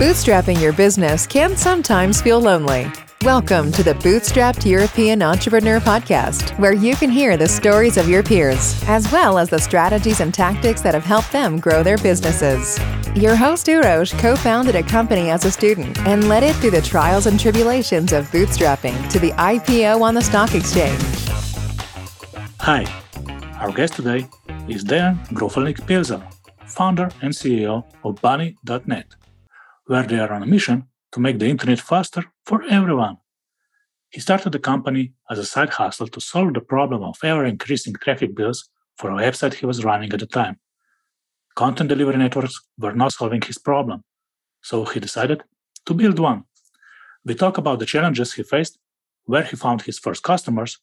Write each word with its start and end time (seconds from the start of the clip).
Bootstrapping 0.00 0.58
your 0.58 0.72
business 0.72 1.26
can 1.26 1.58
sometimes 1.58 2.22
feel 2.22 2.40
lonely. 2.40 2.90
Welcome 3.20 3.70
to 3.72 3.82
the 3.82 3.92
Bootstrapped 3.92 4.64
European 4.64 5.20
Entrepreneur 5.22 5.80
Podcast, 5.80 6.58
where 6.58 6.72
you 6.72 6.96
can 6.96 7.10
hear 7.10 7.36
the 7.36 7.46
stories 7.46 7.98
of 7.98 8.08
your 8.08 8.22
peers, 8.22 8.82
as 8.86 9.12
well 9.12 9.36
as 9.36 9.50
the 9.50 9.58
strategies 9.58 10.20
and 10.20 10.32
tactics 10.32 10.80
that 10.80 10.94
have 10.94 11.04
helped 11.04 11.32
them 11.32 11.58
grow 11.58 11.82
their 11.82 11.98
businesses. 11.98 12.78
Your 13.14 13.36
host, 13.36 13.66
Urosh, 13.66 14.18
co 14.18 14.36
founded 14.36 14.76
a 14.76 14.82
company 14.82 15.28
as 15.28 15.44
a 15.44 15.50
student 15.50 15.98
and 16.06 16.30
led 16.30 16.42
it 16.42 16.56
through 16.56 16.70
the 16.70 16.80
trials 16.80 17.26
and 17.26 17.38
tribulations 17.38 18.14
of 18.14 18.30
bootstrapping 18.30 19.10
to 19.10 19.18
the 19.18 19.32
IPO 19.32 20.00
on 20.00 20.14
the 20.14 20.22
stock 20.22 20.54
exchange. 20.54 21.02
Hi, 22.60 22.86
our 23.60 23.70
guest 23.70 23.94
today 23.94 24.26
is 24.68 24.82
Dejan 24.82 25.16
Grofelnik 25.28 25.80
Pelzel, 25.80 26.22
founder 26.66 27.10
and 27.20 27.34
CEO 27.34 27.84
of 28.02 28.20
Bunny.net, 28.22 29.06
where 29.86 30.04
they 30.04 30.18
are 30.18 30.32
on 30.32 30.42
a 30.42 30.46
mission 30.46 30.88
to 31.12 31.20
make 31.20 31.38
the 31.38 31.46
internet 31.46 31.80
faster 31.80 32.24
for 32.46 32.62
everyone. 32.70 33.18
He 34.08 34.20
started 34.20 34.52
the 34.52 34.58
company 34.58 35.12
as 35.30 35.38
a 35.38 35.44
side 35.44 35.68
hustle 35.68 36.08
to 36.08 36.20
solve 36.20 36.54
the 36.54 36.62
problem 36.62 37.02
of 37.02 37.18
ever 37.22 37.44
increasing 37.44 37.94
traffic 37.94 38.34
bills 38.34 38.70
for 38.96 39.10
a 39.10 39.16
website 39.16 39.54
he 39.54 39.66
was 39.66 39.84
running 39.84 40.12
at 40.14 40.20
the 40.20 40.26
time. 40.26 40.58
Content 41.54 41.90
delivery 41.90 42.16
networks 42.16 42.58
were 42.78 42.94
not 42.94 43.12
solving 43.12 43.42
his 43.42 43.58
problem, 43.58 44.02
so 44.62 44.86
he 44.86 44.98
decided 44.98 45.42
to 45.84 45.92
build 45.92 46.18
one. 46.18 46.44
We 47.24 47.34
talk 47.34 47.58
about 47.58 47.80
the 47.80 47.86
challenges 47.86 48.32
he 48.32 48.42
faced, 48.42 48.78
where 49.24 49.42
he 49.42 49.56
found 49.56 49.82
his 49.82 49.98
first 49.98 50.22
customers, 50.22 50.78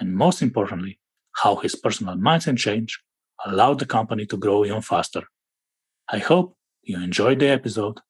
and 0.00 0.14
most 0.14 0.40
importantly, 0.40 1.00
how 1.42 1.56
his 1.56 1.74
personal 1.74 2.16
mindset 2.16 2.56
change 2.56 2.98
allowed 3.44 3.78
the 3.78 3.86
company 3.86 4.26
to 4.26 4.36
grow 4.36 4.64
even 4.64 4.82
faster. 4.82 5.22
I 6.08 6.18
hope 6.18 6.56
you 6.82 7.02
enjoyed 7.02 7.40
the 7.40 7.48
episode 7.48 8.00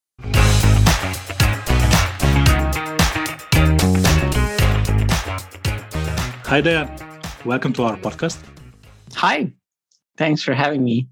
Hi 6.47 6.61
there. 6.61 6.89
Welcome 7.45 7.73
to 7.73 7.83
our 7.83 7.97
podcast. 7.97 8.39
Hi. 9.15 9.53
Thanks 10.17 10.43
for 10.43 10.55
having 10.55 10.85
me. 10.85 11.09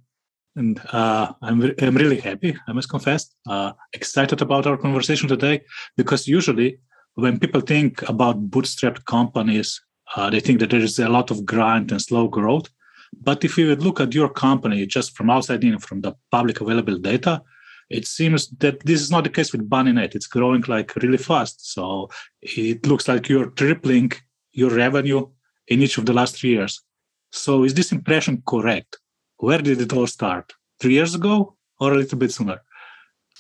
And 0.55 0.80
uh, 0.92 1.33
I'm, 1.42 1.58
re- 1.58 1.74
I'm 1.80 1.96
really 1.96 2.20
happy, 2.20 2.56
I 2.69 2.72
must 2.72 2.89
confess, 2.89 3.34
uh, 3.48 3.72
excited 3.94 4.41
about 4.42 4.69
our 4.69 4.77
conversation 4.77 5.28
today 5.28 5.62
because 5.96 6.28
usually 6.28 6.78
when 7.14 7.41
people 7.41 7.61
think 7.61 8.08
about 8.08 8.48
bootstrapped 8.48 9.06
companies, 9.06 9.83
uh, 10.14 10.30
they 10.30 10.39
think 10.39 10.61
that 10.61 10.70
there 10.70 10.78
is 10.78 11.00
a 11.00 11.08
lot 11.08 11.33
of 11.33 11.44
grind 11.44 11.91
and 11.91 12.00
slow 12.00 12.28
growth. 12.28 12.69
But 13.23 13.45
if 13.45 13.57
you 13.59 13.75
look 13.77 14.01
at 14.01 14.15
your 14.15 14.29
company 14.29 14.87
just 14.87 15.17
from 15.17 15.31
outside 15.31 15.65
in, 15.65 15.79
from 15.79 16.01
the 16.01 16.15
public 16.31 16.61
available 16.61 16.98
data, 16.98 17.43
it 17.91 18.07
seems 18.07 18.48
that 18.59 18.84
this 18.84 19.01
is 19.01 19.11
not 19.11 19.25
the 19.25 19.31
case 19.31 19.53
with 19.53 19.69
Bunny.net. 19.69 20.15
It's 20.15 20.27
growing 20.27 20.65
like 20.69 20.95
really 20.97 21.19
fast. 21.19 21.73
So 21.73 22.11
it 22.42 22.87
looks 22.87 23.09
like 23.09 23.29
you're 23.29 23.51
tripling 23.51 24.12
your 24.53 24.70
revenue 24.70 25.27
in 25.69 25.83
each 25.83 25.98
of 25.98 26.07
the 26.07 26.12
last 26.12 26.37
three 26.37 26.51
years. 26.51 26.81
So 27.31 27.65
is 27.65 27.75
this 27.75 27.92
impression 27.92 28.42
correct? 28.47 28.98
Where 29.39 29.59
did 29.59 29.81
it 29.81 29.92
all 29.92 30.07
start? 30.07 30.53
Three 30.81 30.95
years 30.95 31.15
ago 31.15 31.57
or 31.81 31.92
a 31.92 31.97
little 31.97 32.19
bit 32.19 32.33
sooner? 32.33 32.61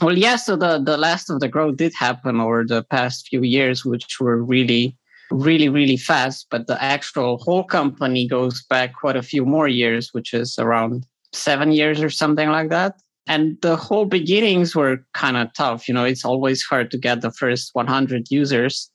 Well, 0.00 0.18
yeah. 0.18 0.36
So 0.36 0.56
the, 0.56 0.82
the 0.82 0.96
last 0.96 1.30
of 1.30 1.40
the 1.40 1.48
growth 1.48 1.76
did 1.76 1.94
happen 1.94 2.40
over 2.40 2.64
the 2.64 2.82
past 2.82 3.28
few 3.28 3.42
years, 3.42 3.84
which 3.84 4.18
were 4.20 4.42
really, 4.42 4.96
really, 5.30 5.68
really 5.68 5.96
fast. 5.96 6.46
But 6.50 6.66
the 6.66 6.82
actual 6.82 7.38
whole 7.38 7.64
company 7.64 8.28
goes 8.28 8.62
back 8.64 8.94
quite 8.94 9.16
a 9.16 9.22
few 9.22 9.44
more 9.44 9.68
years, 9.68 10.10
which 10.12 10.34
is 10.34 10.58
around 10.58 11.06
seven 11.32 11.72
years 11.72 12.02
or 12.02 12.10
something 12.10 12.50
like 12.50 12.70
that. 12.70 13.00
And 13.26 13.56
the 13.62 13.76
whole 13.76 14.04
beginnings 14.04 14.76
were 14.76 14.98
kind 15.14 15.36
of 15.36 15.52
tough. 15.54 15.88
You 15.88 15.94
know, 15.94 16.04
it's 16.04 16.24
always 16.24 16.62
hard 16.62 16.90
to 16.90 16.98
get 16.98 17.22
the 17.22 17.30
first 17.30 17.70
100 17.74 18.30
users 18.30 18.90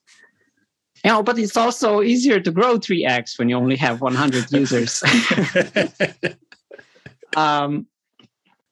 you 1.03 1.11
know, 1.11 1.23
but 1.23 1.39
it's 1.39 1.55
also 1.55 2.01
easier 2.01 2.39
to 2.39 2.51
grow 2.51 2.77
3x 2.77 3.39
when 3.39 3.49
you 3.49 3.55
only 3.55 3.77
have 3.77 4.01
100 4.01 4.51
users. 4.51 5.01
um, 7.35 7.87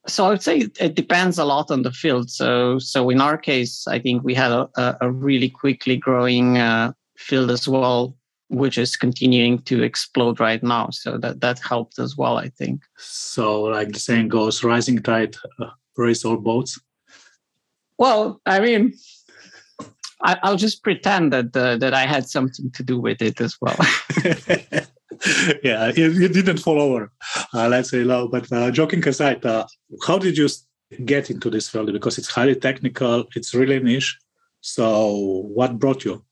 so 0.08 0.26
I 0.26 0.30
would 0.30 0.42
say 0.42 0.68
it 0.80 0.96
depends 0.96 1.38
a 1.38 1.46
lot 1.46 1.72
on 1.72 1.84
the 1.84 1.92
field. 1.92 2.30
So, 2.30 2.80
so 2.80 3.10
in 3.10 3.22
our 3.22 3.38
case, 3.38 3.88
I 3.88 4.00
think 4.00 4.24
we 4.24 4.34
had 4.34 4.52
a, 4.52 4.98
a 5.02 5.12
really 5.12 5.50
quickly 5.50 5.98
growing 5.98 6.58
uh, 6.58 6.94
field 7.18 7.52
as 7.52 7.68
well, 7.68 8.16
which 8.50 8.78
is 8.78 8.96
continuing 8.96 9.60
to 9.64 9.84
explode 9.84 10.40
right 10.40 10.64
now. 10.64 10.90
So 10.92 11.18
that 11.18 11.42
that 11.42 11.60
helped 11.60 12.00
as 12.00 12.16
well, 12.18 12.38
I 12.38 12.50
think. 12.50 12.84
So, 12.98 13.64
like 13.64 13.92
the 13.92 14.00
saying 14.00 14.30
goes, 14.30 14.64
"Rising 14.64 15.02
tide 15.02 15.36
uh, 15.60 15.72
raise 15.98 16.24
all 16.24 16.38
boats." 16.38 16.80
Well, 17.98 18.42
I 18.46 18.60
mean, 18.60 18.94
I, 20.22 20.38
will 20.44 20.58
just 20.58 20.84
pretend 20.84 21.34
that 21.34 21.56
uh, 21.56 21.78
that 21.78 21.94
I 21.94 22.06
had 22.06 22.30
something 22.30 22.72
to 22.72 22.84
do 22.84 23.00
with 23.00 23.22
it 23.22 23.42
as 23.42 23.58
well. 23.60 23.78
yeah, 25.64 25.92
you, 25.96 26.12
you, 26.12 26.28
didn't 26.28 26.58
fall 26.58 26.82
over, 26.82 27.12
uh, 27.54 27.68
let's 27.68 27.90
say, 27.90 28.04
low. 28.04 28.28
But 28.28 28.52
uh, 28.52 28.72
joking 28.72 29.08
aside, 29.08 29.46
uh, 29.46 29.66
how 30.06 30.18
did 30.18 30.38
you 30.38 30.48
get 31.06 31.30
into 31.30 31.50
this 31.50 31.70
field? 31.70 31.92
Because 31.92 32.18
it's 32.18 32.30
highly 32.30 32.56
technical, 32.56 33.26
it's 33.36 33.54
really 33.54 33.80
niche. 33.80 34.18
So, 34.62 35.44
what 35.54 35.80
brought 35.80 36.04
you 36.06 36.24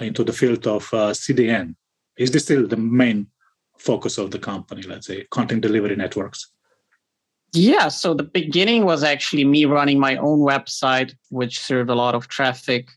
into 0.00 0.24
the 0.24 0.32
field 0.32 0.66
of 0.66 0.82
uh, 0.92 1.12
CDN? 1.12 1.74
Is 2.16 2.30
this 2.30 2.44
still 2.44 2.66
the 2.66 2.76
main 2.76 3.28
focus 3.78 4.18
of 4.18 4.30
the 4.30 4.38
company? 4.38 4.82
Let's 4.82 5.06
say 5.06 5.26
content 5.30 5.62
delivery 5.62 5.96
networks. 5.96 6.50
Yeah, 7.52 7.88
so 7.88 8.12
the 8.12 8.22
beginning 8.22 8.84
was 8.84 9.02
actually 9.02 9.44
me 9.44 9.64
running 9.64 9.98
my 9.98 10.16
own 10.16 10.40
website, 10.40 11.14
which 11.30 11.58
served 11.58 11.90
a 11.90 11.94
lot 11.94 12.14
of 12.14 12.28
traffic, 12.28 12.88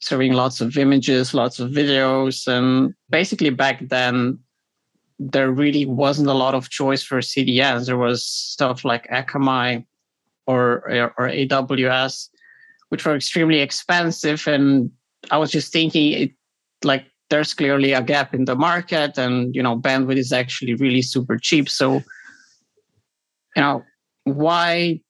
serving 0.00 0.34
lots 0.34 0.60
of 0.60 0.76
images, 0.76 1.34
lots 1.34 1.58
of 1.58 1.70
videos. 1.70 2.46
And 2.46 2.94
basically, 3.10 3.50
back 3.50 3.88
then, 3.88 4.38
there 5.18 5.50
really 5.50 5.86
wasn't 5.86 6.28
a 6.28 6.34
lot 6.34 6.54
of 6.54 6.68
choice 6.68 7.02
for 7.02 7.18
CDNs. 7.20 7.86
There 7.86 7.98
was 7.98 8.24
stuff 8.24 8.84
like 8.84 9.08
Akamai 9.08 9.84
or, 10.46 11.12
or 11.16 11.28
AWS, 11.28 12.28
which 12.90 13.04
were 13.04 13.16
extremely 13.16 13.60
expensive. 13.60 14.46
And 14.46 14.90
I 15.30 15.38
was 15.38 15.50
just 15.50 15.72
thinking, 15.72 16.12
it 16.12 16.30
like 16.84 17.06
there's 17.30 17.54
clearly 17.54 17.92
a 17.92 18.02
gap 18.02 18.34
in 18.34 18.44
the 18.44 18.56
market, 18.56 19.18
and 19.18 19.54
you 19.54 19.62
know, 19.62 19.78
bandwidth 19.78 20.18
is 20.18 20.32
actually 20.32 20.74
really 20.74 21.02
super 21.02 21.38
cheap. 21.38 21.68
So 21.68 22.02
you 23.56 23.62
know, 23.62 23.82
why 24.24 25.00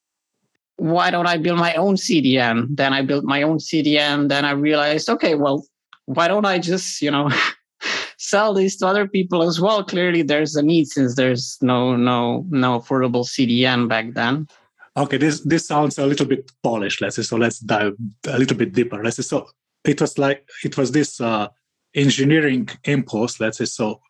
why 0.76 1.10
don't 1.10 1.26
I 1.26 1.36
build 1.36 1.58
my 1.58 1.74
own 1.74 1.96
CDN? 1.96 2.66
Then 2.70 2.92
I 2.92 3.02
built 3.02 3.24
my 3.24 3.42
own 3.42 3.58
CDN. 3.58 4.28
Then 4.28 4.44
I 4.44 4.50
realized, 4.50 5.08
okay, 5.08 5.34
well, 5.34 5.64
why 6.06 6.28
don't 6.28 6.44
I 6.44 6.58
just, 6.58 7.00
you 7.00 7.10
know, 7.10 7.30
sell 8.18 8.54
these 8.54 8.76
to 8.78 8.86
other 8.86 9.06
people 9.06 9.42
as 9.42 9.60
well? 9.60 9.84
Clearly 9.84 10.22
there's 10.22 10.56
a 10.56 10.62
need 10.62 10.88
since 10.88 11.14
there's 11.14 11.58
no 11.62 11.94
no 11.96 12.44
no 12.50 12.80
affordable 12.80 13.24
CDN 13.24 13.88
back 13.88 14.14
then. 14.14 14.48
Okay, 14.96 15.16
this 15.16 15.40
this 15.40 15.66
sounds 15.66 15.98
a 15.98 16.06
little 16.06 16.26
bit 16.26 16.50
polished, 16.62 17.00
let's 17.00 17.16
say. 17.16 17.22
So 17.22 17.36
let's 17.36 17.60
dive 17.60 17.94
a 18.26 18.38
little 18.38 18.56
bit 18.56 18.72
deeper. 18.72 19.02
Let's 19.02 19.16
say 19.16 19.22
so 19.22 19.46
it 19.84 20.00
was 20.00 20.18
like 20.18 20.48
it 20.64 20.76
was 20.76 20.92
this 20.92 21.20
uh 21.20 21.48
engineering 21.94 22.68
impulse, 22.84 23.40
let's 23.40 23.58
say. 23.58 23.66
So 23.66 24.00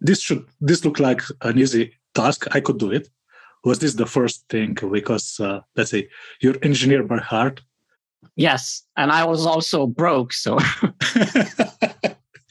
this 0.00 0.20
should 0.20 0.44
this 0.60 0.84
look 0.84 0.98
like 1.00 1.22
an 1.42 1.58
easy 1.58 1.94
task. 2.14 2.46
I 2.54 2.60
could 2.60 2.78
do 2.78 2.90
it 2.90 3.08
was 3.64 3.78
this 3.78 3.94
the 3.94 4.06
first 4.06 4.48
thing 4.48 4.76
because 4.90 5.38
uh, 5.40 5.60
let's 5.76 5.90
say 5.90 6.08
you're 6.40 6.56
engineer 6.62 7.02
by 7.02 7.18
heart 7.18 7.60
yes 8.36 8.82
and 8.96 9.10
i 9.10 9.24
was 9.24 9.46
also 9.46 9.86
broke 9.86 10.32
so 10.32 10.58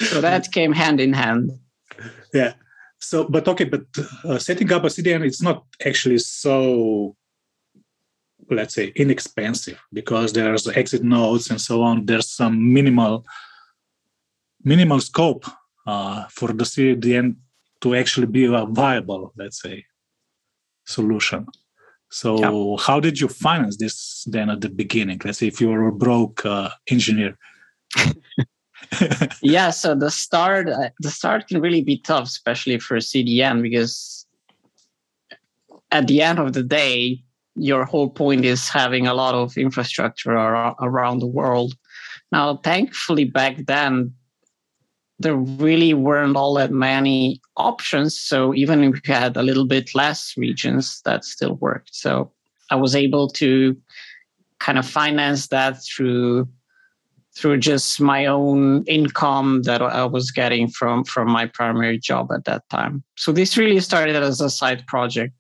so 0.02 0.22
that 0.22 0.48
came 0.52 0.74
hand 0.74 1.00
in 1.00 1.14
hand 1.14 1.52
yeah 2.34 2.54
so 3.00 3.24
but 3.24 3.48
okay 3.48 3.64
but 3.64 3.82
uh, 4.26 4.38
setting 4.38 4.72
up 4.72 4.84
a 4.84 4.88
cdn 4.88 5.26
it's 5.26 5.42
not 5.42 5.66
actually 5.86 6.18
so 6.18 7.16
let's 8.51 8.75
say 8.75 8.92
inexpensive 8.96 9.80
because 9.94 10.34
there's 10.34 10.68
exit 10.68 11.04
nodes 11.04 11.50
and 11.50 11.62
so 11.62 11.81
on 11.81 12.06
there's 12.06 12.30
some 12.30 12.74
minimal 12.74 13.25
minimal 14.63 15.00
scope 15.00 15.46
uh, 15.88 16.25
for 16.30 16.50
the 16.54 16.63
cdn 16.63 17.36
to 17.81 17.96
actually 17.96 18.28
be 18.28 18.46
a 18.46 18.66
viable 18.66 19.34
let's 19.38 19.62
say 19.62 19.86
solution. 20.90 21.48
So 22.12 22.40
yeah. 22.40 22.84
how 22.84 23.00
did 23.00 23.19
you 23.22 23.28
finance 23.28 23.78
this 23.78 24.24
then 24.28 24.50
at 24.50 24.62
the 24.62 24.69
beginning? 24.69 25.22
Let's 25.24 25.38
say 25.38 25.48
if 25.48 25.62
you 25.62 25.69
were 25.69 25.88
a 25.88 25.92
broke 25.92 26.44
uh, 26.46 26.69
engineer. 26.90 27.38
yeah, 29.42 29.69
so 29.69 29.94
the 29.94 30.10
start 30.10 30.69
uh, 30.69 30.90
the 31.00 31.12
start 31.12 31.48
can 31.48 31.62
really 31.62 31.84
be 31.84 31.98
tough, 31.98 32.25
especially 32.25 32.80
for 32.80 32.98
CDN, 32.98 33.62
because 33.62 34.25
at 35.92 36.07
the 36.07 36.22
end 36.22 36.40
of 36.40 36.54
the 36.54 36.63
day, 36.63 37.24
your 37.60 37.86
whole 37.86 38.10
point 38.10 38.46
is 38.46 38.70
having 38.70 39.08
a 39.08 39.14
lot 39.14 39.36
of 39.36 39.58
infrastructure 39.58 40.32
around 40.32 41.20
the 41.20 41.28
world. 41.28 41.74
Now, 42.32 42.58
thankfully, 42.58 43.26
back 43.26 43.66
then 43.66 44.14
there 45.20 45.36
really 45.36 45.94
weren't 45.94 46.38
all 46.38 46.54
that 46.54 46.72
many 46.72 47.42
options. 47.58 48.20
So 48.20 48.56
even 48.56 48.84
if 48.84 49.02
we 49.06 49.14
had 49.14 49.36
a 49.36 49.44
little 49.44 49.66
bit 49.66 49.94
less 49.94 50.34
regions, 50.38 51.02
that 51.04 51.26
still 51.26 51.56
worked. 51.56 51.94
So 51.94 52.32
I 52.72 52.76
was 52.76 52.96
able 52.96 53.28
to 53.32 53.76
kind 54.60 54.78
of 54.78 54.88
finance 54.88 55.48
that 55.48 55.84
through 55.84 56.48
through 57.38 57.58
just 57.58 58.02
my 58.02 58.26
own 58.26 58.84
income 58.86 59.62
that 59.64 59.82
I 59.82 60.04
was 60.04 60.32
getting 60.32 60.68
from 60.68 61.04
from 61.04 61.30
my 61.32 61.46
primary 61.46 61.98
job 61.98 62.32
at 62.32 62.46
that 62.46 62.68
time. 62.70 63.04
So 63.16 63.32
this 63.32 63.58
really 63.58 63.80
started 63.80 64.16
as 64.16 64.42
a 64.42 64.50
side 64.50 64.86
project. 64.88 65.34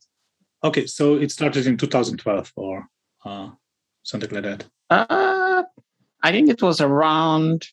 Okay, 0.63 0.85
so 0.85 1.15
it 1.15 1.31
started 1.31 1.67
in 1.67 1.77
2012 1.77 2.51
or 2.55 2.87
uh, 3.25 3.49
something 4.03 4.29
like 4.31 4.43
that. 4.43 4.65
Uh, 4.89 5.63
I 6.21 6.31
think 6.31 6.49
it 6.49 6.61
was 6.61 6.81
around 6.81 7.67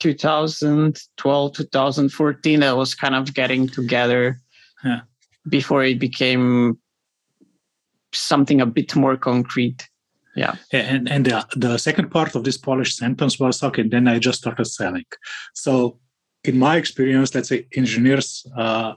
2012, 0.00 1.52
2014 1.52 2.60
that 2.60 2.76
was 2.76 2.94
kind 2.94 3.14
of 3.14 3.32
getting 3.34 3.68
together 3.68 4.40
yeah. 4.84 5.02
before 5.48 5.84
it 5.84 6.00
became 6.00 6.78
something 8.12 8.60
a 8.60 8.66
bit 8.66 8.96
more 8.96 9.16
concrete. 9.16 9.88
Yeah. 10.34 10.56
And 10.72 11.08
and 11.08 11.26
the, 11.26 11.46
the 11.56 11.78
second 11.78 12.10
part 12.10 12.34
of 12.34 12.44
this 12.44 12.56
Polish 12.56 12.96
sentence 12.96 13.38
was 13.38 13.62
okay, 13.62 13.86
then 13.86 14.08
I 14.08 14.18
just 14.18 14.38
started 14.38 14.64
selling. 14.64 15.04
So 15.54 15.98
in 16.42 16.58
my 16.58 16.76
experience, 16.76 17.34
let's 17.34 17.48
say 17.48 17.66
engineers, 17.76 18.44
uh, 18.56 18.94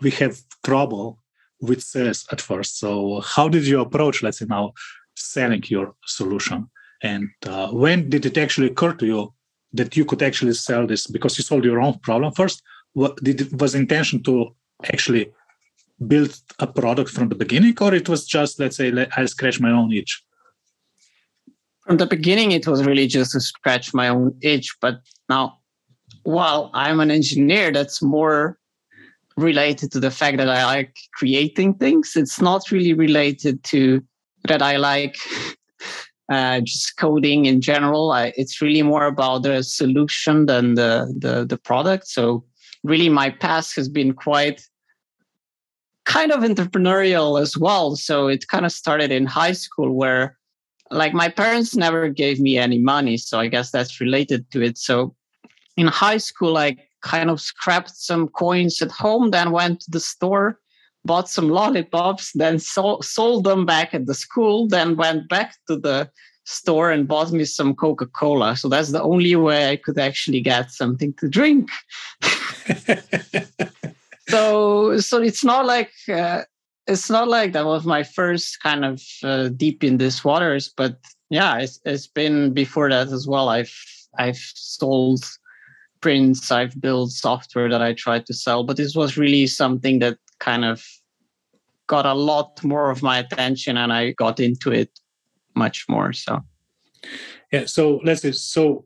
we 0.00 0.10
have 0.12 0.40
trouble 0.64 1.19
with 1.60 1.82
sales 1.82 2.26
at 2.32 2.40
first. 2.40 2.78
So 2.78 3.20
how 3.20 3.48
did 3.48 3.66
you 3.66 3.80
approach, 3.80 4.22
let's 4.22 4.38
say 4.38 4.46
now, 4.48 4.72
selling 5.14 5.62
your 5.66 5.94
solution? 6.06 6.68
And 7.02 7.28
uh, 7.46 7.68
when 7.68 8.10
did 8.10 8.26
it 8.26 8.38
actually 8.38 8.68
occur 8.68 8.94
to 8.94 9.06
you 9.06 9.34
that 9.72 9.96
you 9.96 10.04
could 10.04 10.22
actually 10.22 10.54
sell 10.54 10.86
this 10.86 11.06
because 11.06 11.38
you 11.38 11.44
solved 11.44 11.64
your 11.64 11.80
own 11.80 11.98
problem 12.00 12.32
first? 12.32 12.62
What 12.92 13.16
did 13.22 13.60
was 13.60 13.74
intention 13.74 14.22
to 14.24 14.54
actually 14.84 15.30
build 16.06 16.34
a 16.58 16.66
product 16.66 17.10
from 17.10 17.28
the 17.28 17.34
beginning, 17.34 17.76
or 17.80 17.94
it 17.94 18.08
was 18.08 18.26
just 18.26 18.58
let's 18.58 18.76
say 18.76 19.06
I 19.16 19.26
scratch 19.26 19.60
my 19.60 19.70
own 19.70 19.92
itch? 19.92 20.22
From 21.86 21.98
the 21.98 22.06
beginning, 22.06 22.52
it 22.52 22.66
was 22.66 22.84
really 22.84 23.06
just 23.06 23.32
to 23.32 23.40
scratch 23.40 23.94
my 23.94 24.08
own 24.08 24.36
itch. 24.42 24.76
But 24.80 25.00
now, 25.28 25.58
while 26.24 26.70
I'm 26.74 27.00
an 27.00 27.10
engineer, 27.10 27.72
that's 27.72 28.02
more 28.02 28.59
related 29.36 29.92
to 29.92 30.00
the 30.00 30.10
fact 30.10 30.36
that 30.38 30.48
I 30.48 30.64
like 30.64 30.96
creating 31.14 31.74
things. 31.74 32.12
It's 32.16 32.40
not 32.40 32.70
really 32.70 32.92
related 32.92 33.62
to 33.64 34.02
that 34.44 34.62
I 34.62 34.76
like 34.76 35.16
uh, 36.32 36.60
just 36.60 36.96
coding 36.96 37.46
in 37.46 37.60
general. 37.60 38.12
I, 38.12 38.32
it's 38.36 38.60
really 38.60 38.82
more 38.82 39.06
about 39.06 39.42
the 39.42 39.62
solution 39.62 40.46
than 40.46 40.74
the, 40.74 41.12
the 41.18 41.46
the 41.46 41.58
product. 41.58 42.06
So 42.06 42.44
really, 42.84 43.08
my 43.08 43.30
past 43.30 43.76
has 43.76 43.88
been 43.88 44.12
quite 44.12 44.62
kind 46.04 46.32
of 46.32 46.40
entrepreneurial 46.40 47.40
as 47.40 47.56
well. 47.56 47.96
So 47.96 48.28
it 48.28 48.48
kind 48.48 48.66
of 48.66 48.72
started 48.72 49.12
in 49.12 49.26
high 49.26 49.52
school 49.52 49.92
where 49.92 50.36
like 50.90 51.14
my 51.14 51.28
parents 51.28 51.76
never 51.76 52.08
gave 52.08 52.40
me 52.40 52.58
any 52.58 52.78
money. 52.78 53.16
So 53.16 53.38
I 53.38 53.46
guess 53.46 53.70
that's 53.70 54.00
related 54.00 54.50
to 54.50 54.62
it. 54.62 54.76
So 54.76 55.14
in 55.76 55.86
high 55.86 56.16
school, 56.16 56.58
I 56.58 56.76
kind 57.02 57.30
of 57.30 57.40
scrapped 57.40 57.96
some 57.96 58.28
coins 58.28 58.80
at 58.82 58.90
home, 58.90 59.30
then 59.30 59.52
went 59.52 59.80
to 59.80 59.90
the 59.90 60.00
store, 60.00 60.58
bought 61.04 61.28
some 61.28 61.48
lollipops, 61.48 62.32
then 62.34 62.58
sold, 62.58 63.04
sold 63.04 63.44
them 63.44 63.64
back 63.66 63.94
at 63.94 64.06
the 64.06 64.14
school, 64.14 64.68
then 64.68 64.96
went 64.96 65.28
back 65.28 65.56
to 65.66 65.76
the 65.76 66.10
store 66.44 66.90
and 66.90 67.06
bought 67.08 67.32
me 67.32 67.44
some 67.44 67.74
Coca 67.74 68.06
Cola. 68.06 68.56
So 68.56 68.68
that's 68.68 68.90
the 68.92 69.02
only 69.02 69.36
way 69.36 69.70
I 69.70 69.76
could 69.76 69.98
actually 69.98 70.40
get 70.40 70.70
something 70.70 71.12
to 71.14 71.28
drink. 71.28 71.70
so 74.28 74.98
so 74.98 75.22
it's 75.22 75.44
not 75.44 75.66
like 75.66 75.92
uh, 76.12 76.42
it's 76.86 77.10
not 77.10 77.28
like 77.28 77.52
that 77.52 77.66
was 77.66 77.84
my 77.84 78.02
first 78.02 78.60
kind 78.62 78.84
of 78.84 79.02
uh, 79.22 79.48
deep 79.48 79.84
in 79.84 79.98
these 79.98 80.24
waters 80.24 80.72
but 80.76 80.98
yeah 81.28 81.58
it's, 81.58 81.80
it's 81.84 82.06
been 82.06 82.52
before 82.52 82.88
that 82.88 83.08
as 83.08 83.26
well 83.26 83.48
i've 83.48 83.74
i've 84.18 84.36
sold 84.54 85.24
prints 86.00 86.50
i've 86.50 86.80
built 86.80 87.10
software 87.10 87.68
that 87.68 87.82
i 87.82 87.92
tried 87.92 88.26
to 88.26 88.34
sell 88.34 88.64
but 88.64 88.76
this 88.76 88.94
was 88.94 89.16
really 89.16 89.46
something 89.46 89.98
that 89.98 90.16
kind 90.38 90.64
of 90.64 90.84
got 91.86 92.06
a 92.06 92.14
lot 92.14 92.62
more 92.62 92.90
of 92.90 93.02
my 93.02 93.18
attention 93.18 93.76
and 93.76 93.92
i 93.92 94.12
got 94.12 94.38
into 94.40 94.70
it 94.70 94.90
much 95.54 95.86
more 95.88 96.12
so. 96.12 96.40
Yeah 97.52 97.66
so 97.66 98.00
let's 98.04 98.22
say 98.22 98.32
so 98.32 98.84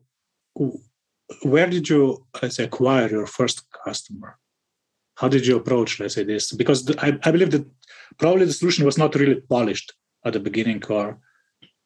where 1.43 1.67
did 1.67 1.89
you 1.89 2.25
let's 2.41 2.55
say 2.57 2.65
acquire 2.65 3.09
your 3.09 3.27
first 3.27 3.65
customer? 3.85 4.37
How 5.15 5.27
did 5.27 5.45
you 5.47 5.55
approach 5.57 5.99
let's 5.99 6.15
say 6.15 6.23
this? 6.23 6.51
Because 6.51 6.79
I, 6.97 7.17
I 7.23 7.31
believe 7.31 7.51
that 7.51 7.65
probably 8.17 8.45
the 8.45 8.53
solution 8.53 8.85
was 8.85 8.97
not 8.97 9.15
really 9.15 9.41
polished 9.41 9.93
at 10.25 10.33
the 10.33 10.39
beginning 10.39 10.81
or 10.89 11.19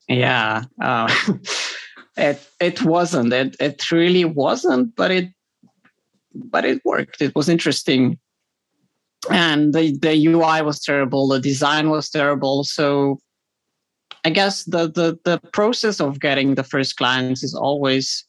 yeah 0.08 0.64
uh, 0.82 1.14
it 2.20 2.50
it 2.60 2.82
wasn't. 2.84 3.34
It, 3.34 3.56
it 3.60 3.92
really 3.92 4.26
wasn't 4.26 4.96
but 4.96 5.12
it 5.12 5.30
but 6.34 6.66
it 6.66 6.82
worked. 6.86 7.22
It 7.22 7.36
was 7.36 7.50
interesting. 7.50 8.20
And 9.30 9.74
the, 9.74 9.98
the 9.98 10.28
ui 10.28 10.62
was 10.62 10.80
terrible. 10.80 11.28
The 11.28 11.40
design 11.40 11.90
was 11.90 12.10
terrible. 12.10 12.64
So 12.64 13.20
i 14.26 14.30
guess 14.30 14.66
the, 14.66 14.92
the 14.92 15.18
the 15.24 15.40
process 15.54 16.02
of 16.02 16.20
getting 16.20 16.56
the 16.56 16.64
first 16.64 16.98
clients 16.98 17.42
is 17.42 17.56
always 17.56 18.26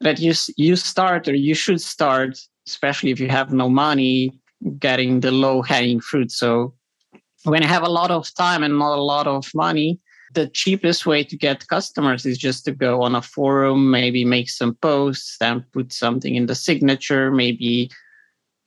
that 0.00 0.18
you 0.18 0.32
you 0.56 0.74
start 0.74 1.28
or 1.28 1.34
you 1.34 1.54
should 1.54 1.82
start 1.82 2.38
especially 2.66 3.10
if 3.10 3.20
you 3.20 3.28
have 3.28 3.52
no 3.52 3.68
money, 3.68 4.32
getting 4.78 5.20
the 5.20 5.30
low 5.30 5.62
hanging 5.62 6.00
fruit. 6.00 6.30
So 6.30 6.74
when 7.44 7.62
you 7.62 7.68
have 7.68 7.82
a 7.82 7.90
lot 7.90 8.10
of 8.10 8.32
time 8.34 8.62
and 8.62 8.78
not 8.78 8.98
a 8.98 9.02
lot 9.02 9.26
of 9.26 9.50
money, 9.54 10.00
the 10.34 10.48
cheapest 10.48 11.06
way 11.06 11.24
to 11.24 11.36
get 11.36 11.66
customers 11.68 12.26
is 12.26 12.38
just 12.38 12.64
to 12.64 12.72
go 12.72 13.02
on 13.02 13.14
a 13.14 13.22
forum, 13.22 13.90
maybe 13.90 14.24
make 14.24 14.50
some 14.50 14.74
posts, 14.74 15.36
then 15.38 15.64
put 15.72 15.92
something 15.92 16.34
in 16.34 16.46
the 16.46 16.54
signature, 16.54 17.30
maybe 17.30 17.90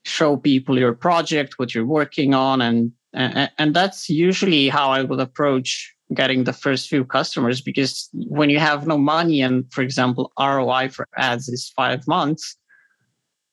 show 0.06 0.38
people 0.38 0.78
your 0.80 0.94
project, 0.94 1.56
what 1.58 1.76
you're 1.76 1.86
working 1.86 2.34
on, 2.34 2.62
and 2.62 2.92
and, 3.14 3.50
and 3.58 3.74
that's 3.74 4.10
usually 4.10 4.70
how 4.70 4.92
I 4.92 5.04
would 5.04 5.20
approach 5.20 5.94
getting 6.14 6.44
the 6.44 6.54
first 6.54 6.88
few 6.88 7.04
customers 7.04 7.60
because 7.62 8.10
when 8.14 8.50
you 8.50 8.60
have 8.60 8.88
no 8.88 8.98
money 8.98 9.42
and 9.42 9.66
for 9.74 9.82
example 9.82 10.32
ROI 10.40 10.88
for 10.90 11.06
ads 11.18 11.50
is 11.50 11.74
5 11.76 12.08
months 12.08 12.56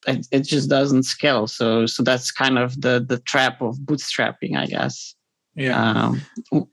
it, 0.06 0.26
it 0.30 0.40
just 0.40 0.68
doesn't 0.68 1.04
scale. 1.04 1.46
So 1.46 1.86
so 1.86 2.02
that's 2.02 2.30
kind 2.30 2.58
of 2.58 2.80
the 2.80 3.04
the 3.06 3.18
trap 3.18 3.60
of 3.62 3.76
bootstrapping, 3.78 4.56
I 4.56 4.66
guess. 4.66 5.14
Yeah. 5.54 5.80
Um, 5.80 6.22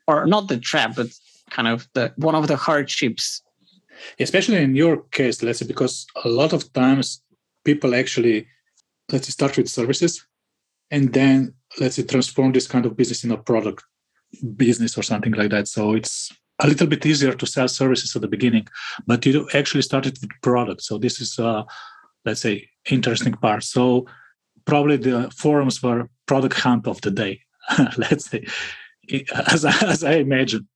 or 0.07 0.25
not 0.25 0.47
the 0.47 0.57
trap, 0.57 0.95
but 0.95 1.07
kind 1.51 1.67
of 1.67 1.87
the 1.93 2.13
one 2.17 2.35
of 2.35 2.47
the 2.47 2.57
hardships. 2.57 3.41
Especially 4.19 4.57
in 4.57 4.75
your 4.75 5.03
case, 5.11 5.43
let's 5.43 5.59
say, 5.59 5.67
because 5.67 6.07
a 6.25 6.29
lot 6.29 6.53
of 6.53 6.73
times 6.73 7.21
people 7.63 7.93
actually 7.93 8.47
let's 9.11 9.27
say 9.27 9.31
start 9.31 9.57
with 9.57 9.69
services 9.69 10.25
and 10.89 11.13
then 11.13 11.53
let's 11.79 11.95
say 11.95 12.03
transform 12.03 12.51
this 12.51 12.67
kind 12.67 12.85
of 12.85 12.97
business 12.97 13.23
in 13.23 13.31
a 13.31 13.37
product 13.37 13.83
business 14.55 14.97
or 14.97 15.03
something 15.03 15.33
like 15.33 15.51
that. 15.51 15.67
So 15.67 15.93
it's 15.93 16.31
a 16.59 16.67
little 16.67 16.87
bit 16.87 17.05
easier 17.05 17.33
to 17.33 17.45
sell 17.45 17.67
services 17.67 18.15
at 18.15 18.21
the 18.23 18.27
beginning, 18.27 18.67
but 19.05 19.25
you 19.25 19.47
actually 19.53 19.83
started 19.83 20.17
with 20.19 20.31
product. 20.41 20.81
So 20.81 20.97
this 20.97 21.21
is 21.21 21.37
uh, 21.37 21.63
let's 22.25 22.41
say 22.41 22.69
interesting 22.89 23.33
part 23.33 23.63
so 23.63 24.05
probably 24.65 24.97
the 24.97 25.31
forums 25.35 25.81
were 25.81 26.09
product 26.25 26.57
hunt 26.59 26.87
of 26.87 27.01
the 27.01 27.11
day 27.11 27.39
let's 27.97 28.29
say 28.29 28.45
as, 29.51 29.65
as 29.65 30.03
i 30.03 30.13
imagine 30.13 30.67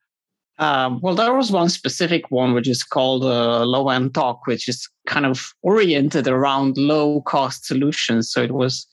um, 0.57 0.99
well, 1.01 1.15
there 1.15 1.33
was 1.33 1.51
one 1.51 1.69
specific 1.69 2.31
one 2.31 2.53
which 2.53 2.67
is 2.67 2.83
called 2.83 3.23
uh, 3.23 3.65
Low 3.65 3.89
End 3.89 4.13
Talk, 4.13 4.47
which 4.47 4.69
is 4.69 4.87
kind 5.05 5.25
of 5.25 5.53
oriented 5.63 6.27
around 6.27 6.77
low 6.77 7.21
cost 7.21 7.65
solutions. 7.65 8.31
So 8.31 8.41
it 8.41 8.51
was 8.51 8.87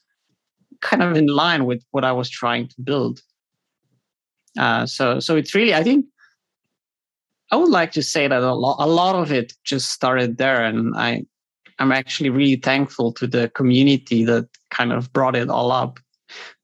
kind 0.81 1.03
of 1.03 1.17
in 1.17 1.29
line 1.29 1.65
with 1.65 1.85
what 1.93 2.05
I 2.05 2.13
was 2.13 2.29
trying 2.29 2.69
to 2.69 2.75
build. 2.83 3.21
Uh, 4.59 4.87
so, 4.87 5.21
so 5.21 5.37
it's 5.37 5.55
really, 5.55 5.75
I 5.75 5.83
think, 5.83 6.05
I 7.53 7.57
would 7.57 7.71
like 7.71 7.93
to 7.93 8.03
say 8.03 8.27
that 8.27 8.43
a 8.43 8.55
lot, 8.55 8.77
a 8.79 8.89
lot 8.89 9.15
of 9.15 9.31
it 9.31 9.53
just 9.63 9.91
started 9.91 10.39
there, 10.39 10.65
and 10.65 10.95
I, 10.97 11.25
I'm 11.79 11.93
actually 11.93 12.31
really 12.31 12.57
thankful 12.57 13.13
to 13.13 13.27
the 13.27 13.51
community 13.51 14.25
that 14.25 14.49
kind 14.71 14.93
of 14.93 15.13
brought 15.13 15.37
it 15.37 15.49
all 15.49 15.71
up. 15.71 16.01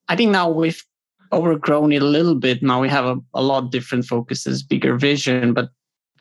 I 0.08 0.16
think 0.16 0.32
now 0.32 0.48
we've 0.50 0.82
overgrown 1.32 1.92
it 1.92 2.02
a 2.02 2.06
little 2.06 2.34
bit. 2.34 2.62
Now 2.62 2.80
we 2.80 2.88
have 2.88 3.04
a, 3.04 3.16
a 3.34 3.42
lot 3.42 3.70
different 3.70 4.04
focuses, 4.04 4.62
bigger 4.62 4.96
vision, 4.96 5.54
but 5.54 5.70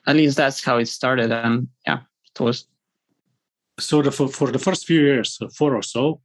at 0.06 0.16
least 0.16 0.38
that's 0.38 0.64
how 0.64 0.78
it 0.78 0.88
started. 0.88 1.32
And 1.32 1.68
yeah, 1.86 2.00
it 2.34 2.40
was. 2.40 2.68
So 3.80 4.02
the, 4.02 4.12
for, 4.12 4.28
for 4.28 4.52
the 4.52 4.60
first 4.60 4.86
few 4.86 5.02
years, 5.02 5.40
four 5.54 5.76
or 5.76 5.84
so, 5.84 6.22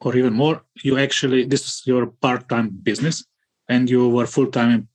or 0.00 0.16
even 0.16 0.32
more, 0.32 0.62
you 0.82 0.98
actually, 0.98 1.44
this 1.44 1.64
is 1.64 1.82
your 1.86 2.06
part-time 2.06 2.70
business 2.82 3.24
and 3.68 3.88
you 3.88 4.08
were 4.08 4.26
full-time, 4.26 4.88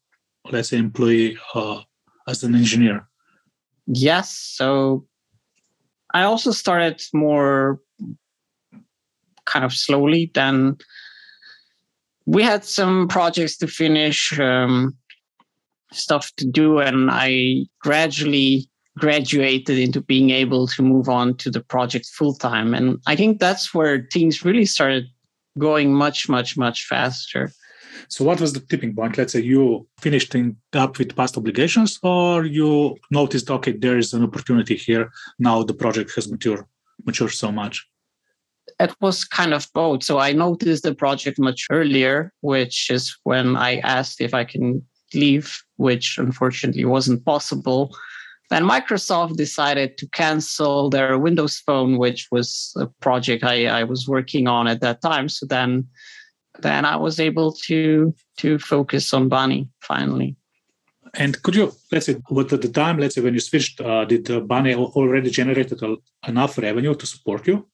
let's 0.52 0.70
say, 0.70 0.78
employee 0.78 1.38
uh, 1.54 1.82
as 2.28 2.44
an 2.44 2.56
engineer. 2.56 3.08
Yes. 3.88 4.32
So 4.32 5.06
I 6.14 6.24
also 6.24 6.52
started 6.52 7.02
more 7.14 7.80
kind 9.46 9.64
of 9.64 9.74
slowly. 9.74 10.32
Then 10.34 10.78
we 12.26 12.44
had 12.44 12.66
some 12.66 13.08
projects 13.08 13.58
to 13.58 13.68
finish, 13.68 14.38
um, 14.40 14.96
stuff 15.92 16.32
to 16.38 16.46
do, 16.46 16.80
and 16.80 17.10
I 17.12 17.66
gradually 17.80 18.70
graduated 18.98 19.78
into 19.78 20.02
being 20.02 20.30
able 20.30 20.68
to 20.68 20.82
move 20.82 21.10
on 21.10 21.36
to 21.36 21.52
the 21.52 21.60
project 21.60 22.06
full 22.08 22.34
time. 22.34 22.74
And 22.74 23.00
I 23.08 23.16
think 23.16 23.40
that's 23.40 23.74
where 23.74 24.08
things 24.12 24.46
really 24.46 24.66
started 24.66 25.06
going 25.60 25.94
much, 25.94 26.30
much, 26.30 26.58
much 26.58 26.86
faster. 26.86 27.52
So, 28.08 28.26
what 28.26 28.42
was 28.42 28.54
the 28.54 28.60
tipping 28.60 28.96
point? 28.96 29.18
Let's 29.18 29.34
say 29.34 29.42
you 29.42 29.88
finished 30.00 30.36
up 30.74 30.98
with 30.98 31.16
past 31.16 31.38
obligations, 31.38 32.00
or 32.04 32.46
you 32.46 32.98
noticed, 33.10 33.50
okay, 33.50 33.72
there 33.72 33.98
is 33.98 34.14
an 34.14 34.24
opportunity 34.24 34.76
here. 34.76 35.12
Now 35.40 35.64
the 35.64 35.74
project 35.74 36.14
has 36.16 36.30
matured, 36.30 36.66
matured 37.06 37.32
so 37.32 37.52
much. 37.52 37.88
It 38.80 38.94
was 39.00 39.24
kind 39.24 39.54
of 39.54 39.68
both. 39.74 40.04
So 40.04 40.20
I 40.20 40.34
noticed 40.34 40.84
the 40.84 40.94
project 40.94 41.40
much 41.40 41.66
earlier, 41.70 42.34
which 42.42 42.90
is 42.90 43.16
when 43.24 43.56
I 43.56 43.78
asked 43.80 44.20
if 44.20 44.34
I 44.34 44.44
can 44.44 44.86
leave, 45.14 45.58
which 45.78 46.18
unfortunately 46.18 46.86
wasn't 46.86 47.24
possible. 47.26 47.96
Then 48.50 48.64
Microsoft 48.64 49.38
decided 49.38 49.98
to 49.98 50.08
cancel 50.10 50.90
their 50.90 51.18
Windows 51.18 51.58
Phone, 51.66 51.98
which 51.98 52.28
was 52.32 52.74
a 52.80 52.88
project 53.02 53.44
I, 53.44 53.66
I 53.66 53.84
was 53.84 54.08
working 54.08 54.48
on 54.48 54.68
at 54.68 54.82
that 54.82 55.02
time. 55.02 55.30
So 55.30 55.46
then 55.46 55.88
then 56.60 56.86
I 56.86 56.96
was 56.96 57.20
able 57.20 57.52
to 57.68 58.14
to 58.38 58.60
focus 58.60 59.14
on 59.14 59.30
Bunny 59.30 59.68
finally. 59.82 60.36
And 61.14 61.42
could 61.44 61.56
you, 61.56 61.74
let's 61.92 62.08
say, 62.08 62.16
what 62.28 62.52
at 62.52 62.62
the 62.62 62.68
time, 62.68 62.98
let's 62.98 63.16
say 63.16 63.22
when 63.22 63.34
you 63.34 63.40
switched, 63.40 63.80
uh, 63.80 64.04
did 64.06 64.30
uh, 64.30 64.42
Bunny 64.42 64.76
already 64.76 65.30
generated 65.30 65.80
enough 66.28 66.58
revenue 66.58 66.94
to 66.94 67.06
support 67.06 67.48
you? 67.48 67.66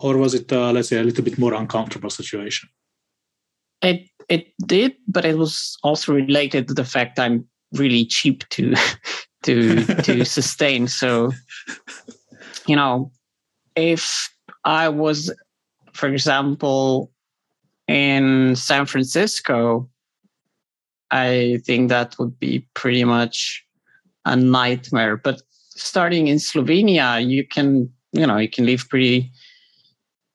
Or 0.00 0.16
was 0.16 0.34
it, 0.34 0.52
uh, 0.52 0.72
let's 0.72 0.88
say, 0.88 0.98
a 0.98 1.02
little 1.02 1.24
bit 1.24 1.38
more 1.38 1.54
uncomfortable 1.54 2.10
situation? 2.10 2.68
It 3.82 4.08
it 4.28 4.52
did, 4.66 4.94
but 5.06 5.24
it 5.24 5.38
was 5.38 5.76
also 5.82 6.12
related 6.12 6.68
to 6.68 6.74
the 6.74 6.84
fact 6.84 7.18
I'm 7.18 7.46
really 7.72 8.04
cheap 8.04 8.48
to 8.50 8.74
to 9.42 9.84
to 9.84 10.24
sustain. 10.36 10.88
So, 10.88 11.32
you 12.66 12.76
know, 12.76 13.10
if 13.76 14.32
I 14.64 14.88
was, 14.88 15.32
for 15.92 16.08
example, 16.08 17.10
in 17.86 18.54
San 18.54 18.86
Francisco, 18.86 19.88
I 21.10 21.60
think 21.64 21.88
that 21.88 22.18
would 22.18 22.38
be 22.38 22.66
pretty 22.74 23.04
much 23.04 23.64
a 24.24 24.36
nightmare. 24.36 25.16
But 25.16 25.42
starting 25.70 26.28
in 26.28 26.36
Slovenia, 26.36 27.26
you 27.26 27.46
can, 27.46 27.90
you 28.12 28.26
know, 28.26 28.36
you 28.36 28.48
can 28.48 28.66
live 28.66 28.88
pretty, 28.88 29.30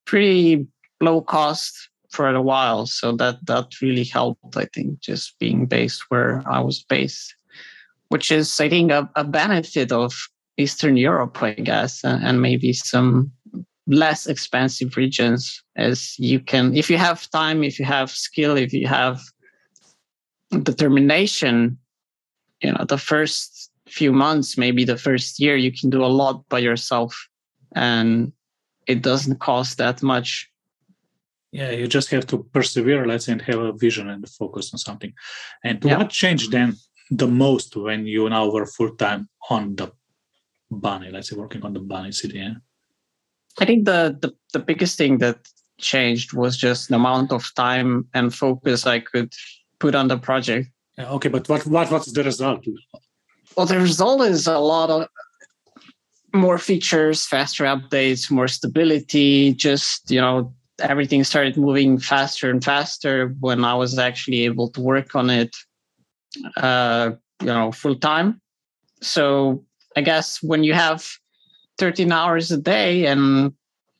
pretty 0.06 0.68
low 1.02 1.22
cost 1.22 1.90
for 2.10 2.30
a 2.30 2.42
while. 2.42 2.86
So 2.86 3.12
that 3.18 3.46
that 3.46 3.82
really 3.82 4.04
helped. 4.04 4.56
I 4.56 4.66
think 4.74 5.00
just 5.00 5.38
being 5.40 5.66
based 5.66 6.04
where 6.10 6.44
I 6.48 6.60
was 6.60 6.84
based, 6.84 7.36
which 8.10 8.32
is 8.32 8.60
I 8.60 8.70
think 8.70 8.92
a, 8.92 9.10
a 9.16 9.24
benefit 9.24 9.92
of 9.92 10.14
Eastern 10.58 10.98
Europe, 10.98 11.42
I 11.42 11.54
guess, 11.54 12.04
and, 12.04 12.24
and 12.24 12.42
maybe 12.42 12.74
some 12.74 13.32
less 13.88 14.28
expensive 14.28 14.96
regions 14.96 15.62
as 15.76 16.18
you 16.18 16.40
can 16.40 16.74
if 16.74 16.90
you 16.90 16.98
have 16.98 17.30
time 17.32 17.64
if 17.64 17.78
you 17.78 17.84
have 17.84 18.10
skill 18.10 18.56
if 18.56 18.72
you 18.72 18.88
have 18.88 19.20
determination 20.64 21.78
you 22.62 22.72
know 22.72 22.86
the 22.88 22.98
first 22.98 23.70
few 23.90 24.14
months 24.14 24.58
maybe 24.58 24.86
the 24.86 24.98
first 24.98 25.38
year 25.38 25.58
you 25.58 25.70
can 25.70 25.90
do 25.90 26.02
a 26.04 26.08
lot 26.08 26.48
by 26.48 26.60
yourself 26.60 27.28
and 27.76 28.32
it 28.88 29.02
doesn't 29.02 29.40
cost 29.40 29.78
that 29.78 30.02
much 30.04 30.50
yeah 31.52 31.72
you 31.72 31.88
just 31.88 32.10
have 32.10 32.26
to 32.28 32.44
persevere 32.54 33.06
let's 33.06 33.26
say 33.26 33.32
and 33.32 33.42
have 33.42 33.60
a 33.60 33.74
vision 33.74 34.10
and 34.10 34.28
focus 34.30 34.74
on 34.74 34.80
something 34.80 35.14
and 35.64 35.84
yeah. 35.84 35.98
what 35.98 36.10
changed 36.10 36.52
then 36.52 36.76
the 37.12 37.28
most 37.28 37.76
when 37.76 38.06
you 38.06 38.30
now 38.30 38.50
were 38.50 38.66
full-time 38.66 39.30
on 39.50 39.76
the 39.76 39.92
bunny 40.72 41.10
let's 41.12 41.30
say 41.30 41.36
working 41.36 41.64
on 41.64 41.74
the 41.74 41.80
bunny 41.80 42.10
cdn 42.10 42.56
I 43.60 43.66
think 43.66 43.86
the, 43.86 44.18
the 44.20 44.34
the 44.54 44.60
biggest 44.60 44.98
thing 44.98 45.20
that 45.20 45.38
changed 45.78 46.34
was 46.34 46.58
just 46.58 46.90
the 46.90 46.96
amount 46.96 47.32
of 47.32 47.54
time 47.56 48.08
and 48.14 48.34
focus 48.34 48.88
I 48.88 49.00
could 49.00 49.34
put 49.80 49.96
on 49.96 50.08
the 50.08 50.18
project. 50.18 50.70
Yeah, 50.98 51.12
okay, 51.12 51.30
but 51.30 51.48
what 51.50 51.66
what 51.68 51.92
what's 51.92 52.12
the 52.12 52.24
result? 52.24 52.66
Well, 53.56 53.66
the 53.66 53.80
result 53.80 54.22
is 54.22 54.48
a 54.48 54.58
lot 54.58 54.90
of 54.90 55.08
more 56.34 56.58
features, 56.58 57.26
faster 57.26 57.64
updates, 57.66 58.32
more 58.32 58.48
stability. 58.48 59.54
Just 59.54 60.10
you 60.10 60.20
know, 60.20 60.54
everything 60.80 61.24
started 61.24 61.58
moving 61.58 62.00
faster 62.00 62.50
and 62.50 62.64
faster 62.64 63.36
when 63.40 63.64
I 63.64 63.76
was 63.76 63.98
actually 63.98 64.46
able 64.46 64.70
to 64.72 64.82
work 64.82 65.16
on 65.16 65.30
it. 65.30 65.56
Uh, 66.58 67.12
you 67.42 67.48
know, 67.48 67.72
full 67.72 67.96
time. 67.96 68.42
So 69.02 69.64
I 69.96 70.02
guess 70.02 70.42
when 70.42 70.64
you 70.64 70.74
have 70.74 71.06
13 71.78 72.12
hours 72.12 72.52
a 72.52 72.58
day 72.58 73.06
and 73.06 73.54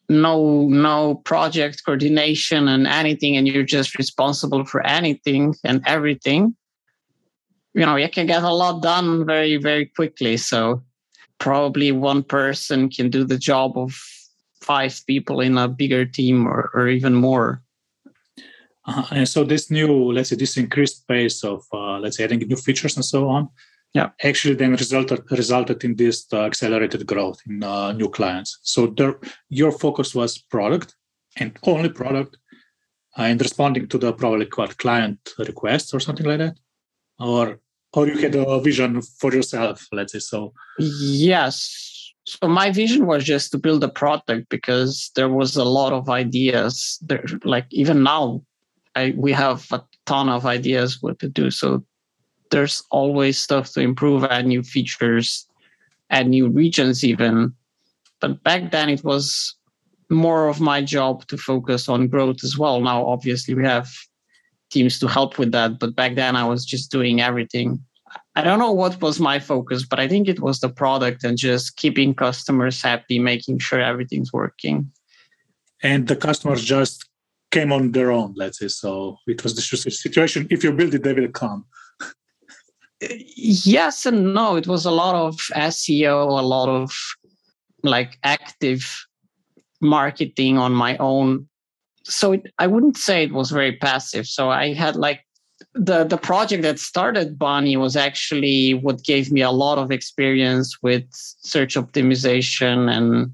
no 0.10 0.68
no 0.68 1.16
project 1.16 1.82
coordination 1.86 2.68
and 2.68 2.88
anything 2.88 3.38
and 3.38 3.48
you're 3.48 3.64
just 3.64 3.98
responsible 3.98 4.66
for 4.66 4.86
anything 4.86 5.56
and 5.64 5.82
everything 5.86 6.56
you 7.74 7.86
know 7.86 7.96
you 7.96 8.10
can 8.10 8.28
get 8.28 8.44
a 8.44 8.54
lot 8.54 8.82
done 8.82 9.26
very 9.26 9.56
very 9.58 9.86
quickly 9.86 10.36
so 10.36 10.84
probably 11.44 11.92
one 11.92 12.24
person 12.24 12.90
can 12.90 13.10
do 13.10 13.26
the 13.26 13.38
job 13.38 13.78
of 13.78 13.92
five 14.62 14.96
people 15.06 15.42
in 15.42 15.58
a 15.58 15.68
bigger 15.68 16.06
team 16.06 16.48
or, 16.48 16.72
or 16.74 16.88
even 16.88 17.14
more. 17.14 17.62
Uh, 18.88 19.06
and 19.12 19.28
so 19.28 19.44
this 19.44 19.70
new 19.70 19.92
let's 20.14 20.30
say 20.30 20.38
this 20.38 20.58
increased 20.58 21.06
pace 21.08 21.44
of 21.44 21.60
uh, 21.74 21.98
let's 22.00 22.16
say 22.18 22.24
adding 22.24 22.40
new 22.40 22.56
features 22.56 22.96
and 22.96 23.06
so 23.06 23.28
on 23.28 23.50
yeah. 23.94 24.10
actually 24.24 24.56
then 24.56 24.72
resulted 24.84 25.20
resulted 25.32 25.84
in 25.84 25.96
this 25.96 26.18
uh, 26.34 26.46
accelerated 26.50 27.06
growth 27.06 27.40
in 27.48 27.64
uh, 27.64 27.92
new 27.92 28.10
clients. 28.10 28.60
So 28.62 28.88
there, 28.98 29.16
your 29.50 29.72
focus 29.72 30.16
was 30.16 30.38
product 30.38 30.96
and 31.38 31.58
only 31.64 31.90
product 31.90 32.38
uh, 33.18 33.24
and 33.24 33.42
responding 33.42 33.88
to 33.90 33.98
the 33.98 34.14
probably 34.14 34.48
client 34.86 35.20
requests 35.38 35.94
or 35.94 36.00
something 36.00 36.26
like 36.26 36.40
that? 36.40 36.56
Or 37.20 37.60
or 37.94 38.08
you 38.08 38.18
had 38.18 38.36
a 38.36 38.60
vision 38.60 39.02
for 39.02 39.34
yourself 39.34 39.88
let's 39.92 40.14
say 40.14 40.20
so 40.20 40.54
yes 40.80 42.14
so 42.26 42.48
my 42.48 42.72
vision 42.72 43.06
was 43.06 43.24
just 43.24 43.52
to 43.52 43.58
build 43.58 43.84
a 43.84 43.90
product 43.90 44.48
because 44.50 45.12
there 45.16 45.30
was 45.30 45.56
a 45.56 45.64
lot 45.64 45.94
of 45.94 46.10
ideas 46.10 46.98
there 47.02 47.26
like 47.44 47.66
even 47.72 48.04
now 48.04 48.42
I, 48.96 49.14
we 49.18 49.32
have 49.32 49.66
a 49.72 49.84
ton 50.06 50.30
of 50.30 50.46
ideas 50.46 51.02
what 51.02 51.20
to 51.20 51.30
do 51.30 51.52
so 51.52 51.84
there's 52.54 52.84
always 52.92 53.40
stuff 53.40 53.72
to 53.72 53.82
improve, 53.82 54.24
add 54.26 54.46
new 54.46 54.62
features, 54.62 55.48
add 56.12 56.30
new 56.30 56.48
regions 56.48 57.04
even. 57.04 57.52
But 58.22 58.44
back 58.44 58.72
then 58.72 58.90
it 58.90 59.04
was 59.04 59.56
more 60.10 60.48
of 60.48 60.62
my 60.62 60.80
job 60.84 61.26
to 61.28 61.38
focus 61.38 61.90
on 61.90 62.08
growth 62.08 62.44
as 62.44 62.56
well. 62.56 62.80
Now, 62.80 63.08
obviously, 63.08 63.56
we 63.56 63.66
have 63.66 63.90
teams 64.74 65.00
to 65.00 65.08
help 65.08 65.38
with 65.38 65.52
that. 65.52 65.80
But 65.80 65.96
back 65.96 66.16
then 66.16 66.36
I 66.36 66.46
was 66.46 66.66
just 66.66 66.92
doing 66.92 67.22
everything. 67.22 67.80
I 68.36 68.42
don't 68.42 68.60
know 68.60 68.72
what 68.72 69.02
was 69.02 69.20
my 69.20 69.40
focus, 69.40 69.86
but 69.86 70.00
I 70.00 70.08
think 70.08 70.28
it 70.28 70.40
was 70.40 70.60
the 70.60 70.70
product 70.70 71.24
and 71.24 71.38
just 71.38 71.78
keeping 71.78 72.16
customers 72.16 72.82
happy, 72.82 73.20
making 73.20 73.60
sure 73.60 73.80
everything's 73.80 74.34
working. 74.34 74.92
And 75.84 76.08
the 76.08 76.16
customers 76.16 76.64
just 76.64 77.06
came 77.52 77.72
on 77.72 77.92
their 77.92 78.12
own, 78.12 78.34
let's 78.36 78.60
say. 78.60 78.70
So 78.70 79.18
it 79.28 79.44
was 79.44 79.56
the 79.56 79.62
situation. 79.62 80.48
If 80.50 80.64
you 80.64 80.72
build 80.74 80.96
it, 80.96 81.04
they 81.04 81.14
will 81.14 81.30
come 81.30 81.66
yes 83.36 84.06
and 84.06 84.34
no. 84.34 84.56
It 84.56 84.68
was 84.68 84.86
a 84.86 84.92
lot 84.92 85.16
of 85.16 85.36
SEO, 85.56 86.28
a 86.28 86.48
lot 86.56 86.70
of 86.70 86.92
like 87.84 88.18
active 88.24 89.06
marketing 89.82 90.58
on 90.58 90.72
my 90.72 90.98
own. 90.98 91.48
So 92.04 92.34
it, 92.34 92.54
I 92.60 92.68
wouldn't 92.68 92.98
say 92.98 93.24
it 93.24 93.34
was 93.34 93.52
very 93.52 93.74
passive. 93.78 94.28
So 94.28 94.50
I 94.50 94.74
had 94.74 94.96
like 94.96 95.26
the 95.74 96.04
the 96.04 96.18
project 96.18 96.64
that 96.64 96.80
started 96.80 97.40
Bunny 97.40 97.78
was 97.78 97.96
actually 97.96 98.74
what 98.74 99.04
gave 99.04 99.32
me 99.32 99.42
a 99.42 99.52
lot 99.52 99.78
of 99.78 99.92
experience 99.92 100.82
with 100.82 101.06
search 101.12 101.76
optimization 101.76 102.90
and 102.90 103.32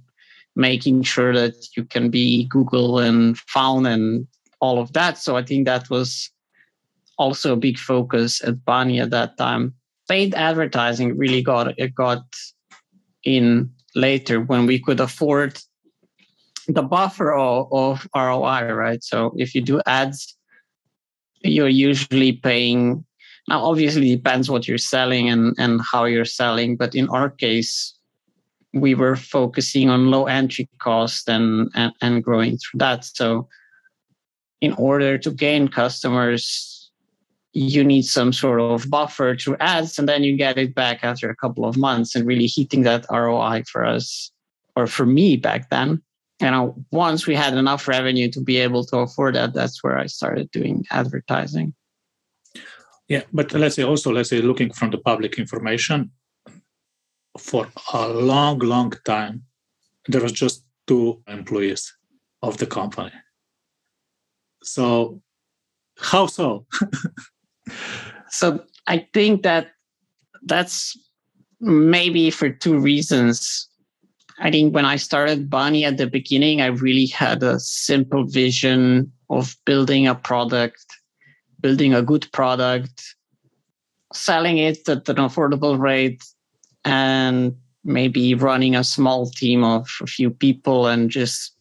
making 0.56 1.04
sure 1.04 1.34
that 1.34 1.56
you 1.76 1.86
can 1.86 2.10
be 2.10 2.46
Google 2.46 3.00
and 3.00 3.38
found 3.38 3.88
and 3.88 4.28
all 4.60 4.80
of 4.80 4.94
that. 4.94 5.18
So 5.18 5.38
I 5.38 5.44
think 5.44 5.66
that 5.66 5.90
was 5.90 6.30
also 7.18 7.54
a 7.54 7.58
big 7.58 7.78
focus 7.78 8.44
at 8.44 8.64
Bunny 8.66 9.00
at 9.00 9.10
that 9.12 9.38
time. 9.38 9.74
Paid 10.08 10.34
advertising 10.36 11.18
really 11.18 11.42
got 11.42 11.78
it 11.78 11.96
got 11.96 12.24
in 13.24 13.70
later 13.96 14.42
when 14.42 14.66
we 14.66 14.80
could 14.80 15.00
afford 15.00 15.60
the 16.74 16.84
buffer 16.84 17.34
of, 17.34 17.68
of 17.72 18.08
ROI, 18.16 18.74
right? 18.74 19.04
So 19.04 19.34
if 19.38 19.56
you 19.56 19.62
do 19.62 19.82
ads, 19.86 20.36
you're 21.42 21.68
usually 21.68 22.34
paying. 22.34 23.04
Now, 23.48 23.64
obviously, 23.64 24.16
depends 24.16 24.50
what 24.50 24.68
you're 24.68 24.78
selling 24.78 25.30
and 25.30 25.56
and 25.58 25.82
how 25.92 26.06
you're 26.06 26.26
selling, 26.26 26.78
but 26.78 26.94
in 26.94 27.10
our 27.10 27.30
case, 27.30 27.98
we 28.74 28.94
were 28.94 29.16
focusing 29.16 29.90
on 29.90 30.12
low 30.12 30.26
entry 30.26 30.70
cost 30.80 31.28
and, 31.28 31.70
and, 31.74 31.92
and 32.02 32.24
growing 32.24 32.58
through 32.58 32.78
that. 32.78 33.04
So 33.04 33.48
in 34.62 34.74
order 34.74 35.18
to 35.18 35.32
gain 35.32 35.68
customers, 35.68 36.92
you 37.54 37.84
need 37.84 38.04
some 38.04 38.32
sort 38.32 38.62
of 38.62 38.88
buffer 38.90 39.36
through 39.36 39.58
ads, 39.60 39.98
and 39.98 40.08
then 40.08 40.24
you 40.24 40.38
get 40.38 40.60
it 40.60 40.76
back 40.76 41.00
after 41.02 41.30
a 41.30 41.36
couple 41.36 41.66
of 41.66 41.78
months 41.78 42.16
and 42.16 42.28
really 42.28 42.48
hitting 42.48 42.84
that 42.84 43.08
ROI 43.10 43.64
for 43.72 43.84
us 43.86 44.32
or 44.76 44.86
for 44.86 45.06
me 45.06 45.36
back 45.36 45.70
then. 45.70 46.02
You 46.42 46.52
know, 46.52 46.76
once 46.92 47.28
we 47.28 47.36
had 47.36 47.54
enough 47.54 47.88
revenue 47.88 48.30
to 48.32 48.42
be 48.42 48.58
able 48.58 48.86
to 48.86 49.00
afford 49.00 49.36
that, 49.36 49.54
that's 49.54 49.84
where 49.84 49.98
I 49.98 50.06
started 50.06 50.50
doing 50.52 50.86
advertising. 50.90 51.74
Yeah, 53.10 53.24
but 53.34 53.52
let's 53.54 53.76
say 53.76 53.84
also, 53.84 54.12
let's 54.12 54.30
say 54.30 54.42
looking 54.42 54.72
from 54.72 54.92
the 54.92 55.00
public 55.00 55.38
information, 55.38 56.12
for 57.38 57.68
a 57.94 58.08
long, 58.08 58.60
long 58.60 58.94
time, 59.06 59.44
there 60.08 60.22
was 60.22 60.32
just 60.32 60.64
two 60.88 61.22
employees 61.28 61.94
of 62.42 62.58
the 62.58 62.66
company. 62.66 63.12
So, 64.64 65.22
how 65.98 66.28
so? 66.28 66.66
so, 68.30 68.64
I 68.88 69.08
think 69.14 69.44
that 69.44 69.72
that's 70.44 70.98
maybe 71.60 72.30
for 72.30 72.50
two 72.50 72.78
reasons. 72.78 73.69
I 74.40 74.52
think 74.52 74.74
when 74.74 74.86
I 74.86 74.96
started 74.96 75.50
Bunny 75.50 75.84
at 75.84 75.98
the 75.98 76.08
beginning, 76.08 76.62
I 76.62 76.68
really 76.68 77.08
had 77.08 77.44
a 77.44 77.60
simple 77.60 78.26
vision 78.26 79.12
of 79.30 79.56
building 79.66 80.08
a 80.08 80.16
product, 80.16 80.86
building 81.60 81.94
a 81.94 82.02
good 82.02 82.32
product, 82.32 83.16
selling 84.14 84.58
it 84.58 84.88
at 84.88 85.10
an 85.10 85.18
affordable 85.18 85.78
rate, 85.78 86.24
and 86.86 87.56
maybe 87.84 88.34
running 88.34 88.76
a 88.76 88.84
small 88.84 89.30
team 89.30 89.64
of 89.64 89.90
a 90.02 90.08
few 90.08 90.30
people 90.30 90.88
and 90.88 91.10
just 91.10 91.54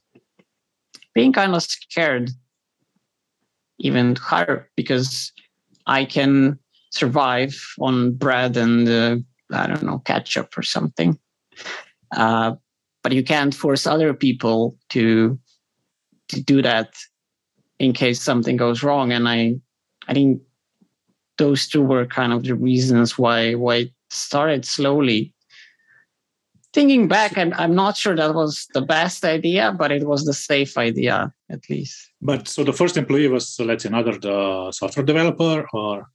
being 1.15 1.33
kind 1.33 1.55
of 1.55 1.63
scared 1.63 2.31
even 3.79 4.15
higher 4.17 4.69
because 4.77 5.33
I 5.87 6.05
can 6.05 6.59
survive 6.91 7.61
on 7.81 8.13
bread 8.13 8.57
and 8.57 8.89
uh, 8.89 9.17
I 9.53 9.67
don't 9.67 9.83
know 9.83 9.99
ketchup 9.99 10.57
or 10.57 10.63
something. 10.63 11.19
Uh, 12.17 12.55
but 13.09 13.17
you 13.17 13.25
can't 13.25 13.55
force 13.55 13.87
other 13.87 14.13
people 14.13 14.77
to 14.91 15.39
to 16.29 16.43
do 16.43 16.61
that 16.61 16.93
in 17.79 17.95
case 17.95 18.21
something 18.21 18.59
goes 18.59 18.83
wrong. 18.83 19.13
And 19.13 19.27
I 19.27 19.55
I 20.09 20.13
think 20.13 20.43
those 21.39 21.67
two 21.67 21.81
were 21.81 22.05
kind 22.05 22.35
of 22.35 22.43
the 22.43 22.55
reasons 22.55 23.19
why 23.19 23.55
why 23.55 23.77
it 23.77 23.93
started 24.11 24.67
slowly. 24.67 25.33
Thinking 26.75 27.09
back, 27.09 27.39
I'm 27.39 27.55
I'm 27.55 27.75
not 27.75 27.97
sure 27.97 28.15
that 28.15 28.35
was 28.35 28.67
the 28.75 28.83
best 28.83 29.25
idea, 29.25 29.73
but 29.73 29.91
it 29.91 30.05
was 30.07 30.27
the 30.27 30.35
safe 30.35 30.77
idea 30.77 31.33
at 31.49 31.61
least. 31.71 31.97
But 32.21 32.47
so 32.47 32.63
the 32.63 32.75
first 32.75 32.99
employee 32.99 33.29
was, 33.29 33.59
let's 33.59 33.85
say, 33.85 33.89
another 33.89 34.19
the 34.19 34.71
software 34.73 35.07
developer, 35.07 35.67
or 35.73 36.11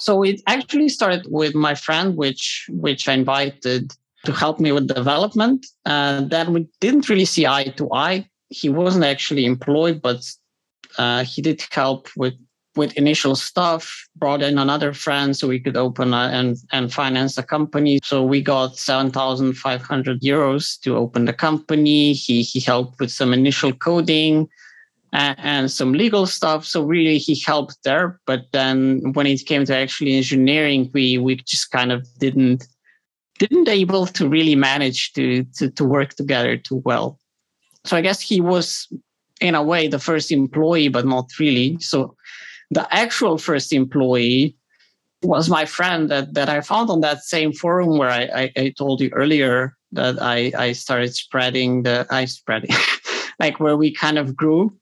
so 0.00 0.24
it 0.24 0.40
actually 0.48 0.88
started 0.88 1.26
with 1.30 1.54
my 1.54 1.76
friend, 1.76 2.16
which 2.16 2.66
which 2.70 3.08
I 3.08 3.12
invited 3.12 3.94
to 4.24 4.32
help 4.32 4.60
me 4.60 4.72
with 4.72 4.88
development. 4.88 5.66
And 5.84 6.30
then 6.30 6.52
we 6.52 6.66
didn't 6.80 7.08
really 7.08 7.24
see 7.24 7.46
eye 7.46 7.72
to 7.76 7.92
eye. 7.92 8.28
He 8.48 8.68
wasn't 8.68 9.04
actually 9.04 9.44
employed, 9.44 10.00
but 10.02 10.20
uh, 10.98 11.24
he 11.24 11.42
did 11.42 11.62
help 11.70 12.08
with 12.16 12.34
with 12.76 12.92
initial 12.96 13.36
stuff. 13.36 14.08
Brought 14.16 14.42
in 14.42 14.58
another 14.58 14.92
friend 14.92 15.36
so 15.36 15.48
we 15.48 15.60
could 15.60 15.76
open 15.76 16.12
a, 16.12 16.28
and 16.32 16.56
and 16.72 16.92
finance 16.92 17.36
the 17.36 17.42
company. 17.42 18.00
So 18.02 18.22
we 18.22 18.42
got 18.42 18.76
seven 18.76 19.10
thousand 19.10 19.54
five 19.54 19.82
hundred 19.82 20.20
euros 20.22 20.78
to 20.80 20.96
open 20.96 21.24
the 21.24 21.32
company. 21.32 22.12
He 22.12 22.42
he 22.42 22.60
helped 22.60 23.00
with 23.00 23.10
some 23.10 23.32
initial 23.32 23.72
coding 23.72 24.48
and, 25.12 25.36
and 25.38 25.70
some 25.70 25.92
legal 25.92 26.26
stuff. 26.26 26.64
So 26.64 26.82
really, 26.82 27.18
he 27.18 27.40
helped 27.46 27.78
there. 27.84 28.20
But 28.26 28.46
then 28.52 29.12
when 29.14 29.26
it 29.26 29.46
came 29.46 29.64
to 29.66 29.76
actually 29.76 30.14
engineering, 30.14 30.90
we 30.92 31.18
we 31.18 31.36
just 31.36 31.70
kind 31.70 31.92
of 31.92 32.06
didn't 32.18 32.66
didn't 33.46 33.68
able 33.68 34.06
to 34.06 34.28
really 34.28 34.54
manage 34.54 35.12
to, 35.14 35.44
to 35.56 35.70
to 35.70 35.84
work 35.84 36.14
together 36.14 36.56
too 36.56 36.82
well. 36.84 37.18
So 37.84 37.96
I 37.96 38.00
guess 38.00 38.20
he 38.20 38.40
was 38.40 38.88
in 39.40 39.54
a 39.54 39.62
way 39.62 39.88
the 39.88 39.98
first 39.98 40.32
employee, 40.32 40.88
but 40.88 41.06
not 41.06 41.30
really. 41.38 41.78
So 41.80 42.16
the 42.70 42.86
actual 42.94 43.38
first 43.38 43.72
employee 43.72 44.56
was 45.22 45.48
my 45.48 45.64
friend 45.64 46.10
that, 46.10 46.34
that 46.34 46.48
I 46.48 46.60
found 46.60 46.90
on 46.90 47.00
that 47.00 47.24
same 47.24 47.52
forum 47.52 47.98
where 47.98 48.10
I, 48.10 48.22
I, 48.34 48.52
I 48.56 48.74
told 48.76 49.00
you 49.00 49.10
earlier 49.12 49.74
that 49.92 50.20
I, 50.20 50.52
I 50.56 50.72
started 50.72 51.14
spreading 51.14 51.82
the 51.82 52.06
I 52.10 52.26
spreading 52.26 52.70
like 53.40 53.60
where 53.60 53.76
we 53.76 53.92
kind 53.92 54.18
of 54.18 54.36
grew 54.36 54.72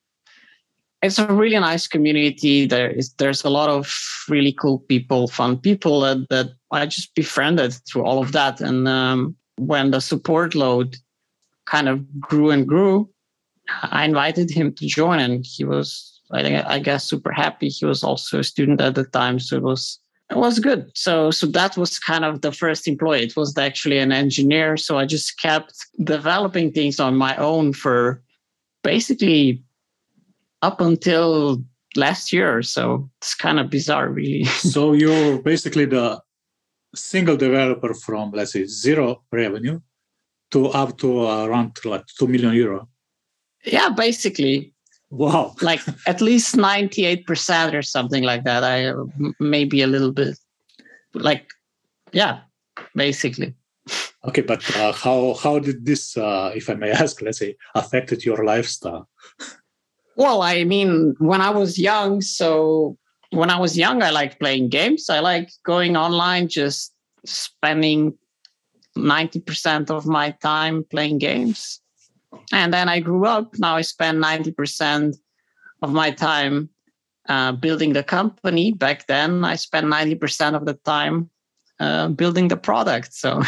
it's 1.02 1.18
a 1.18 1.26
really 1.26 1.58
nice 1.58 1.88
community. 1.88 2.66
There 2.66 2.90
is 2.90 3.12
there's 3.14 3.44
a 3.44 3.50
lot 3.50 3.68
of 3.68 3.92
really 4.28 4.52
cool 4.52 4.78
people, 4.78 5.26
fun 5.26 5.58
people 5.58 6.00
that, 6.00 6.28
that 6.30 6.50
I 6.70 6.86
just 6.86 7.14
befriended 7.14 7.74
through 7.86 8.04
all 8.04 8.22
of 8.22 8.32
that. 8.32 8.60
And 8.60 8.86
um, 8.86 9.36
when 9.56 9.90
the 9.90 10.00
support 10.00 10.54
load 10.54 10.96
kind 11.66 11.88
of 11.88 12.20
grew 12.20 12.50
and 12.50 12.66
grew, 12.66 13.10
I 13.82 14.04
invited 14.04 14.50
him 14.50 14.72
to 14.74 14.86
join, 14.86 15.18
and 15.18 15.44
he 15.44 15.64
was 15.64 16.20
I 16.30 16.42
think 16.42 16.64
I 16.66 16.78
guess 16.78 17.04
super 17.04 17.32
happy. 17.32 17.68
He 17.68 17.84
was 17.84 18.04
also 18.04 18.38
a 18.38 18.44
student 18.44 18.80
at 18.80 18.94
the 18.94 19.04
time, 19.04 19.40
so 19.40 19.56
it 19.56 19.62
was 19.62 19.98
it 20.30 20.36
was 20.36 20.60
good. 20.60 20.90
So 20.94 21.32
so 21.32 21.46
that 21.48 21.76
was 21.76 21.98
kind 21.98 22.24
of 22.24 22.42
the 22.42 22.52
first 22.52 22.86
employee. 22.86 23.24
It 23.24 23.36
was 23.36 23.56
actually 23.58 23.98
an 23.98 24.12
engineer, 24.12 24.76
so 24.76 24.98
I 24.98 25.06
just 25.06 25.40
kept 25.40 25.74
developing 26.04 26.70
things 26.70 27.00
on 27.00 27.16
my 27.16 27.36
own 27.36 27.72
for 27.72 28.22
basically 28.82 29.62
up 30.62 30.80
until 30.80 31.62
last 31.96 32.32
year. 32.32 32.62
So 32.62 33.10
it's 33.20 33.34
kind 33.34 33.58
of 33.58 33.70
bizarre, 33.70 34.08
really. 34.08 34.44
so 34.74 34.92
you're 34.92 35.42
basically 35.42 35.84
the 35.84 36.20
single 36.94 37.36
developer 37.36 37.94
from, 37.94 38.30
let's 38.32 38.52
say, 38.52 38.64
zero 38.64 39.22
revenue 39.30 39.80
to 40.52 40.68
up 40.68 40.98
to 40.98 41.24
around 41.24 41.76
like 41.84 42.04
2 42.18 42.28
million 42.28 42.54
euro. 42.54 42.88
Yeah, 43.64 43.90
basically. 43.90 44.74
Wow. 45.10 45.54
like 45.62 45.80
at 46.06 46.20
least 46.20 46.56
98% 46.56 47.74
or 47.74 47.82
something 47.82 48.22
like 48.22 48.44
that. 48.44 48.64
I 48.64 48.92
maybe 49.40 49.82
a 49.82 49.86
little 49.86 50.12
bit 50.12 50.38
like, 51.14 51.50
yeah, 52.12 52.40
basically. 52.94 53.54
Okay, 54.24 54.42
but 54.42 54.62
uh, 54.76 54.92
how 54.92 55.34
how 55.34 55.58
did 55.58 55.84
this, 55.84 56.16
uh, 56.16 56.52
if 56.54 56.70
I 56.70 56.74
may 56.74 56.90
ask, 57.02 57.20
let's 57.22 57.38
say, 57.38 57.56
affected 57.74 58.24
your 58.24 58.44
lifestyle? 58.44 59.08
Well, 60.16 60.42
I 60.42 60.64
mean, 60.64 61.14
when 61.18 61.40
I 61.40 61.50
was 61.50 61.78
young, 61.78 62.20
so 62.20 62.98
when 63.30 63.50
I 63.50 63.58
was 63.58 63.78
young, 63.78 64.02
I 64.02 64.10
liked 64.10 64.38
playing 64.38 64.68
games. 64.68 65.08
I 65.08 65.20
like 65.20 65.50
going 65.64 65.96
online, 65.96 66.48
just 66.48 66.92
spending 67.24 68.18
90% 68.96 69.90
of 69.90 70.06
my 70.06 70.32
time 70.42 70.84
playing 70.90 71.18
games. 71.18 71.80
And 72.52 72.72
then 72.72 72.88
I 72.88 73.00
grew 73.00 73.26
up. 73.26 73.58
Now 73.58 73.76
I 73.76 73.82
spend 73.82 74.22
90% 74.22 75.16
of 75.82 75.92
my 75.92 76.10
time 76.10 76.68
uh, 77.28 77.52
building 77.52 77.92
the 77.92 78.02
company. 78.02 78.72
Back 78.72 79.06
then, 79.06 79.44
I 79.44 79.56
spent 79.56 79.86
90% 79.86 80.54
of 80.54 80.66
the 80.66 80.74
time 80.74 81.30
uh, 81.80 82.08
building 82.08 82.48
the 82.48 82.56
product. 82.56 83.14
So 83.14 83.42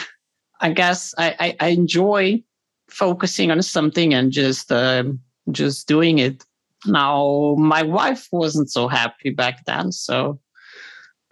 I 0.60 0.72
guess 0.72 1.14
I, 1.18 1.34
I, 1.40 1.56
I, 1.60 1.68
enjoy 1.68 2.42
focusing 2.88 3.50
on 3.50 3.60
something 3.62 4.14
and 4.14 4.30
just 4.30 4.70
um, 4.72 5.20
just 5.50 5.88
doing 5.88 6.18
it. 6.18 6.44
Now, 6.86 7.54
my 7.58 7.82
wife 7.82 8.28
wasn't 8.30 8.70
so 8.70 8.88
happy 8.88 9.30
back 9.30 9.64
then, 9.64 9.90
so 9.92 10.38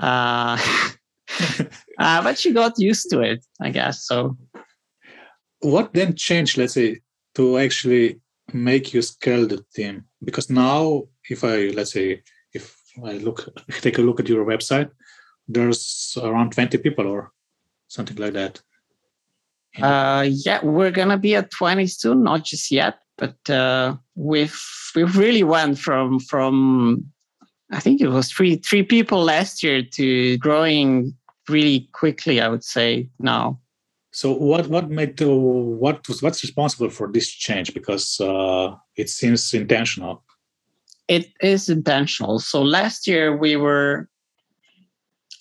uh, 0.02 0.58
uh, 1.98 2.22
but 2.22 2.38
she 2.38 2.52
got 2.52 2.78
used 2.78 3.08
to 3.10 3.20
it, 3.20 3.44
I 3.60 3.70
guess. 3.70 4.04
So, 4.06 4.36
what 5.60 5.94
then 5.94 6.14
changed? 6.14 6.58
Let's 6.58 6.74
say 6.74 7.00
to 7.36 7.58
actually 7.58 8.20
make 8.52 8.92
you 8.92 9.02
scale 9.02 9.46
the 9.46 9.64
team 9.74 10.04
because 10.24 10.50
now, 10.50 11.04
if 11.30 11.44
I 11.44 11.68
let's 11.74 11.92
say 11.92 12.22
if 12.52 12.76
I 13.04 13.12
look 13.12 13.48
take 13.80 13.98
a 13.98 14.02
look 14.02 14.20
at 14.20 14.28
your 14.28 14.44
website, 14.44 14.90
there's 15.46 16.18
around 16.20 16.52
twenty 16.52 16.78
people 16.78 17.06
or 17.06 17.32
something 17.88 18.16
like 18.16 18.32
that. 18.32 18.60
Uh, 19.80 20.26
yeah, 20.28 20.62
we're 20.62 20.90
gonna 20.90 21.16
be 21.16 21.34
at 21.34 21.50
20 21.50 21.86
soon, 21.86 22.22
not 22.22 22.44
just 22.44 22.70
yet, 22.70 22.98
but 23.22 23.50
uh, 23.50 23.94
we've 24.16 24.60
we've 24.96 25.16
really 25.16 25.44
went 25.44 25.78
from 25.78 26.18
from 26.18 27.06
I 27.70 27.78
think 27.78 28.00
it 28.00 28.08
was 28.08 28.32
three 28.32 28.56
three 28.56 28.82
people 28.82 29.22
last 29.22 29.62
year 29.62 29.80
to 29.96 30.36
growing 30.38 31.14
really 31.48 31.88
quickly. 31.92 32.40
I 32.40 32.48
would 32.48 32.64
say 32.64 33.08
now. 33.20 33.60
So 34.10 34.32
what 34.32 34.66
what 34.66 34.90
made 34.90 35.20
what 35.20 36.08
was 36.08 36.20
what's 36.20 36.42
responsible 36.42 36.90
for 36.90 37.06
this 37.12 37.30
change? 37.30 37.72
Because 37.72 38.20
uh, 38.20 38.74
it 38.96 39.08
seems 39.08 39.54
intentional. 39.54 40.24
It 41.06 41.26
is 41.40 41.68
intentional. 41.68 42.40
So 42.40 42.60
last 42.60 43.06
year 43.06 43.36
we 43.36 43.54
were 43.54 44.08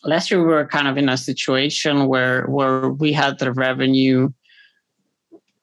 last 0.03 0.29
year 0.29 0.39
we 0.39 0.53
were 0.53 0.67
kind 0.67 0.87
of 0.87 0.97
in 0.97 1.09
a 1.09 1.17
situation 1.17 2.05
where 2.05 2.45
where 2.45 2.89
we 2.89 3.11
had 3.11 3.39
the 3.39 3.51
revenue 3.51 4.29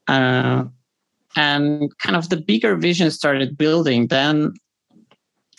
Uh, 0.09 0.65
and 1.37 1.97
kind 1.99 2.17
of 2.17 2.29
the 2.29 2.37
bigger 2.37 2.77
vision 2.77 3.11
started 3.11 3.59
building. 3.59 4.09
Then 4.09 4.55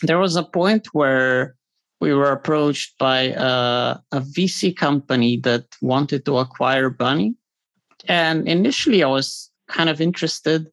there 0.02 0.20
was 0.20 0.36
a 0.36 0.44
point 0.44 0.88
where 0.94 1.56
we 2.00 2.14
were 2.14 2.32
approached 2.32 2.98
by 2.98 3.34
uh, 3.34 3.98
a 4.12 4.22
VC 4.22 4.76
company 4.76 5.38
that 5.38 5.66
wanted 5.82 6.26
to 6.26 6.38
acquire 6.38 6.90
Bunny. 6.90 7.36
And 8.08 8.48
initially, 8.48 9.04
I 9.04 9.08
was 9.08 9.52
kind 9.68 9.90
of 9.90 10.00
interested. 10.00 10.72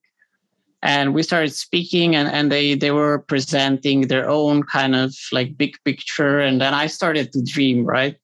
And 0.82 1.14
we 1.14 1.24
started 1.24 1.52
speaking, 1.52 2.14
and, 2.14 2.28
and 2.28 2.52
they, 2.52 2.74
they 2.74 2.92
were 2.92 3.18
presenting 3.18 4.02
their 4.02 4.28
own 4.28 4.62
kind 4.62 4.94
of 4.94 5.16
like 5.32 5.58
big 5.58 5.76
picture. 5.84 6.38
And 6.38 6.60
then 6.60 6.74
I 6.74 6.86
started 6.86 7.32
to 7.32 7.42
dream, 7.42 7.84
right? 7.84 8.16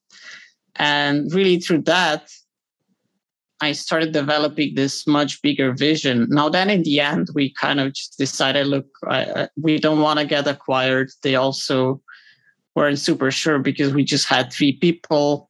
And 0.76 1.32
really, 1.34 1.58
through 1.58 1.82
that, 1.82 2.30
I 3.62 3.70
started 3.70 4.10
developing 4.12 4.74
this 4.74 5.06
much 5.06 5.40
bigger 5.40 5.72
vision. 5.72 6.26
Now, 6.28 6.48
then 6.48 6.68
in 6.68 6.82
the 6.82 6.98
end, 6.98 7.28
we 7.32 7.54
kind 7.54 7.78
of 7.78 7.92
just 7.94 8.18
decided 8.18 8.66
look, 8.66 8.86
I, 9.08 9.48
we 9.56 9.78
don't 9.78 10.00
want 10.00 10.18
to 10.18 10.26
get 10.26 10.48
acquired. 10.48 11.10
They 11.22 11.36
also 11.36 12.02
weren't 12.74 12.98
super 12.98 13.30
sure 13.30 13.60
because 13.60 13.94
we 13.94 14.02
just 14.02 14.26
had 14.26 14.52
three 14.52 14.72
people. 14.72 15.48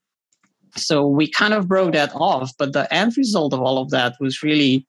So 0.76 1.06
we 1.06 1.26
kind 1.26 1.54
of 1.54 1.68
broke 1.68 1.94
that 1.94 2.12
off. 2.14 2.52
But 2.58 2.74
the 2.74 2.92
end 2.92 3.16
result 3.16 3.54
of 3.54 3.60
all 3.60 3.78
of 3.78 3.88
that 3.90 4.16
was 4.20 4.42
really 4.42 4.86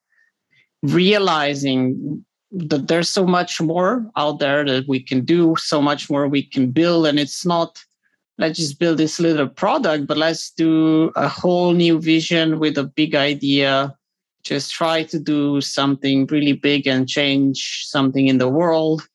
realizing 0.82 2.26
that 2.52 2.90
there's 2.90 3.08
so 3.08 3.26
much 3.26 3.62
more 3.62 4.06
out 4.18 4.40
there 4.40 4.66
that 4.66 4.86
we 4.90 5.00
can 5.02 5.24
do, 5.24 5.56
so 5.58 5.82
much 5.82 6.10
more 6.10 6.28
we 6.28 6.44
can 6.44 6.72
build. 6.72 7.08
And 7.08 7.18
it's 7.18 7.46
not, 7.46 7.82
let's 8.38 8.58
just 8.58 8.80
build 8.80 8.98
this 8.98 9.20
little 9.20 9.48
product, 9.48 10.08
but 10.08 10.18
let's 10.18 10.52
do 10.52 11.12
a 11.16 11.28
whole 11.28 11.74
new 11.74 12.00
vision 12.00 12.60
with 12.60 12.78
a 12.78 12.84
big 12.84 13.16
idea. 13.16 13.96
Just 14.44 14.72
try 14.72 15.04
to 15.04 15.20
do 15.20 15.62
something 15.62 16.26
really 16.28 16.54
big 16.54 16.88
and 16.88 17.08
change 17.08 17.86
something 17.86 18.28
in 18.28 18.40
the 18.40 18.50
world 18.50 19.08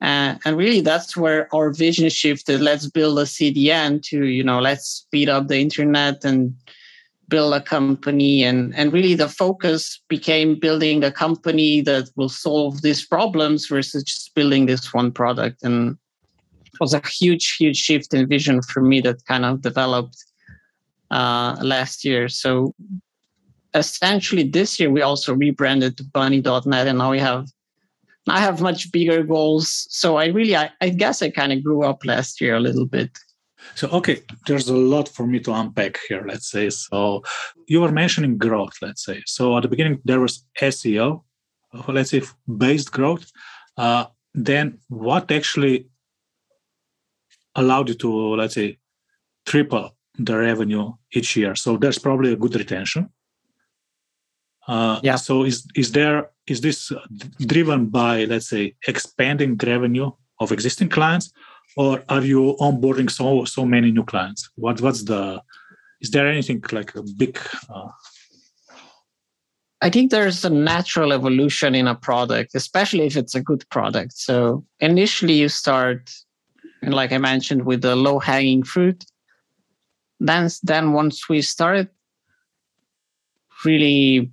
uh, 0.00 0.36
and 0.44 0.56
really, 0.56 0.82
that's 0.82 1.16
where 1.16 1.52
our 1.54 1.70
vision 1.70 2.10
shifted. 2.10 2.60
Let's 2.60 2.86
build 2.88 3.18
a 3.18 3.22
CDN 3.22 4.02
to, 4.04 4.26
you 4.26 4.44
know, 4.44 4.60
let's 4.60 4.86
speed 4.86 5.28
up 5.28 5.48
the 5.48 5.58
internet 5.58 6.22
and 6.24 6.54
build 7.28 7.54
a 7.54 7.62
company. 7.62 8.44
And, 8.44 8.74
and 8.76 8.92
really, 8.92 9.14
the 9.14 9.28
focus 9.28 10.00
became 10.08 10.60
building 10.60 11.02
a 11.02 11.10
company 11.10 11.80
that 11.82 12.10
will 12.14 12.28
solve 12.28 12.82
these 12.82 13.06
problems 13.06 13.68
versus 13.68 14.04
just 14.04 14.34
building 14.34 14.66
this 14.66 14.92
one 14.92 15.12
product. 15.12 15.62
And 15.62 15.96
was 16.80 16.94
a 16.94 17.02
huge, 17.06 17.56
huge 17.56 17.76
shift 17.76 18.14
in 18.14 18.28
vision 18.28 18.62
for 18.62 18.80
me 18.80 19.00
that 19.02 19.24
kind 19.26 19.44
of 19.44 19.62
developed 19.62 20.16
uh, 21.10 21.56
last 21.60 22.04
year. 22.04 22.28
So 22.28 22.74
essentially, 23.74 24.44
this 24.44 24.80
year, 24.80 24.90
we 24.90 25.02
also 25.02 25.34
rebranded 25.34 25.96
to 25.98 26.04
bunny.net, 26.04 26.86
and 26.86 26.98
now 26.98 27.10
we 27.10 27.18
have 27.18 27.46
I 28.28 28.40
have 28.40 28.60
much 28.60 28.90
bigger 28.90 29.22
goals. 29.22 29.86
So 29.90 30.16
I 30.16 30.26
really, 30.26 30.56
I, 30.56 30.70
I 30.80 30.88
guess 30.88 31.22
I 31.22 31.30
kind 31.30 31.52
of 31.52 31.62
grew 31.62 31.84
up 31.84 32.04
last 32.04 32.40
year 32.40 32.56
a 32.56 32.60
little 32.60 32.86
bit. 32.86 33.16
So, 33.74 33.88
okay, 33.88 34.22
there's 34.46 34.68
a 34.68 34.76
lot 34.76 35.08
for 35.08 35.26
me 35.26 35.40
to 35.40 35.52
unpack 35.52 35.98
here, 36.08 36.24
let's 36.26 36.50
say. 36.50 36.70
So, 36.70 37.22
you 37.66 37.80
were 37.80 37.90
mentioning 37.90 38.38
growth, 38.38 38.74
let's 38.80 39.04
say. 39.04 39.22
So, 39.26 39.56
at 39.56 39.62
the 39.62 39.68
beginning, 39.68 40.00
there 40.04 40.20
was 40.20 40.44
SEO, 40.60 41.22
let's 41.88 42.10
say 42.10 42.22
based 42.56 42.92
growth. 42.92 43.30
Uh, 43.76 44.06
then, 44.34 44.78
what 44.88 45.32
actually 45.32 45.88
allowed 47.56 47.88
you 47.88 47.94
to, 47.96 48.10
let's 48.36 48.54
say, 48.54 48.78
triple 49.44 49.96
the 50.18 50.36
revenue 50.36 50.92
each 51.12 51.36
year? 51.36 51.54
So, 51.54 51.76
there's 51.76 51.98
probably 51.98 52.32
a 52.32 52.36
good 52.36 52.54
retention. 52.54 53.10
Uh, 54.68 54.98
yeah. 55.02 55.16
So 55.16 55.44
is 55.44 55.66
is 55.74 55.92
there 55.92 56.30
is 56.46 56.60
this 56.60 56.92
driven 57.40 57.86
by 57.86 58.24
let's 58.24 58.48
say 58.48 58.74
expanding 58.88 59.56
revenue 59.58 60.10
of 60.40 60.52
existing 60.52 60.88
clients, 60.88 61.32
or 61.76 62.02
are 62.08 62.22
you 62.22 62.56
onboarding 62.60 63.10
so 63.10 63.44
so 63.44 63.64
many 63.64 63.92
new 63.92 64.04
clients? 64.04 64.50
What 64.56 64.80
what's 64.80 65.04
the 65.04 65.40
is 66.00 66.10
there 66.10 66.28
anything 66.28 66.62
like 66.72 66.94
a 66.96 67.02
big? 67.16 67.38
Uh... 67.68 67.88
I 69.82 69.90
think 69.90 70.10
there's 70.10 70.44
a 70.44 70.50
natural 70.50 71.12
evolution 71.12 71.74
in 71.74 71.86
a 71.86 71.94
product, 71.94 72.54
especially 72.54 73.06
if 73.06 73.16
it's 73.16 73.34
a 73.34 73.40
good 73.40 73.64
product. 73.70 74.14
So 74.14 74.64
initially 74.80 75.34
you 75.34 75.48
start, 75.48 76.10
like 76.82 77.12
I 77.12 77.18
mentioned, 77.18 77.64
with 77.64 77.82
the 77.82 77.96
low 77.96 78.18
hanging 78.18 78.62
fruit. 78.62 79.04
Then 80.20 80.48
then 80.62 80.92
once 80.92 81.28
we 81.28 81.42
started 81.42 81.88
really 83.64 84.30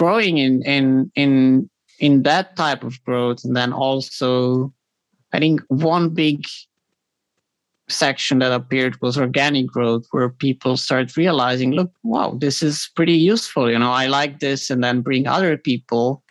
growing 0.00 0.38
in 0.38 0.62
in 0.62 1.12
in 1.14 1.68
in 1.98 2.22
that 2.22 2.56
type 2.56 2.82
of 2.84 3.02
growth 3.04 3.44
and 3.44 3.54
then 3.54 3.72
also 3.72 4.72
i 5.34 5.38
think 5.38 5.60
one 5.68 6.08
big 6.08 6.44
section 7.88 8.38
that 8.38 8.52
appeared 8.52 9.00
was 9.02 9.18
organic 9.18 9.66
growth 9.66 10.06
where 10.12 10.30
people 10.30 10.76
start 10.76 11.16
realizing 11.16 11.72
look 11.72 11.92
wow 12.02 12.34
this 12.40 12.62
is 12.62 12.88
pretty 12.96 13.18
useful 13.32 13.70
you 13.70 13.78
know 13.78 13.90
i 13.90 14.06
like 14.06 14.40
this 14.40 14.70
and 14.70 14.82
then 14.82 15.02
bring 15.02 15.26
other 15.26 15.58
people 15.58 16.22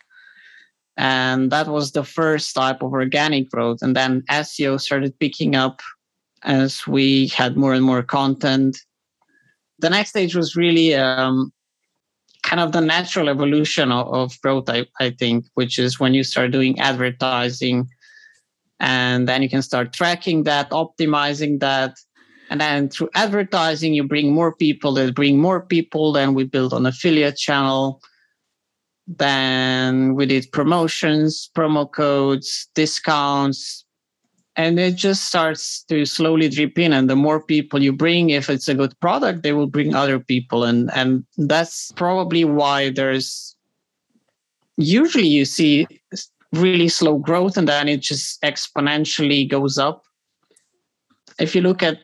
and 1.00 1.50
that 1.50 1.66
was 1.66 1.92
the 1.92 2.04
first 2.04 2.54
type 2.54 2.82
of 2.82 2.92
organic 2.92 3.50
growth 3.50 3.78
and 3.82 3.96
then 3.96 4.22
seo 4.30 4.78
started 4.80 5.18
picking 5.18 5.56
up 5.56 5.80
as 6.42 6.86
we 6.86 7.28
had 7.28 7.56
more 7.56 7.72
and 7.72 7.84
more 7.84 8.02
content 8.02 8.76
the 9.80 9.90
next 9.90 10.10
stage 10.10 10.34
was 10.36 10.56
really 10.56 10.94
um, 10.94 11.52
kind 12.42 12.60
of 12.60 12.72
the 12.72 12.80
natural 12.80 13.28
evolution 13.28 13.92
of, 13.92 14.12
of 14.12 14.40
growth, 14.40 14.68
I, 14.68 14.86
I 14.98 15.10
think, 15.10 15.46
which 15.54 15.78
is 15.78 16.00
when 16.00 16.14
you 16.14 16.24
start 16.24 16.50
doing 16.50 16.78
advertising 16.78 17.88
and 18.78 19.28
then 19.28 19.42
you 19.42 19.48
can 19.48 19.62
start 19.62 19.92
tracking 19.92 20.44
that, 20.44 20.70
optimizing 20.70 21.60
that. 21.60 21.96
And 22.48 22.60
then 22.60 22.88
through 22.88 23.10
advertising, 23.14 23.94
you 23.94 24.04
bring 24.04 24.32
more 24.32 24.54
people 24.54 24.92
that 24.94 25.14
bring 25.14 25.38
more 25.38 25.64
people. 25.64 26.12
Then 26.12 26.34
we 26.34 26.44
build 26.44 26.72
an 26.72 26.86
affiliate 26.86 27.36
channel. 27.36 28.00
Then 29.18 30.14
we 30.14 30.26
did 30.26 30.52
promotions, 30.52 31.50
promo 31.56 31.90
codes, 31.90 32.68
discounts, 32.76 33.84
and 34.54 34.78
it 34.78 34.94
just 34.94 35.24
starts 35.24 35.82
to 35.84 36.04
slowly 36.04 36.48
drip 36.48 36.78
in. 36.78 36.92
And 36.92 37.10
the 37.10 37.16
more 37.16 37.42
people 37.42 37.82
you 37.82 37.92
bring 37.92 38.30
if 38.30 38.48
it's 38.48 38.68
a 38.68 38.74
good 38.74 38.98
product 39.00 39.42
they 39.42 39.52
will 39.52 39.66
bring 39.66 39.94
other 39.94 40.20
people. 40.20 40.64
And 40.64 40.90
and 40.94 41.24
that's 41.38 41.90
probably 41.92 42.44
why 42.44 42.90
there's 42.90 43.56
usually 44.76 45.26
you 45.26 45.44
see 45.44 45.86
really 46.52 46.88
slow 46.88 47.18
growth 47.18 47.56
and 47.56 47.68
then 47.68 47.88
it 47.88 48.00
just 48.00 48.40
exponentially 48.42 49.48
goes 49.48 49.76
up. 49.76 50.04
If 51.40 51.54
you 51.54 51.62
look 51.62 51.82
at 51.82 51.98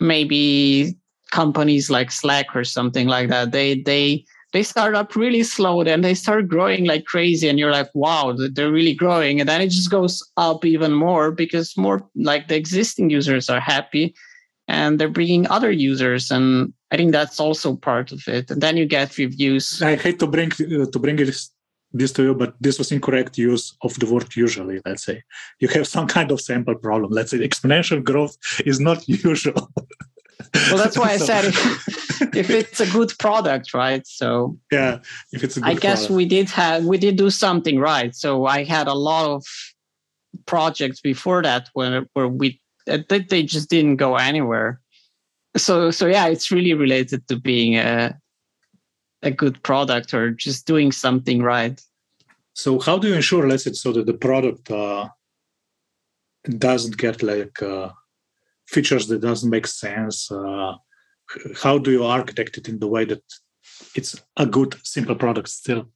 maybe 0.00 0.96
companies 1.30 1.88
like 1.88 2.10
slack 2.10 2.54
or 2.54 2.64
something 2.64 3.08
like 3.08 3.30
that 3.30 3.52
they 3.52 3.80
they 3.80 4.24
they 4.52 4.62
start 4.62 4.94
up 4.94 5.16
really 5.16 5.42
slow 5.42 5.82
then 5.82 6.02
they 6.02 6.14
start 6.14 6.48
growing 6.48 6.84
like 6.84 7.04
crazy 7.04 7.48
and 7.48 7.58
you're 7.58 7.72
like 7.72 7.90
wow 7.94 8.34
they're 8.52 8.70
really 8.70 8.94
growing 8.94 9.40
and 9.40 9.48
then 9.48 9.60
it 9.60 9.70
just 9.70 9.90
goes 9.90 10.22
up 10.36 10.64
even 10.64 10.92
more 10.92 11.30
because 11.30 11.76
more 11.76 12.08
like 12.14 12.48
the 12.48 12.56
existing 12.56 13.10
users 13.10 13.48
are 13.48 13.60
happy 13.60 14.14
and 14.68 14.98
they're 14.98 15.08
bringing 15.08 15.48
other 15.48 15.70
users 15.70 16.30
and 16.30 16.72
i 16.90 16.96
think 16.96 17.12
that's 17.12 17.40
also 17.40 17.76
part 17.76 18.12
of 18.12 18.22
it 18.28 18.50
and 18.50 18.62
then 18.62 18.76
you 18.76 18.86
get 18.86 19.18
reviews. 19.18 19.82
I 19.82 19.96
hate 19.96 20.18
to 20.20 20.26
bring 20.26 20.52
uh, 20.52 20.86
to 20.86 20.98
bring 20.98 21.16
this 21.16 21.50
this 21.94 22.12
to 22.12 22.22
you 22.22 22.34
but 22.34 22.54
this 22.60 22.78
was 22.78 22.90
incorrect 22.92 23.36
use 23.36 23.76
of 23.82 23.98
the 23.98 24.06
word 24.06 24.34
usually 24.36 24.80
let's 24.86 25.04
say. 25.04 25.22
You 25.60 25.68
have 25.68 25.86
some 25.86 26.06
kind 26.06 26.30
of 26.30 26.40
sample 26.40 26.74
problem. 26.74 27.10
Let's 27.12 27.32
say 27.32 27.38
exponential 27.38 28.02
growth 28.02 28.36
is 28.64 28.80
not 28.80 29.06
usual 29.30 29.68
well 30.54 30.76
that's 30.76 30.98
why 30.98 31.10
i 31.10 31.16
said 31.30 31.44
if, 31.46 32.22
if 32.36 32.50
it's 32.50 32.80
a 32.80 32.90
good 32.90 33.12
product 33.18 33.74
right? 33.74 34.06
So 34.06 34.58
yeah 34.70 34.98
if 35.32 35.44
it's 35.44 35.56
a 35.56 35.60
good 35.60 35.68
i 35.68 35.74
guess 35.74 36.06
product. 36.06 36.16
we 36.16 36.24
did 36.26 36.48
have 36.50 36.84
we 36.84 36.98
did 36.98 37.16
do 37.16 37.30
something 37.30 37.78
right. 37.78 38.14
So 38.14 38.46
i 38.46 38.64
had 38.64 38.86
a 38.86 38.94
lot 38.94 39.26
of 39.30 39.44
projects 40.46 41.00
before 41.00 41.42
that 41.42 41.68
where 41.74 42.06
where 42.14 42.28
we 42.28 42.60
uh, 42.88 42.98
they 43.08 43.42
just 43.42 43.70
didn't 43.70 43.96
go 43.96 44.16
anywhere. 44.16 44.80
So 45.56 45.90
so 45.90 46.06
yeah 46.06 46.26
it's 46.26 46.50
really 46.50 46.74
related 46.74 47.28
to 47.28 47.36
being 47.36 47.76
a 47.76 48.18
a 49.22 49.30
good 49.30 49.62
product 49.62 50.12
or 50.14 50.30
just 50.30 50.66
doing 50.66 50.92
something 50.92 51.42
right. 51.42 51.80
So 52.54 52.80
how 52.80 52.98
do 52.98 53.08
you 53.08 53.14
ensure 53.14 53.48
let's 53.48 53.64
say 53.64 53.72
so 53.72 53.92
that 53.92 54.06
the 54.06 54.14
product 54.14 54.70
uh, 54.70 55.08
doesn't 56.58 56.96
get 56.98 57.22
like 57.22 57.62
uh, 57.62 57.90
features 58.72 59.06
that 59.06 59.20
doesn't 59.20 59.50
make 59.50 59.66
sense 59.66 60.30
uh, 60.30 60.74
how 61.62 61.78
do 61.78 61.90
you 61.90 62.04
architect 62.04 62.58
it 62.58 62.68
in 62.68 62.78
the 62.78 62.86
way 62.86 63.04
that 63.04 63.22
it's 63.94 64.20
a 64.36 64.46
good 64.46 64.74
simple 64.82 65.14
product 65.14 65.48
still? 65.48 65.88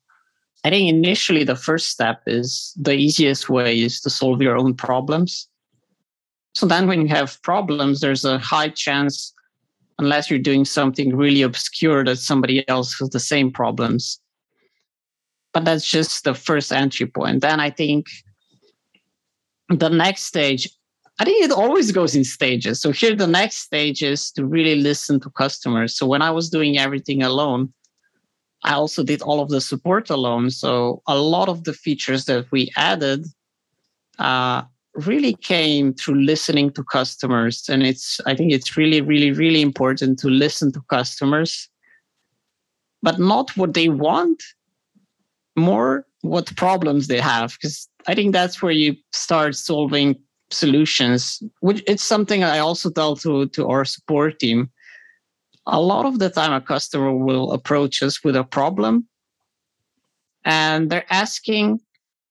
I 0.65 0.71
think 0.71 0.89
initially 0.89 1.45
the 1.45 1.57
first 1.57 1.91
step 1.91 2.23
is 2.27 2.73
the 2.77 2.95
easiest 2.95 3.49
way 3.49 3.81
is 3.81 4.01
to 4.01 4.11
solve 4.11 4.43
your 4.43 4.57
own 4.57 4.75
problems. 4.75 5.49
So 6.55 6.67
then 6.67 6.89
when 6.89 7.03
you 7.03 7.09
have 7.09 7.41
problems 7.43 8.01
there's 8.01 8.25
a 8.25 8.39
high 8.39 8.71
chance 8.71 9.33
unless 9.99 10.29
you're 10.31 10.39
doing 10.39 10.65
something 10.65 11.17
really 11.17 11.43
obscure 11.43 12.05
that 12.05 12.19
somebody 12.19 12.69
else 12.69 12.99
has 12.99 13.11
the 13.11 13.21
same 13.21 13.51
problems. 13.51 14.21
But 15.53 15.65
that's 15.65 15.89
just 15.89 16.25
the 16.25 16.35
first 16.35 16.71
entry 16.73 17.07
point. 17.07 17.41
Then 17.41 17.61
I 17.61 17.71
think 17.71 18.07
the 19.71 19.89
next 19.89 20.25
stage, 20.25 20.69
I 21.19 21.25
think 21.25 21.45
it 21.45 21.53
always 21.53 21.93
goes 21.93 22.15
in 22.15 22.25
stages. 22.25 22.81
So 22.81 22.91
here, 22.91 23.15
the 23.15 23.27
next 23.27 23.59
stage 23.59 24.03
is 24.03 24.31
to 24.33 24.45
really 24.45 24.77
listen 24.77 25.19
to 25.21 25.31
customers. 25.31 25.97
So 25.97 26.07
when 26.07 26.21
I 26.21 26.31
was 26.31 26.51
doing 26.51 26.79
everything 26.79 27.23
alone, 27.23 27.73
I 28.65 28.75
also 28.75 29.03
did 29.03 29.23
all 29.23 29.41
of 29.41 29.49
the 29.49 29.61
support 29.61 30.11
alone. 30.11 30.51
So 30.51 31.03
a 31.07 31.17
lot 31.17 31.49
of 31.49 31.65
the 31.65 31.73
features 31.73 32.27
that 32.27 32.51
we 32.51 32.71
added 32.77 33.25
uh, 34.19 34.63
really 34.95 35.35
came 35.35 35.95
through 35.95 36.21
listening 36.21 36.73
to 36.73 36.85
customers. 36.85 37.67
And 37.69 37.83
it's, 37.83 38.21
I 38.27 38.35
think 38.35 38.53
it's 38.53 38.77
really, 38.77 39.01
really, 39.01 39.31
really 39.31 39.63
important 39.63 40.19
to 40.19 40.29
listen 40.29 40.73
to 40.73 40.83
customers, 40.91 41.69
but 43.03 43.19
not 43.19 43.57
what 43.57 43.73
they 43.73 43.89
want, 43.89 44.43
more 45.55 46.07
what 46.21 46.55
problems 46.57 47.07
they 47.07 47.21
have. 47.21 47.53
Because 47.53 47.89
I 48.07 48.15
think 48.15 48.33
that's 48.33 48.61
where 48.61 48.73
you 48.73 48.97
start 49.13 49.55
solving 49.55 50.17
solutions, 50.51 51.43
which 51.61 51.83
it's 51.87 52.05
something 52.05 52.45
I 52.45 52.59
also 52.59 52.91
tell 52.91 53.17
to, 53.17 53.47
to 53.47 53.69
our 53.69 53.85
support 53.85 54.39
team. 54.39 54.71
A 55.67 55.81
lot 55.81 56.07
of 56.07 56.19
the 56.19 56.31
time 56.31 56.53
a 56.53 56.61
customer 56.61 57.13
will 57.13 57.53
approach 57.53 58.03
us 58.03 58.23
with 58.23 58.37
a 58.37 58.45
problem 58.45 59.09
and 60.47 60.89
they're 60.89 61.13
asking 61.13 61.81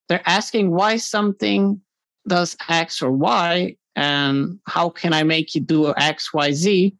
they're 0.08 0.28
asking 0.28 0.71
why 0.71 0.97
something 0.97 1.82
does 2.28 2.56
x 2.69 3.01
or 3.01 3.12
y 3.12 3.75
and 3.95 4.58
how 4.65 4.89
can 4.89 5.13
i 5.13 5.21
make 5.21 5.54
you 5.54 5.62
do 5.62 5.93
x 5.97 6.34
y 6.34 6.51
z? 6.51 6.95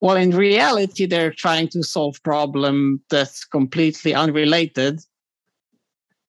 Well 0.00 0.16
in 0.16 0.30
reality 0.30 1.06
they're 1.06 1.32
trying 1.32 1.68
to 1.68 1.82
solve 1.82 2.20
problem 2.22 3.02
that's 3.10 3.44
completely 3.44 4.14
unrelated 4.14 5.00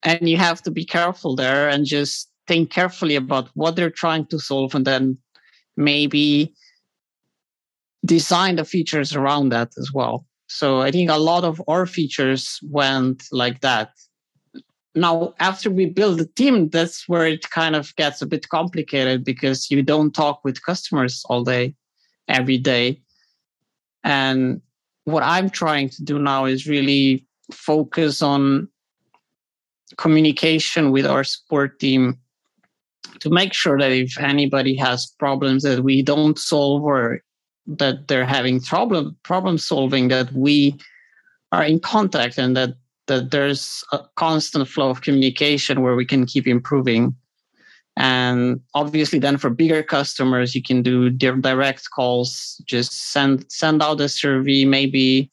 and 0.04 0.30
you 0.30 0.38
have 0.38 0.62
to 0.63 0.72
be 0.72 0.86
careful 0.86 1.36
there 1.36 1.70
and 1.70 1.86
just 1.86 2.29
think 2.50 2.72
carefully 2.72 3.16
about 3.16 3.48
what 3.54 3.76
they're 3.76 3.92
trying 3.92 4.26
to 4.26 4.40
solve 4.40 4.74
and 4.74 4.86
then 4.86 5.18
maybe 5.78 6.52
design 8.04 8.56
the 8.56 8.66
features 8.66 9.16
around 9.16 9.50
that 9.50 9.70
as 9.78 9.94
well. 9.94 10.26
So 10.48 10.82
I 10.82 10.90
think 10.90 11.12
a 11.12 11.26
lot 11.32 11.44
of 11.44 11.62
our 11.68 11.86
features 11.86 12.60
went 12.64 13.24
like 13.32 13.62
that. 13.62 13.92
Now, 14.96 15.36
after 15.40 15.70
we 15.70 15.86
build 15.86 16.18
the 16.18 16.26
team, 16.26 16.70
that's 16.70 17.08
where 17.08 17.28
it 17.28 17.48
kind 17.52 17.76
of 17.76 17.96
gets 17.96 18.20
a 18.24 18.26
bit 18.26 18.50
complicated 18.50 19.24
because 19.24 19.70
you 19.70 19.84
don't 19.84 20.12
talk 20.12 20.44
with 20.44 20.66
customers 20.66 21.24
all 21.30 21.44
day, 21.44 21.76
every 22.28 22.58
day. 22.58 23.00
And 24.04 24.62
what 25.04 25.22
I'm 25.22 25.52
trying 25.52 25.90
to 25.90 26.04
do 26.04 26.18
now 26.18 26.46
is 26.46 26.68
really 26.68 27.28
focus 27.54 28.24
on 28.24 28.70
communication 29.98 30.90
with 30.92 31.06
our 31.06 31.24
support 31.24 31.80
team 31.80 32.18
to 33.19 33.30
make 33.30 33.54
sure 33.54 33.78
that 33.78 33.91
if 33.91 34.19
anybody 34.19 34.76
has 34.76 35.08
problems 35.19 35.63
that 35.63 35.84
we 35.84 36.02
don't 36.02 36.38
solve 36.38 36.84
or 36.84 37.22
that 37.67 38.08
they're 38.08 38.26
having 38.26 38.60
problem 38.60 39.15
problem 39.24 39.58
solving 39.58 40.08
that 40.08 40.32
we 40.34 40.76
are 41.52 41.63
in 41.63 41.80
contact 41.80 42.38
and 42.38 42.56
that 42.56 42.76
that 43.08 43.32
there's 43.32 43.84
a 43.91 44.00
constant 44.15 44.67
flow 44.67 44.89
of 44.89 45.02
communication 45.02 45.82
where 45.82 45.95
we 45.95 46.06
can 46.06 46.26
keep 46.28 46.48
improving. 46.48 47.15
And 47.98 48.62
obviously 48.76 49.19
then 49.19 49.38
for 49.38 49.50
bigger 49.50 49.84
customers 49.84 50.56
you 50.56 50.63
can 50.63 50.82
do 50.82 51.10
direct 51.10 51.89
calls 51.91 52.62
just 52.65 53.12
send 53.12 53.45
send 53.52 53.84
out 53.84 54.00
a 54.00 54.08
survey 54.08 54.63
maybe 54.63 55.30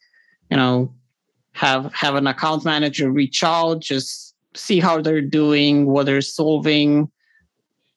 you 0.51 0.57
know 0.57 0.93
have 1.53 1.93
have 1.95 2.17
an 2.17 2.27
account 2.27 2.65
manager 2.65 3.09
reach 3.09 3.45
out 3.45 3.81
just 3.81 4.35
see 4.55 4.81
how 4.81 5.01
they're 5.01 5.21
doing 5.21 5.87
what 5.87 6.07
they're 6.07 6.21
solving 6.21 7.09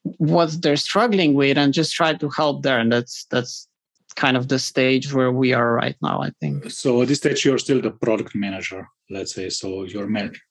what 0.04 0.62
they're 0.62 0.76
struggling 0.76 1.34
with 1.34 1.58
and 1.58 1.74
just 1.74 1.94
try 1.94 2.14
to 2.14 2.30
help 2.30 2.64
there 2.64 2.80
and 2.80 2.92
that's 2.92 3.26
that's 3.30 3.68
kind 4.16 4.38
of 4.38 4.48
the 4.48 4.60
stage 4.60 5.14
where 5.14 5.32
we 5.32 5.54
are 5.54 5.74
right 5.74 5.96
now, 6.02 6.22
I 6.22 6.32
think. 6.40 6.70
So 6.70 7.02
at 7.02 7.08
this 7.08 7.20
stage, 7.20 7.46
you're 7.46 7.58
still 7.58 7.82
the 7.82 7.92
product 7.92 8.36
manager, 8.36 8.88
let's 9.10 9.34
say. 9.34 9.50
So 9.50 9.84
you're 9.84 10.08
manager. 10.08 10.42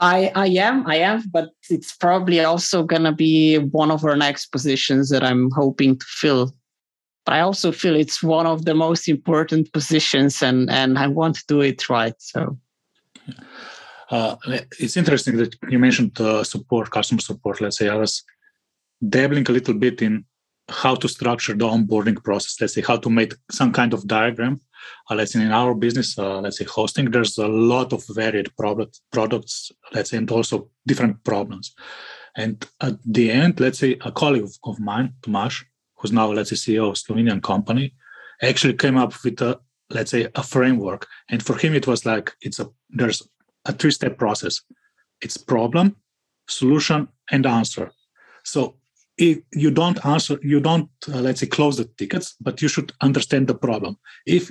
I, 0.00 0.32
I 0.34 0.48
am, 0.48 0.86
I 0.86 0.96
am, 0.96 1.22
but 1.30 1.50
it's 1.70 1.94
probably 1.96 2.40
also 2.40 2.82
going 2.82 3.04
to 3.04 3.12
be 3.12 3.58
one 3.58 3.90
of 3.90 4.04
our 4.04 4.16
next 4.16 4.46
positions 4.46 5.10
that 5.10 5.22
I'm 5.22 5.50
hoping 5.52 5.98
to 5.98 6.06
fill. 6.06 6.52
But 7.24 7.34
I 7.36 7.40
also 7.40 7.70
feel 7.70 7.94
it's 7.94 8.22
one 8.22 8.46
of 8.46 8.64
the 8.64 8.74
most 8.74 9.08
important 9.08 9.72
positions 9.72 10.42
and, 10.42 10.68
and 10.68 10.98
I 10.98 11.06
want 11.06 11.36
to 11.36 11.44
do 11.46 11.60
it 11.60 11.88
right. 11.88 12.14
So 12.18 12.58
uh, 14.10 14.36
it's 14.80 14.96
interesting 14.96 15.36
that 15.36 15.54
you 15.68 15.78
mentioned 15.78 16.20
uh, 16.20 16.42
support, 16.42 16.90
customer 16.90 17.20
support. 17.20 17.60
Let's 17.60 17.78
say 17.78 17.88
I 17.88 17.94
was 17.94 18.24
dabbling 19.08 19.48
a 19.48 19.52
little 19.52 19.74
bit 19.74 20.02
in 20.02 20.24
how 20.68 20.94
to 20.94 21.08
structure 21.08 21.54
the 21.54 21.66
onboarding 21.66 22.22
process. 22.22 22.60
Let's 22.60 22.74
say 22.74 22.82
how 22.82 22.96
to 22.96 23.10
make 23.10 23.34
some 23.50 23.72
kind 23.72 23.92
of 23.92 24.06
diagram 24.06 24.60
uh, 25.10 25.14
let's 25.14 25.32
say 25.32 25.42
in 25.42 25.52
our 25.52 25.74
business 25.74 26.18
uh, 26.18 26.40
let's 26.40 26.58
say 26.58 26.64
hosting 26.64 27.10
there's 27.10 27.38
a 27.38 27.48
lot 27.48 27.92
of 27.92 28.04
varied 28.10 28.54
product, 28.56 29.00
products 29.10 29.72
let's 29.92 30.10
say 30.10 30.16
and 30.16 30.30
also 30.30 30.68
different 30.86 31.22
problems. 31.24 31.74
And 32.36 32.66
at 32.80 32.98
the 33.04 33.30
end 33.30 33.60
let's 33.60 33.78
say 33.78 33.98
a 34.02 34.12
colleague 34.12 34.44
of, 34.44 34.56
of 34.64 34.80
mine 34.80 35.14
tomas 35.22 35.64
who's 35.96 36.12
now 36.12 36.30
let's 36.32 36.50
say 36.50 36.56
ceo 36.56 36.88
of 36.88 36.94
a 36.94 36.96
slovenian 36.96 37.42
company 37.42 37.94
actually 38.42 38.74
came 38.74 38.96
up 38.96 39.12
with 39.24 39.40
a 39.40 39.60
let's 39.90 40.10
say 40.10 40.28
a 40.34 40.42
framework. 40.42 41.06
And 41.28 41.42
for 41.42 41.56
him 41.56 41.74
it 41.74 41.86
was 41.86 42.06
like 42.06 42.32
it's 42.40 42.60
a 42.60 42.68
there's 42.90 43.22
a 43.64 43.72
three 43.72 43.90
step 43.90 44.18
process. 44.18 44.62
It's 45.20 45.36
problem 45.36 45.96
solution 46.48 47.08
and 47.30 47.46
answer. 47.46 47.92
So 48.44 48.76
if 49.18 49.38
you 49.52 49.70
don't 49.70 50.04
answer, 50.04 50.38
you 50.42 50.60
don't, 50.60 50.88
uh, 51.08 51.20
let's 51.20 51.40
say, 51.40 51.46
close 51.46 51.76
the 51.76 51.84
tickets, 51.84 52.34
but 52.40 52.62
you 52.62 52.68
should 52.68 52.92
understand 53.00 53.46
the 53.46 53.54
problem. 53.54 53.98
If 54.26 54.50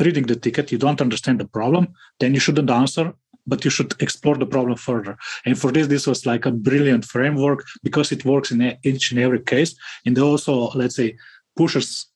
reading 0.00 0.26
the 0.26 0.36
ticket, 0.36 0.70
you 0.70 0.78
don't 0.78 1.00
understand 1.00 1.40
the 1.40 1.48
problem, 1.48 1.88
then 2.20 2.34
you 2.34 2.40
shouldn't 2.40 2.70
answer, 2.70 3.12
but 3.46 3.64
you 3.64 3.70
should 3.70 3.94
explore 4.00 4.36
the 4.36 4.46
problem 4.46 4.76
further. 4.76 5.16
And 5.44 5.58
for 5.58 5.72
this, 5.72 5.88
this 5.88 6.06
was 6.06 6.26
like 6.26 6.46
a 6.46 6.52
brilliant 6.52 7.04
framework 7.04 7.66
because 7.82 8.12
it 8.12 8.24
works 8.24 8.50
in 8.52 8.76
each 8.84 9.10
and 9.10 9.20
every 9.20 9.40
case. 9.40 9.74
And 10.06 10.16
also, 10.18 10.70
let's 10.74 10.96
say, 10.96 11.16
pushes 11.56 12.06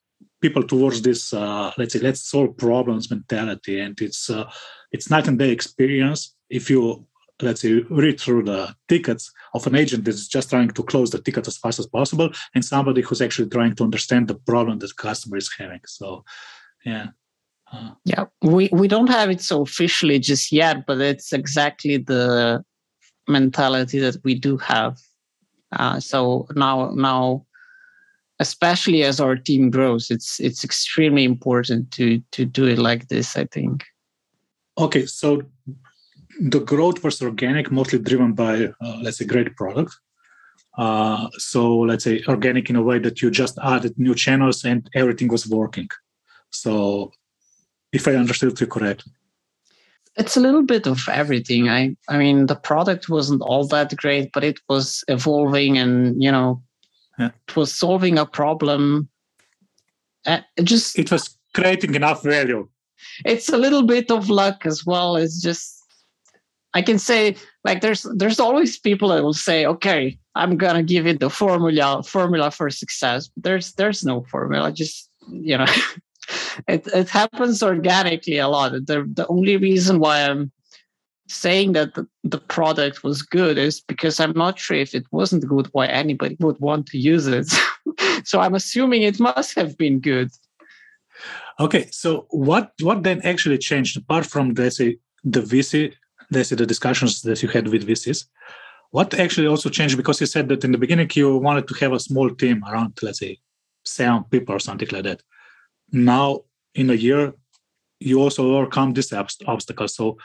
people 0.40 0.62
towards 0.62 1.02
this, 1.02 1.32
uh, 1.32 1.72
let's 1.78 1.94
say, 1.94 2.00
let's 2.00 2.20
solve 2.20 2.56
problems 2.56 3.10
mentality. 3.10 3.80
And 3.80 4.00
it's, 4.00 4.30
uh, 4.30 4.50
it's 4.92 5.10
night 5.10 5.26
and 5.26 5.38
day 5.38 5.50
experience 5.50 6.34
if 6.50 6.68
you 6.70 7.06
let's 7.42 7.60
say 7.60 7.84
read 7.90 8.20
through 8.20 8.44
the 8.44 8.74
tickets 8.88 9.32
of 9.54 9.66
an 9.66 9.74
agent 9.74 10.04
that's 10.04 10.28
just 10.28 10.50
trying 10.50 10.70
to 10.70 10.82
close 10.82 11.10
the 11.10 11.20
ticket 11.20 11.46
as 11.46 11.58
fast 11.58 11.78
as 11.78 11.86
possible 11.86 12.30
and 12.54 12.64
somebody 12.64 13.02
who's 13.02 13.20
actually 13.20 13.48
trying 13.48 13.74
to 13.74 13.84
understand 13.84 14.28
the 14.28 14.34
problem 14.34 14.78
that 14.78 14.86
the 14.86 14.94
customer 14.94 15.36
is 15.36 15.50
having. 15.58 15.80
So 15.86 16.24
yeah. 16.84 17.08
Uh, 17.72 17.92
yeah 18.04 18.24
we 18.42 18.68
we 18.72 18.86
don't 18.86 19.08
have 19.08 19.30
it 19.30 19.40
so 19.40 19.62
officially 19.62 20.18
just 20.18 20.52
yet 20.52 20.84
but 20.86 21.00
it's 21.00 21.32
exactly 21.32 21.96
the 21.96 22.62
mentality 23.28 23.98
that 23.98 24.16
we 24.24 24.34
do 24.34 24.56
have. 24.58 24.98
Uh, 25.72 25.98
so 25.98 26.46
now 26.54 26.90
now 26.94 27.46
especially 28.40 29.04
as 29.04 29.20
our 29.20 29.36
team 29.36 29.70
grows 29.70 30.10
it's 30.10 30.38
it's 30.40 30.64
extremely 30.64 31.24
important 31.24 31.90
to 31.92 32.20
to 32.30 32.44
do 32.44 32.66
it 32.66 32.78
like 32.78 33.08
this 33.08 33.36
i 33.36 33.44
think. 33.46 33.84
Okay 34.78 35.06
so 35.06 35.42
the 36.40 36.60
growth 36.60 37.02
was 37.04 37.20
organic, 37.22 37.70
mostly 37.70 37.98
driven 37.98 38.32
by, 38.32 38.66
uh, 38.80 38.98
let's 39.02 39.18
say, 39.18 39.24
great 39.24 39.54
product. 39.56 39.94
Uh, 40.78 41.28
so 41.36 41.78
let's 41.80 42.04
say 42.04 42.22
organic 42.28 42.70
in 42.70 42.76
a 42.76 42.82
way 42.82 42.98
that 42.98 43.20
you 43.20 43.30
just 43.30 43.58
added 43.62 43.98
new 43.98 44.14
channels 44.14 44.64
and 44.64 44.88
everything 44.94 45.28
was 45.28 45.46
working. 45.46 45.88
So 46.50 47.12
if 47.92 48.08
I 48.08 48.14
understood 48.14 48.58
you 48.60 48.66
correctly. 48.66 49.12
It's 50.16 50.36
a 50.36 50.40
little 50.40 50.62
bit 50.62 50.86
of 50.86 51.00
everything. 51.08 51.68
I 51.68 51.96
I 52.08 52.18
mean 52.18 52.46
the 52.46 52.56
product 52.56 53.08
wasn't 53.08 53.42
all 53.42 53.66
that 53.68 53.96
great, 53.96 54.30
but 54.32 54.44
it 54.44 54.60
was 54.68 55.04
evolving 55.08 55.78
and 55.78 56.22
you 56.22 56.30
know 56.30 56.62
yeah. 57.18 57.30
it 57.48 57.56
was 57.56 57.72
solving 57.72 58.18
a 58.18 58.26
problem. 58.26 59.08
Uh, 60.26 60.40
it 60.56 60.64
just 60.64 60.98
it 60.98 61.10
was 61.10 61.38
creating 61.54 61.94
enough 61.94 62.22
value. 62.22 62.68
It's 63.24 63.48
a 63.48 63.56
little 63.56 63.84
bit 63.84 64.10
of 64.10 64.28
luck 64.28 64.66
as 64.66 64.84
well. 64.84 65.16
It's 65.16 65.40
just 65.40 65.71
I 66.74 66.82
can 66.82 66.98
say 66.98 67.36
like 67.64 67.80
there's 67.80 68.06
there's 68.14 68.40
always 68.40 68.78
people 68.78 69.08
that 69.10 69.22
will 69.22 69.34
say, 69.34 69.66
okay, 69.66 70.18
I'm 70.34 70.56
gonna 70.56 70.82
give 70.82 71.06
it 71.06 71.20
the 71.20 71.30
formula 71.30 72.02
formula 72.02 72.50
for 72.50 72.70
success. 72.70 73.30
There's 73.36 73.72
there's 73.74 74.04
no 74.04 74.22
formula. 74.30 74.72
Just 74.72 75.10
you 75.30 75.58
know, 75.58 75.66
it 76.68 76.86
it 76.88 77.08
happens 77.08 77.62
organically 77.62 78.38
a 78.38 78.48
lot. 78.48 78.72
The 78.72 79.08
the 79.12 79.26
only 79.28 79.56
reason 79.56 79.98
why 79.98 80.22
I'm 80.22 80.50
saying 81.28 81.72
that 81.72 81.94
the, 81.94 82.06
the 82.24 82.38
product 82.38 83.02
was 83.04 83.22
good 83.22 83.56
is 83.58 83.80
because 83.80 84.20
I'm 84.20 84.32
not 84.32 84.58
sure 84.58 84.76
if 84.76 84.94
it 84.94 85.04
wasn't 85.10 85.46
good, 85.46 85.68
why 85.72 85.86
anybody 85.86 86.36
would 86.40 86.58
want 86.60 86.86
to 86.88 86.98
use 86.98 87.26
it. 87.26 87.50
so 88.24 88.40
I'm 88.40 88.54
assuming 88.54 89.02
it 89.02 89.20
must 89.20 89.54
have 89.56 89.78
been 89.78 90.00
good. 90.00 90.30
Okay, 91.60 91.86
so 91.90 92.26
what 92.30 92.72
what 92.80 93.02
then 93.02 93.20
actually 93.24 93.58
changed 93.58 93.96
apart 93.96 94.26
from 94.26 94.54
let's 94.54 94.78
say 94.78 94.96
the 95.22 95.40
VC 95.40 95.94
say 96.42 96.56
the 96.56 96.66
discussions 96.66 97.22
that 97.22 97.42
you 97.42 97.48
had 97.48 97.68
with 97.68 97.86
VCs. 97.86 98.26
What 98.90 99.14
actually 99.14 99.46
also 99.46 99.70
changed 99.70 99.96
because 99.96 100.20
you 100.20 100.26
said 100.26 100.48
that 100.48 100.64
in 100.64 100.72
the 100.72 100.78
beginning 100.78 101.10
you 101.14 101.36
wanted 101.36 101.66
to 101.68 101.74
have 101.80 101.92
a 101.92 102.00
small 102.00 102.28
team 102.30 102.62
around, 102.68 102.98
let's 103.02 103.20
say, 103.20 103.38
seven 103.84 104.24
people 104.24 104.54
or 104.54 104.58
something 104.58 104.88
like 104.92 105.04
that. 105.04 105.22
Now, 105.92 106.40
in 106.74 106.90
a 106.90 106.94
year, 106.94 107.34
you 108.00 108.20
also 108.20 108.54
overcome 108.54 108.92
this 108.92 109.12
obstacle. 109.12 109.88
So, 109.88 110.18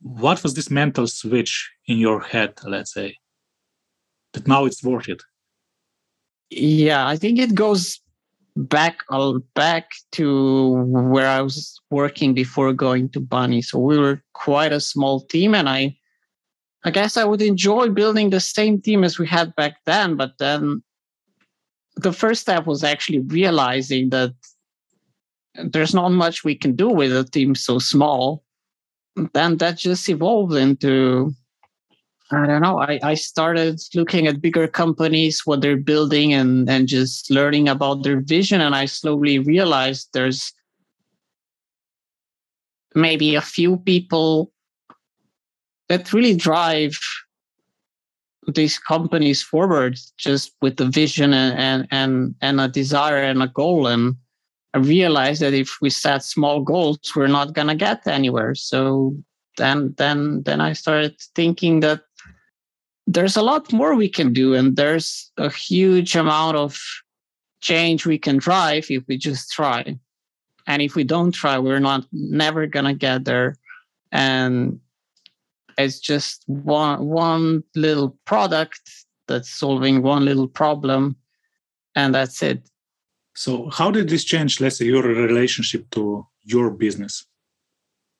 what 0.00 0.42
was 0.42 0.54
this 0.54 0.70
mental 0.70 1.06
switch 1.06 1.70
in 1.86 1.98
your 1.98 2.20
head, 2.20 2.54
let's 2.64 2.92
say, 2.92 3.16
that 4.32 4.48
now 4.48 4.64
it's 4.64 4.82
worth 4.82 5.08
it? 5.08 5.22
Yeah, 6.50 7.06
I 7.06 7.16
think 7.16 7.38
it 7.38 7.54
goes 7.54 8.00
back 8.56 8.98
back 9.54 9.90
to 10.12 10.72
where 10.86 11.28
I 11.28 11.40
was 11.40 11.80
working 11.90 12.34
before 12.34 12.72
going 12.72 13.08
to 13.10 13.20
Bunny. 13.20 13.62
So 13.62 13.78
we 13.78 13.98
were 13.98 14.22
quite 14.32 14.72
a 14.72 14.80
small 14.80 15.20
team, 15.20 15.54
and 15.54 15.68
I, 15.68 15.96
I 16.84 16.90
guess 16.90 17.16
I 17.16 17.24
would 17.24 17.42
enjoy 17.42 17.88
building 17.88 18.30
the 18.30 18.40
same 18.40 18.80
team 18.80 19.04
as 19.04 19.18
we 19.18 19.26
had 19.26 19.54
back 19.56 19.76
then. 19.86 20.16
But 20.16 20.32
then, 20.38 20.82
the 21.96 22.12
first 22.12 22.42
step 22.42 22.66
was 22.66 22.84
actually 22.84 23.20
realizing 23.20 24.10
that 24.10 24.32
there's 25.54 25.94
not 25.94 26.10
much 26.10 26.44
we 26.44 26.54
can 26.54 26.76
do 26.76 26.88
with 26.88 27.14
a 27.14 27.24
team 27.24 27.54
so 27.54 27.78
small. 27.78 28.44
Then 29.34 29.56
that 29.58 29.76
just 29.78 30.08
evolved 30.08 30.54
into 30.54 31.34
I 32.32 32.46
don't 32.46 32.62
know. 32.62 32.78
I, 32.80 33.00
I 33.02 33.14
started 33.14 33.80
looking 33.94 34.28
at 34.28 34.40
bigger 34.40 34.68
companies, 34.68 35.42
what 35.44 35.60
they're 35.60 35.76
building, 35.76 36.32
and, 36.32 36.70
and 36.70 36.86
just 36.86 37.28
learning 37.30 37.68
about 37.68 38.04
their 38.04 38.20
vision. 38.20 38.60
And 38.60 38.74
I 38.74 38.84
slowly 38.84 39.40
realized 39.40 40.10
there's 40.12 40.52
maybe 42.94 43.34
a 43.34 43.40
few 43.40 43.78
people 43.78 44.52
that 45.88 46.12
really 46.12 46.36
drive 46.36 46.96
these 48.46 48.78
companies 48.78 49.42
forward 49.42 49.98
just 50.16 50.52
with 50.62 50.76
the 50.76 50.86
vision 50.86 51.34
and, 51.34 51.58
and, 51.58 51.88
and, 51.90 52.34
and 52.40 52.60
a 52.60 52.68
desire 52.68 53.22
and 53.22 53.42
a 53.42 53.48
goal. 53.48 53.88
And 53.88 54.14
I 54.72 54.78
realized 54.78 55.42
that 55.42 55.52
if 55.52 55.78
we 55.82 55.90
set 55.90 56.22
small 56.22 56.60
goals, 56.62 57.00
we're 57.16 57.26
not 57.26 57.54
to 57.54 57.74
get 57.74 58.06
anywhere. 58.06 58.54
So 58.54 59.16
then, 59.56 59.94
then, 59.98 60.42
then 60.44 60.60
I 60.60 60.74
started 60.74 61.20
thinking 61.34 61.80
that 61.80 62.02
there's 63.10 63.36
a 63.36 63.42
lot 63.42 63.72
more 63.72 63.96
we 63.96 64.08
can 64.08 64.32
do 64.32 64.54
and 64.54 64.76
there's 64.76 65.32
a 65.36 65.50
huge 65.50 66.14
amount 66.14 66.56
of 66.56 66.80
change 67.60 68.06
we 68.06 68.18
can 68.18 68.36
drive 68.38 68.86
if 68.88 69.02
we 69.08 69.16
just 69.18 69.50
try. 69.50 69.98
And 70.66 70.80
if 70.80 70.94
we 70.94 71.02
don't 71.02 71.32
try 71.32 71.58
we're 71.58 71.80
not 71.80 72.06
never 72.12 72.66
gonna 72.66 72.94
get 72.94 73.24
there. 73.24 73.56
And 74.12 74.80
it's 75.76 75.98
just 75.98 76.44
one 76.46 77.04
one 77.04 77.64
little 77.74 78.16
product 78.26 78.80
that's 79.26 79.50
solving 79.50 80.02
one 80.02 80.24
little 80.24 80.48
problem 80.48 81.16
and 81.96 82.14
that's 82.14 82.42
it. 82.42 82.62
So 83.34 83.70
how 83.70 83.90
did 83.90 84.08
this 84.08 84.22
change 84.22 84.60
let's 84.60 84.78
say 84.78 84.84
your 84.84 85.02
relationship 85.02 85.90
to 85.90 86.26
your 86.44 86.70
business? 86.70 87.26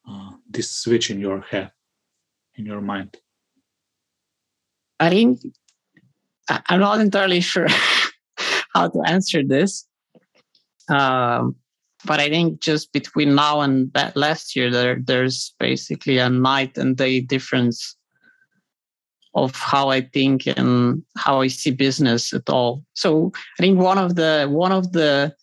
Uh, 0.08 0.32
this 0.48 0.68
switch 0.70 1.10
in 1.10 1.20
your 1.20 1.42
head 1.42 1.70
in 2.56 2.66
your 2.66 2.80
mind 2.80 3.16
I 5.00 5.08
think 5.10 5.40
I'm 6.68 6.80
not 6.80 7.00
entirely 7.00 7.40
sure 7.40 7.68
how 8.74 8.88
to 8.88 9.02
answer 9.06 9.42
this. 9.42 9.86
Um, 10.88 11.56
but 12.04 12.20
I 12.20 12.28
think 12.28 12.60
just 12.60 12.92
between 12.92 13.34
now 13.34 13.60
and 13.60 13.90
last 14.14 14.56
year, 14.56 14.70
there 14.70 14.98
there's 15.02 15.54
basically 15.58 16.18
a 16.18 16.30
night 16.30 16.78
and 16.78 16.96
day 16.96 17.20
difference 17.20 17.96
of 19.34 19.54
how 19.54 19.90
I 19.90 20.00
think 20.00 20.46
and 20.46 21.02
how 21.16 21.40
I 21.40 21.48
see 21.48 21.70
business 21.70 22.32
at 22.32 22.48
all. 22.48 22.82
So 22.94 23.32
I 23.58 23.62
think 23.62 23.78
one 23.78 23.98
of 23.98 24.16
the 24.16 24.48
one 24.50 24.72
of 24.72 24.92
the 24.92 25.34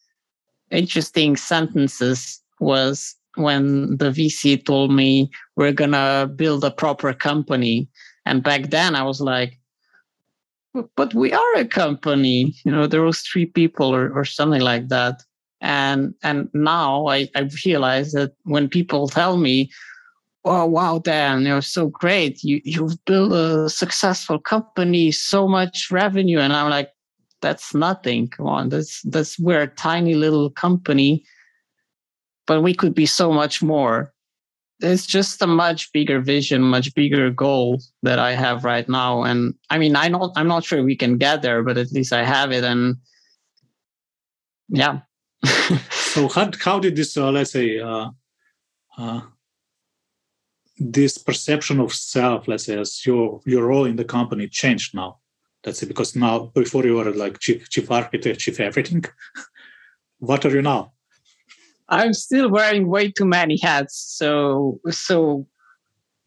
interesting 0.72 1.38
sentences 1.38 2.42
was 2.60 3.16
when 3.36 3.98
the 3.98 4.10
VC 4.10 4.66
told 4.66 4.92
me 4.92 5.30
we're 5.56 5.72
gonna 5.72 6.30
build 6.36 6.64
a 6.64 6.72
proper 6.72 7.14
company 7.14 7.88
and 8.28 8.44
back 8.44 8.70
then 8.70 8.96
I 8.96 9.04
was 9.04 9.22
like, 9.22 9.58
but 10.96 11.14
we 11.14 11.34
are 11.34 11.56
a 11.56 11.66
company. 11.66 12.54
You 12.66 12.72
know, 12.72 12.88
there 12.88 13.02
was 13.02 13.22
three 13.22 13.46
people 13.46 13.94
or, 13.94 14.12
or 14.12 14.26
something 14.26 14.62
like 14.62 14.90
that. 14.90 15.24
And 15.62 16.14
and 16.24 16.50
now 16.54 17.08
I, 17.08 17.30
I 17.36 17.50
realize 17.66 18.12
that 18.12 18.34
when 18.44 18.70
people 18.70 19.08
tell 19.08 19.38
me, 19.38 19.72
oh 20.46 20.66
wow, 20.66 21.00
Dan, 21.00 21.44
you're 21.44 21.62
so 21.62 21.88
great. 21.88 22.44
You 22.44 22.62
you've 22.64 23.04
built 23.06 23.32
a 23.32 23.70
successful 23.70 24.40
company, 24.40 25.12
so 25.12 25.48
much 25.48 25.90
revenue. 25.90 26.40
And 26.40 26.54
I'm 26.54 26.70
like, 26.70 26.92
that's 27.42 27.74
nothing. 27.74 28.28
Come 28.28 28.48
on, 28.48 28.70
that's 28.70 29.02
that's 29.02 29.40
we're 29.40 29.64
a 29.64 29.68
tiny 29.68 30.14
little 30.14 30.52
company, 30.52 31.24
but 32.46 32.62
we 32.62 32.76
could 32.76 32.94
be 32.94 33.08
so 33.08 33.32
much 33.32 33.64
more 33.64 34.14
it's 34.80 35.06
just 35.06 35.42
a 35.42 35.48
much 35.48 35.92
bigger 35.92 36.20
vision, 36.20 36.62
much 36.62 36.94
bigger 36.94 37.30
goal 37.32 37.82
that 38.04 38.20
I 38.20 38.34
have 38.34 38.64
right 38.64 38.88
now. 38.88 39.24
And 39.24 39.56
I 39.70 39.78
mean, 39.78 39.96
I 39.96 40.08
not 40.08 40.34
I'm 40.36 40.48
not 40.48 40.64
sure 40.64 40.84
we 40.84 40.96
can 40.96 41.18
get 41.18 41.42
there, 41.42 41.64
but 41.64 41.78
at 41.78 41.92
least 41.92 42.14
I 42.14 42.24
have 42.24 42.52
it. 42.52 42.64
And 42.64 42.98
yeah. 44.70 45.00
so 45.92 46.28
how 46.28 46.52
how 46.60 46.80
did 46.80 46.96
this 46.96 47.18
uh, 47.18 47.32
let's 47.32 47.52
say 47.52 47.80
uh, 47.80 48.10
uh, 48.98 49.22
this 50.78 51.18
perception 51.18 51.80
of 51.80 51.94
self, 51.94 52.48
let's 52.48 52.66
say, 52.66 52.78
as 52.78 53.06
your 53.06 53.42
your 53.46 53.68
role 53.68 53.86
in 53.86 53.96
the 53.96 54.06
company 54.06 54.48
changed 54.48 54.94
now? 54.94 55.20
Let's 55.66 55.80
say 55.80 55.88
because 55.88 56.16
now 56.16 56.52
before 56.54 56.86
you 56.86 56.96
were 56.96 57.12
like 57.12 57.40
chief 57.40 57.70
chief 57.70 57.90
architect, 57.90 58.40
chief 58.40 58.60
everything. 58.60 59.06
what 60.20 60.46
are 60.46 60.52
you 60.52 60.62
now? 60.62 60.94
I'm 61.90 62.14
still 62.14 62.50
wearing 62.50 62.88
way 62.88 63.12
too 63.12 63.26
many 63.26 63.58
hats. 63.62 63.96
So 63.96 64.80
so 64.90 65.48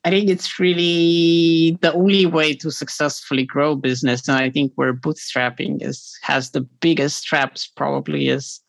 I 0.05 0.11
think 0.11 0.31
it's 0.31 0.59
really 0.59 1.77
the 1.83 1.93
only 1.93 2.25
way 2.25 2.55
to 2.55 2.71
successfully 2.71 3.45
grow 3.45 3.75
business. 3.77 4.27
And 4.27 4.39
I 4.39 4.49
think 4.49 4.73
where 4.77 4.95
bootstrapping 4.95 5.83
is 5.83 6.19
has 6.23 6.51
the 6.51 6.63
biggest 6.63 7.25
traps 7.25 7.67
probably 7.67 8.29
is 8.29 8.61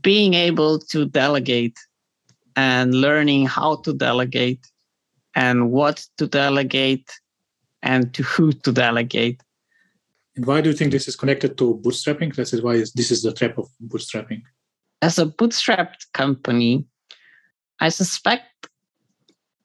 being 0.00 0.34
able 0.34 0.78
to 0.78 1.04
delegate 1.04 1.78
and 2.56 2.94
learning 2.94 3.46
how 3.46 3.76
to 3.76 3.92
delegate 3.92 4.66
and 5.34 5.70
what 5.70 6.06
to 6.16 6.26
delegate 6.26 7.10
and 7.82 8.14
to 8.14 8.22
who 8.22 8.52
to 8.52 8.72
delegate. 8.72 9.42
And 10.36 10.46
why 10.46 10.62
do 10.62 10.70
you 10.70 10.76
think 10.76 10.92
this 10.92 11.08
is 11.08 11.16
connected 11.16 11.58
to 11.58 11.80
bootstrapping? 11.84 12.34
This 12.34 12.54
is 12.54 12.62
why 12.62 12.78
this 12.94 13.10
is 13.10 13.22
the 13.22 13.32
trap 13.32 13.58
of 13.58 13.68
bootstrapping 13.86 14.42
as 15.02 15.18
a 15.18 15.26
bootstrapped 15.26 16.12
company, 16.12 16.84
I 17.80 17.88
suspect 17.88 18.68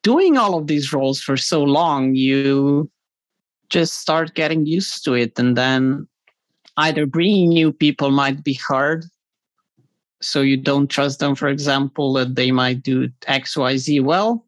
doing 0.04 0.38
all 0.38 0.58
of 0.58 0.68
these 0.68 0.94
roles 0.94 1.20
for 1.20 1.36
so 1.36 1.64
long, 1.64 2.16
you 2.16 2.90
just 3.70 4.00
start 4.00 4.36
getting 4.36 4.66
used 4.66 5.04
to 5.04 5.14
it. 5.14 5.38
And 5.38 5.58
then 5.58 6.08
either 6.78 7.06
bringing 7.06 7.50
new 7.50 7.72
people 7.72 8.12
might 8.12 8.44
be 8.44 8.54
hard. 8.54 9.06
So 10.22 10.42
you 10.42 10.58
don't 10.58 10.88
trust 10.88 11.20
them, 11.20 11.36
for 11.36 11.48
example, 11.48 12.14
that 12.14 12.36
they 12.36 12.52
might 12.52 12.84
do 12.84 13.10
XYZ 13.28 14.04
well. 14.04 14.46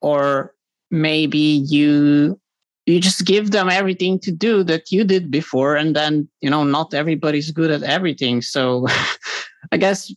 Or 0.00 0.54
maybe 0.90 1.38
you 1.38 2.38
you 2.86 3.00
just 3.00 3.24
give 3.24 3.50
them 3.50 3.70
everything 3.70 4.18
to 4.20 4.30
do 4.30 4.62
that 4.62 4.92
you 4.92 5.04
did 5.04 5.30
before 5.30 5.74
and 5.74 5.96
then 5.96 6.28
you 6.42 6.50
know 6.50 6.62
not 6.62 6.92
everybody's 6.92 7.50
good 7.50 7.70
at 7.70 7.82
everything 7.82 8.42
so 8.42 8.86
I 9.74 9.76
guess 9.76 10.14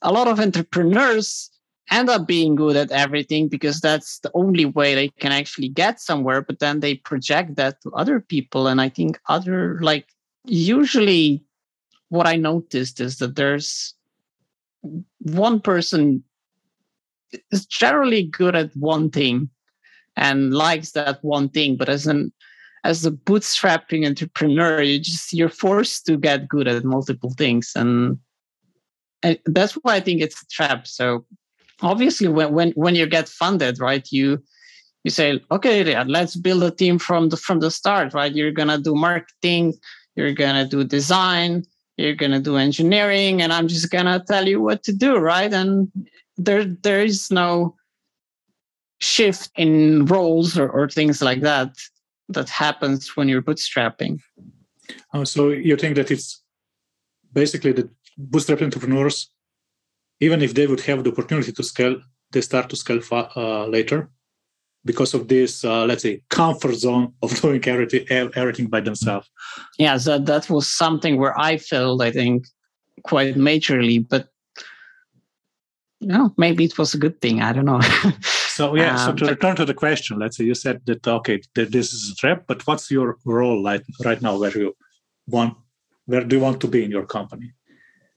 a 0.00 0.10
lot 0.10 0.26
of 0.26 0.40
entrepreneurs 0.40 1.50
end 1.90 2.08
up 2.08 2.26
being 2.26 2.54
good 2.54 2.76
at 2.76 2.90
everything 2.90 3.46
because 3.46 3.80
that's 3.80 4.20
the 4.20 4.30
only 4.32 4.64
way 4.64 4.94
they 4.94 5.08
can 5.20 5.32
actually 5.32 5.68
get 5.68 6.00
somewhere 6.00 6.40
but 6.40 6.58
then 6.60 6.80
they 6.80 6.94
project 6.94 7.56
that 7.56 7.80
to 7.82 7.90
other 7.90 8.20
people. 8.20 8.66
And 8.66 8.80
i 8.80 8.88
think 8.88 9.20
other 9.28 9.78
like 9.82 10.06
usually 10.44 11.44
what 12.08 12.26
i 12.26 12.36
noticed 12.36 13.00
is 13.00 13.18
that 13.18 13.36
there's 13.36 13.94
one 15.18 15.60
person 15.60 16.24
is 17.50 17.66
generally 17.66 18.22
good 18.22 18.56
at 18.56 18.74
one 18.76 19.10
thing 19.10 19.50
and 20.16 20.54
likes 20.54 20.92
that 20.92 21.22
one 21.22 21.48
thing 21.50 21.76
but 21.76 21.88
as 21.88 22.06
an 22.06 22.32
as 22.86 23.04
a 23.04 23.10
bootstrapping 23.10 24.06
entrepreneur 24.06 24.80
you 24.80 24.98
just 24.98 25.32
you're 25.32 25.48
forced 25.48 26.06
to 26.06 26.16
get 26.16 26.48
good 26.48 26.68
at 26.68 26.84
multiple 26.84 27.34
things. 27.36 27.72
And 27.74 28.18
and 29.26 29.38
that's 29.46 29.74
why 29.82 29.96
I 29.96 30.00
think 30.00 30.20
it's 30.20 30.40
a 30.42 30.46
trap. 30.46 30.86
So 30.86 31.24
obviously, 31.82 32.28
when 32.28 32.52
when 32.52 32.70
when 32.72 32.94
you 32.94 33.06
get 33.06 33.28
funded, 33.28 33.80
right, 33.80 34.06
you 34.10 34.42
you 35.04 35.10
say, 35.10 35.40
okay, 35.50 36.04
let's 36.04 36.36
build 36.36 36.62
a 36.62 36.70
team 36.70 36.98
from 36.98 37.28
the 37.30 37.36
from 37.36 37.60
the 37.60 37.70
start, 37.70 38.14
right? 38.14 38.34
You're 38.34 38.52
gonna 38.60 38.78
do 38.78 38.94
marketing, 38.94 39.74
you're 40.14 40.32
gonna 40.32 40.66
do 40.66 40.84
design, 40.84 41.64
you're 41.96 42.14
gonna 42.22 42.40
do 42.40 42.56
engineering, 42.56 43.42
and 43.42 43.52
I'm 43.52 43.68
just 43.68 43.90
gonna 43.90 44.22
tell 44.26 44.46
you 44.46 44.60
what 44.60 44.84
to 44.84 44.92
do, 44.92 45.16
right? 45.16 45.52
And 45.52 45.90
there 46.36 46.64
there 46.64 47.02
is 47.02 47.30
no 47.30 47.74
shift 48.98 49.50
in 49.56 50.06
roles 50.06 50.58
or, 50.58 50.68
or 50.70 50.88
things 50.88 51.20
like 51.20 51.40
that 51.42 51.70
that 52.28 52.48
happens 52.48 53.16
when 53.16 53.28
you're 53.28 53.42
bootstrapping. 53.42 54.20
Oh, 55.12 55.24
so 55.24 55.50
you 55.50 55.76
think 55.76 55.96
that 55.96 56.10
it's 56.10 56.42
basically 57.32 57.72
the 57.72 57.88
bootstrap 58.16 58.62
entrepreneurs, 58.62 59.30
even 60.20 60.42
if 60.42 60.54
they 60.54 60.66
would 60.66 60.80
have 60.80 61.04
the 61.04 61.10
opportunity 61.10 61.52
to 61.52 61.62
scale, 61.62 61.96
they 62.32 62.40
start 62.40 62.68
to 62.70 62.76
scale 62.76 63.00
fa- 63.00 63.30
uh, 63.36 63.66
later 63.66 64.10
because 64.84 65.14
of 65.14 65.28
this, 65.28 65.64
uh, 65.64 65.84
let's 65.84 66.02
say, 66.02 66.22
comfort 66.30 66.74
zone 66.74 67.12
of 67.22 67.40
doing 67.40 67.62
everything, 67.66 68.06
everything 68.10 68.66
by 68.68 68.80
themselves. 68.80 69.28
Yeah, 69.78 69.96
so 69.98 70.18
that 70.18 70.48
was 70.48 70.68
something 70.68 71.18
where 71.18 71.38
I 71.38 71.58
failed, 71.58 72.02
I 72.02 72.10
think, 72.10 72.46
quite 73.02 73.34
majorly. 73.34 74.06
But 74.08 74.28
you 76.00 76.08
know, 76.08 76.34
maybe 76.36 76.64
it 76.64 76.78
was 76.78 76.94
a 76.94 76.98
good 76.98 77.20
thing. 77.20 77.42
I 77.42 77.52
don't 77.52 77.64
know. 77.64 77.80
so 78.20 78.76
yeah. 78.76 78.94
Um, 78.94 78.98
so 78.98 79.12
to 79.12 79.24
but, 79.24 79.30
return 79.30 79.56
to 79.56 79.64
the 79.64 79.74
question, 79.74 80.18
let's 80.18 80.36
say 80.36 80.44
you 80.44 80.54
said 80.54 80.82
that 80.86 81.06
okay, 81.06 81.40
that 81.54 81.72
this 81.72 81.92
is 81.92 82.10
a 82.12 82.14
trap, 82.14 82.44
but 82.46 82.66
what's 82.66 82.90
your 82.90 83.18
role 83.24 83.62
like 83.62 83.82
right 84.04 84.20
now? 84.20 84.38
Where 84.38 84.56
you 84.56 84.76
want, 85.26 85.56
where 86.04 86.24
do 86.24 86.36
you 86.36 86.42
want 86.42 86.60
to 86.60 86.68
be 86.68 86.84
in 86.84 86.90
your 86.90 87.06
company? 87.06 87.52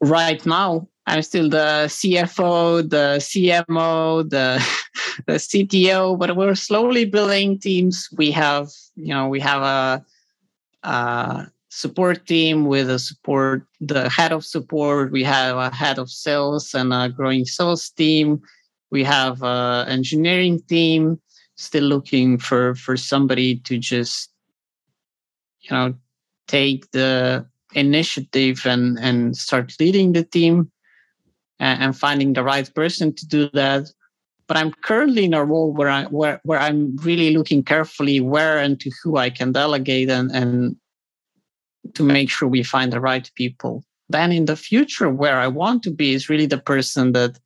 Right 0.02 0.44
now, 0.46 0.88
I'm 1.06 1.24
still 1.24 1.50
the 1.50 1.88
CFO, 1.88 2.88
the 2.88 3.18
CMO, 3.20 4.30
the 4.30 4.64
the 5.26 5.34
CTO, 5.34 6.18
but 6.18 6.36
we're 6.36 6.56
slowly 6.56 7.06
building 7.06 7.60
teams. 7.60 8.08
We 8.16 8.32
have, 8.32 8.70
you 8.96 9.14
know, 9.14 9.28
we 9.28 9.40
have 9.40 9.62
a, 9.62 10.06
a 10.84 11.48
support 11.70 12.28
team 12.28 12.66
with 12.66 12.90
a 12.90 13.00
support, 13.00 13.66
the 13.82 14.10
head 14.10 14.32
of 14.32 14.46
support. 14.46 15.12
We 15.12 15.24
have 15.24 15.58
a 15.58 15.74
head 15.74 15.98
of 15.98 16.10
sales 16.10 16.74
and 16.74 16.94
a 16.94 17.10
growing 17.10 17.46
sales 17.46 17.90
team. 17.90 18.42
We 18.92 19.04
have 19.04 19.42
a 19.44 19.86
engineering 19.88 20.62
team. 20.68 21.20
Still 21.56 21.84
looking 21.84 22.38
for 22.38 22.74
for 22.76 22.96
somebody 22.96 23.58
to 23.66 23.78
just, 23.78 24.32
you 25.62 25.72
know, 25.72 25.94
take 26.48 26.90
the 26.92 27.46
initiative 27.74 28.66
and 28.66 28.98
and 29.00 29.36
start 29.36 29.74
leading 29.80 30.14
the 30.14 30.24
team 30.24 30.72
and, 31.60 31.84
and 31.84 31.98
finding 31.98 32.34
the 32.34 32.44
right 32.44 32.74
person 32.74 33.14
to 33.14 33.28
do 33.28 33.50
that 33.54 33.90
but 34.50 34.58
I'm 34.58 34.72
currently 34.82 35.26
in 35.26 35.36
a 35.36 35.46
role 35.46 35.72
where 35.72 35.90
I 35.90 36.06
where 36.06 36.42
where 36.44 36.60
I'm 36.60 36.98
really 36.98 37.38
looking 37.38 37.64
carefully 37.64 38.20
where 38.20 38.58
and 38.58 38.80
to 38.80 38.92
who 39.04 39.16
I 39.18 39.30
can 39.30 39.52
delegate 39.52 40.10
and 40.10 40.32
and 40.32 40.76
to 41.94 42.04
make 42.04 42.30
sure 42.30 42.48
we 42.48 42.64
find 42.64 42.92
the 42.92 43.00
right 43.00 43.30
people. 43.36 43.84
Then 44.10 44.32
in 44.32 44.46
the 44.46 44.56
future, 44.56 45.10
where 45.10 45.40
I 45.40 45.48
want 45.48 45.84
to 45.84 45.92
be 45.92 46.14
is 46.14 46.30
really 46.30 46.48
the 46.48 46.58
person 46.58 47.14
that 47.14 47.40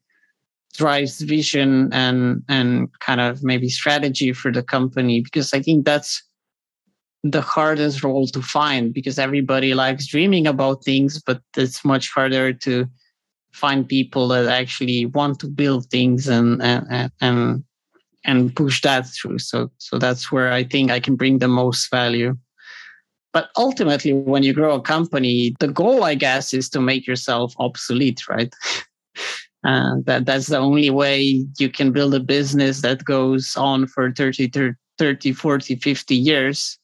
drives 0.74 1.20
vision 1.22 1.92
and 1.92 2.42
and 2.48 2.88
kind 3.00 3.20
of 3.20 3.44
maybe 3.44 3.68
strategy 3.68 4.32
for 4.32 4.50
the 4.52 4.64
company 4.64 5.20
because 5.22 5.54
I 5.54 5.62
think 5.62 5.86
that's 5.86 6.24
the 7.24 7.42
hardest 7.42 8.04
role 8.04 8.28
to 8.28 8.42
find 8.42 8.94
because 8.94 9.18
everybody 9.18 9.74
likes 9.74 10.08
dreaming 10.08 10.46
about 10.46 10.84
things, 10.84 11.22
but 11.22 11.42
it's 11.56 11.86
much 11.86 12.10
harder 12.10 12.52
to 12.52 12.86
find 13.54 13.88
people 13.88 14.28
that 14.28 14.48
actually 14.48 15.06
want 15.06 15.40
to 15.40 15.48
build 15.48 15.86
things 15.90 16.28
and 16.28 16.62
and 16.62 17.12
and 17.22 17.64
and 18.26 18.56
push 18.56 18.82
that 18.82 19.08
through. 19.08 19.40
So 19.40 19.72
so 19.78 19.98
that's 19.98 20.32
where 20.32 20.52
I 20.52 20.64
think 20.64 20.92
I 20.92 21.00
can 21.00 21.16
bring 21.16 21.40
the 21.40 21.48
most 21.48 21.90
value. 21.90 22.36
But 23.32 23.50
ultimately, 23.58 24.14
when 24.14 24.44
you 24.44 24.54
grow 24.54 24.76
a 24.76 24.82
company, 24.82 25.56
the 25.60 25.68
goal, 25.68 26.04
I 26.04 26.14
guess, 26.14 26.54
is 26.54 26.70
to 26.70 26.80
make 26.80 27.08
yourself 27.08 27.56
obsolete, 27.58 28.28
right? 28.28 28.54
and 29.64 30.02
uh, 30.02 30.04
that 30.06 30.26
that's 30.26 30.48
the 30.48 30.58
only 30.58 30.90
way 30.90 31.46
you 31.58 31.70
can 31.70 31.94
build 31.94 32.14
a 32.14 32.20
business 32.20 32.82
that 32.82 33.06
goes 33.06 33.56
on 33.56 33.88
for 33.88 34.12
30, 34.12 34.52
30 35.00 35.32
40 35.34 35.76
50 35.78 36.16
years 36.16 36.80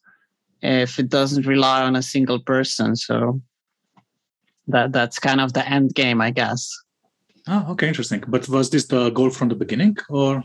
if 0.61 0.99
it 0.99 1.09
doesn't 1.09 1.45
rely 1.45 1.81
on 1.81 1.95
a 1.95 2.01
single 2.01 2.39
person 2.39 2.95
so 2.95 3.41
that 4.67 4.91
that's 4.91 5.19
kind 5.19 5.41
of 5.41 5.53
the 5.53 5.67
end 5.67 5.93
game, 5.95 6.21
I 6.21 6.31
guess. 6.31 6.71
Oh, 7.47 7.65
okay, 7.71 7.87
interesting. 7.87 8.23
But 8.27 8.47
was 8.47 8.69
this 8.69 8.87
the 8.87 9.09
goal 9.09 9.31
from 9.31 9.49
the 9.49 9.55
beginning, 9.55 9.97
or? 10.09 10.43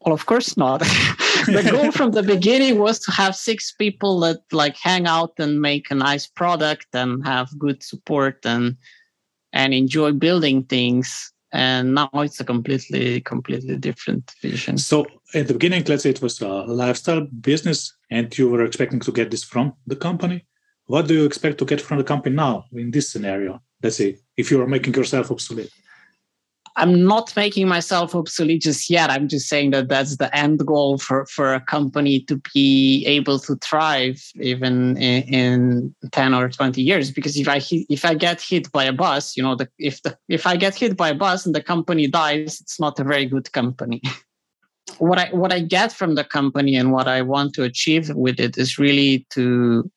Well, 0.00 0.14
of 0.14 0.26
course 0.26 0.56
not. 0.56 0.80
the 1.46 1.66
goal 1.70 1.90
from 1.90 2.12
the 2.12 2.22
beginning 2.22 2.78
was 2.78 2.98
to 3.00 3.10
have 3.12 3.34
six 3.34 3.72
people 3.72 4.20
that 4.20 4.40
like 4.52 4.76
hang 4.76 5.06
out 5.06 5.32
and 5.38 5.60
make 5.60 5.90
a 5.90 5.94
nice 5.94 6.26
product 6.26 6.86
and 6.92 7.26
have 7.26 7.58
good 7.58 7.82
support 7.82 8.44
and 8.44 8.76
and 9.52 9.72
enjoy 9.72 10.12
building 10.12 10.64
things. 10.64 11.32
And 11.52 11.94
now 11.94 12.10
it's 12.14 12.40
a 12.40 12.44
completely, 12.44 13.22
completely 13.22 13.76
different 13.76 14.34
vision. 14.42 14.76
So 14.76 15.06
at 15.34 15.48
the 15.48 15.54
beginning, 15.54 15.84
let's 15.88 16.02
say 16.02 16.10
it 16.10 16.20
was 16.20 16.40
a 16.42 16.46
lifestyle 16.46 17.26
business, 17.40 17.96
and 18.10 18.36
you 18.36 18.50
were 18.50 18.64
expecting 18.64 19.00
to 19.00 19.12
get 19.12 19.30
this 19.30 19.44
from 19.44 19.72
the 19.86 19.96
company 19.96 20.44
what 20.88 21.06
do 21.06 21.14
you 21.14 21.26
expect 21.26 21.58
to 21.58 21.66
get 21.66 21.82
from 21.82 21.98
the 21.98 22.04
company 22.04 22.34
now 22.34 22.64
in 22.72 22.90
this 22.90 23.10
scenario? 23.12 23.62
Let's 23.82 23.96
say 23.96 24.16
if 24.36 24.50
you 24.50 24.60
are 24.62 24.66
making 24.66 24.94
yourself 24.94 25.30
obsolete. 25.30 25.70
I'm 26.78 27.04
not 27.04 27.34
making 27.34 27.66
myself 27.66 28.14
obsolete 28.14 28.62
just 28.62 28.88
yet. 28.88 29.10
I'm 29.10 29.26
just 29.26 29.48
saying 29.48 29.72
that 29.72 29.88
that's 29.88 30.16
the 30.16 30.34
end 30.34 30.64
goal 30.64 30.96
for, 30.98 31.26
for 31.26 31.52
a 31.52 31.60
company 31.60 32.20
to 32.20 32.40
be 32.54 33.04
able 33.04 33.40
to 33.40 33.56
thrive 33.56 34.22
even 34.40 34.96
in, 34.96 35.22
in 35.24 35.94
10 36.12 36.34
or 36.34 36.48
20 36.48 36.80
years. 36.80 37.10
Because 37.10 37.36
if 37.36 37.48
I 37.48 37.60
if 37.90 38.04
I 38.04 38.14
get 38.14 38.40
hit 38.40 38.70
by 38.70 38.84
a 38.84 38.92
bus, 38.92 39.36
you 39.36 39.42
know, 39.42 39.56
the, 39.56 39.68
if 39.78 40.02
the 40.02 40.16
if 40.28 40.46
I 40.46 40.54
get 40.54 40.76
hit 40.76 40.96
by 40.96 41.08
a 41.08 41.14
bus 41.14 41.44
and 41.44 41.54
the 41.54 41.62
company 41.62 42.06
dies, 42.06 42.60
it's 42.60 42.78
not 42.78 43.00
a 43.00 43.04
very 43.04 43.26
good 43.26 43.52
company. 43.52 44.00
what 44.98 45.18
I 45.18 45.30
what 45.30 45.52
I 45.52 45.58
get 45.58 45.92
from 45.92 46.14
the 46.14 46.24
company 46.24 46.76
and 46.76 46.92
what 46.92 47.08
I 47.08 47.22
want 47.22 47.54
to 47.54 47.64
achieve 47.64 48.08
with 48.14 48.38
it 48.38 48.56
is 48.56 48.78
really 48.78 49.26
to 49.30 49.90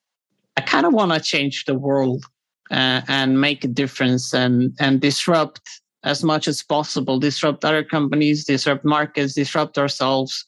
I 0.57 0.61
kind 0.61 0.87
of 0.87 0.93
want 0.93 1.13
to 1.13 1.19
change 1.19 1.65
the 1.65 1.75
world 1.75 2.25
uh, 2.71 3.01
and 3.07 3.39
make 3.39 3.63
a 3.63 3.67
difference 3.67 4.33
and 4.33 4.75
and 4.79 4.99
disrupt 4.99 5.61
as 6.03 6.23
much 6.23 6.47
as 6.47 6.63
possible, 6.63 7.19
disrupt 7.19 7.63
other 7.63 7.83
companies, 7.83 8.45
disrupt 8.45 8.83
markets, 8.83 9.33
disrupt 9.33 9.77
ourselves, 9.77 10.45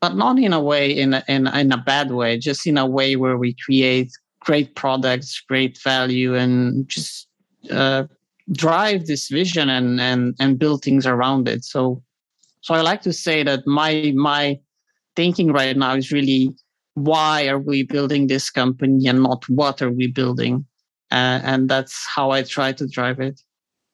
but 0.00 0.16
not 0.16 0.38
in 0.38 0.52
a 0.52 0.60
way 0.60 0.90
in 0.90 1.14
a, 1.14 1.24
in, 1.28 1.46
in 1.46 1.72
a 1.72 1.78
bad 1.78 2.10
way, 2.10 2.38
just 2.38 2.66
in 2.66 2.76
a 2.76 2.86
way 2.86 3.16
where 3.16 3.38
we 3.38 3.56
create 3.64 4.10
great 4.40 4.74
products, 4.74 5.40
great 5.48 5.78
value, 5.82 6.34
and 6.34 6.88
just 6.88 7.28
uh, 7.70 8.04
drive 8.50 9.06
this 9.06 9.28
vision 9.28 9.68
and 9.68 10.00
and 10.00 10.34
and 10.40 10.58
build 10.58 10.82
things 10.82 11.06
around 11.06 11.48
it. 11.48 11.64
So 11.64 12.02
so 12.60 12.74
I 12.74 12.80
like 12.80 13.02
to 13.02 13.12
say 13.12 13.42
that 13.44 13.66
my 13.66 14.12
my 14.16 14.58
thinking 15.16 15.52
right 15.52 15.76
now 15.76 15.94
is 15.94 16.12
really 16.12 16.54
why 16.94 17.48
are 17.48 17.58
we 17.58 17.82
building 17.82 18.26
this 18.26 18.50
company 18.50 19.06
and 19.06 19.22
not 19.22 19.48
what 19.48 19.80
are 19.80 19.90
we 19.90 20.06
building 20.06 20.64
uh, 21.10 21.40
and 21.42 21.68
that's 21.68 22.06
how 22.06 22.30
i 22.30 22.42
try 22.42 22.72
to 22.72 22.86
drive 22.86 23.20
it 23.20 23.40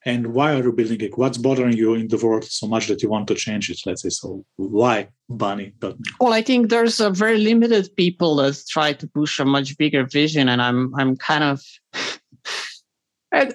and 0.08 0.28
why 0.28 0.54
are 0.54 0.62
you 0.62 0.72
building 0.72 1.00
it? 1.02 1.18
What's 1.18 1.38
bothering 1.38 1.76
you 1.76 1.94
in 1.94 2.08
the 2.08 2.16
world 2.16 2.44
so 2.44 2.66
much 2.66 2.86
that 2.88 3.02
you 3.02 3.10
want 3.10 3.28
to 3.28 3.34
change 3.34 3.68
it? 3.70 3.80
Let's 3.84 4.02
say 4.02 4.08
so. 4.08 4.44
Why 4.56 5.08
bunny? 5.28 5.74
Well 6.20 6.32
i 6.32 6.42
think 6.42 6.70
there's 6.70 7.00
a 7.00 7.10
very 7.10 7.38
limited 7.38 7.94
people 7.96 8.36
that 8.36 8.56
try 8.68 8.94
to 8.94 9.06
push 9.06 9.38
a 9.38 9.44
much 9.44 9.76
bigger 9.76 10.04
vision 10.06 10.48
and 10.48 10.62
i'm 10.62 10.94
i'm 10.98 11.16
kind 11.16 11.44
of 11.44 11.62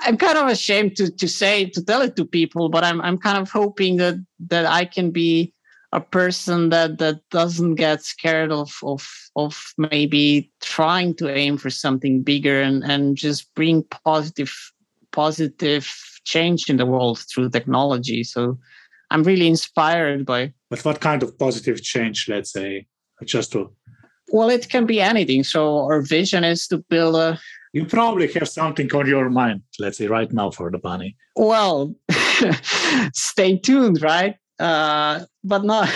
I'm 0.00 0.16
kind 0.16 0.38
of 0.38 0.48
ashamed 0.48 0.96
to, 0.98 1.10
to 1.10 1.28
say 1.28 1.64
to 1.70 1.84
tell 1.84 2.02
it 2.02 2.14
to 2.16 2.24
people, 2.24 2.68
but 2.68 2.84
I'm 2.84 3.00
I'm 3.00 3.18
kind 3.18 3.38
of 3.38 3.50
hoping 3.50 3.96
that 3.96 4.14
that 4.48 4.66
I 4.66 4.84
can 4.84 5.10
be 5.10 5.52
a 5.92 6.00
person 6.00 6.68
that 6.68 6.98
that 6.98 7.20
doesn't 7.30 7.76
get 7.76 8.04
scared 8.04 8.52
of 8.52 8.72
of 8.82 9.08
of 9.34 9.74
maybe 9.76 10.52
trying 10.60 11.14
to 11.16 11.34
aim 11.34 11.56
for 11.56 11.70
something 11.70 12.22
bigger 12.22 12.60
and 12.62 12.84
and 12.84 13.16
just 13.16 13.52
bring 13.54 13.82
positive 14.04 14.54
positive 15.12 15.92
change 16.24 16.68
in 16.68 16.76
the 16.76 16.86
world 16.86 17.24
through 17.32 17.50
technology. 17.50 18.24
So 18.24 18.58
i'm 19.10 19.22
really 19.22 19.46
inspired 19.46 20.26
by 20.26 20.52
but 20.70 20.84
what 20.84 21.00
kind 21.00 21.22
of 21.22 21.38
positive 21.38 21.82
change 21.82 22.26
let's 22.28 22.52
say 22.52 22.86
just 23.24 23.52
to 23.52 23.70
well 24.30 24.50
it 24.50 24.68
can 24.68 24.84
be 24.86 25.00
anything. 25.00 25.42
So 25.42 25.78
our 25.86 26.02
vision 26.02 26.44
is 26.44 26.66
to 26.68 26.78
build 26.78 27.16
a 27.16 27.38
you 27.72 27.84
probably 27.84 28.30
have 28.32 28.48
something 28.48 28.92
on 28.94 29.06
your 29.06 29.30
mind 29.30 29.62
let's 29.78 29.98
say 29.98 30.06
right 30.06 30.32
now 30.32 30.50
for 30.50 30.70
the 30.70 30.78
bunny. 30.78 31.16
Well 31.36 31.94
stay 33.14 33.58
tuned 33.58 34.02
right? 34.02 34.36
Uh, 34.58 35.24
but 35.44 35.64
not 35.64 35.88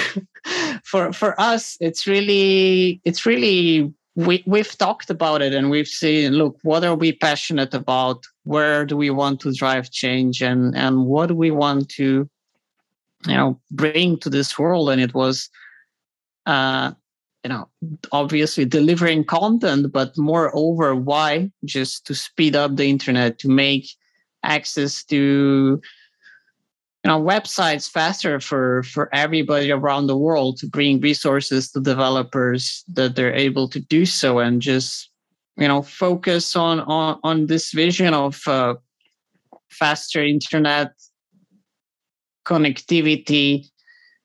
for 0.84 1.12
for 1.12 1.38
us. 1.40 1.76
It's 1.80 2.06
really 2.06 3.00
it's 3.04 3.26
really 3.26 3.92
we 4.14 4.42
we've 4.46 4.76
talked 4.76 5.10
about 5.10 5.40
it 5.40 5.54
and 5.54 5.70
we've 5.70 5.88
seen 5.88 6.32
look 6.32 6.58
what 6.62 6.84
are 6.84 6.94
we 6.94 7.12
passionate 7.12 7.74
about? 7.74 8.24
Where 8.44 8.84
do 8.84 8.96
we 8.96 9.10
want 9.10 9.40
to 9.40 9.52
drive 9.52 9.90
change 9.90 10.42
and 10.42 10.76
and 10.76 11.06
what 11.06 11.26
do 11.28 11.34
we 11.34 11.50
want 11.50 11.88
to 11.90 12.28
you 13.26 13.34
know 13.34 13.60
bring 13.70 14.18
to 14.18 14.30
this 14.30 14.58
world? 14.58 14.90
And 14.90 15.00
it 15.00 15.14
was 15.14 15.48
uh 16.46 16.92
you 17.42 17.48
know 17.48 17.68
obviously 18.12 18.64
delivering 18.64 19.24
content 19.24 19.92
but 19.92 20.16
moreover 20.18 20.94
why? 20.94 21.50
Just 21.64 22.06
to 22.06 22.14
speed 22.14 22.54
up 22.54 22.76
the 22.76 22.90
internet 22.90 23.38
to 23.40 23.48
make 23.48 23.88
access 24.42 25.04
to 25.04 25.80
you 27.04 27.08
know 27.08 27.20
websites 27.20 27.90
faster 27.90 28.38
for 28.40 28.82
for 28.84 29.12
everybody 29.14 29.70
around 29.70 30.06
the 30.06 30.16
world 30.16 30.56
to 30.58 30.66
bring 30.66 31.00
resources 31.00 31.70
to 31.70 31.80
developers 31.80 32.84
that 32.88 33.16
they're 33.16 33.34
able 33.34 33.68
to 33.68 33.80
do 33.80 34.06
so 34.06 34.38
and 34.38 34.62
just 34.62 35.10
you 35.56 35.66
know 35.66 35.82
focus 35.82 36.54
on 36.56 36.80
on 36.80 37.18
on 37.24 37.46
this 37.46 37.72
vision 37.72 38.14
of 38.14 38.40
uh, 38.46 38.74
faster 39.70 40.22
internet 40.22 40.92
connectivity 42.44 43.68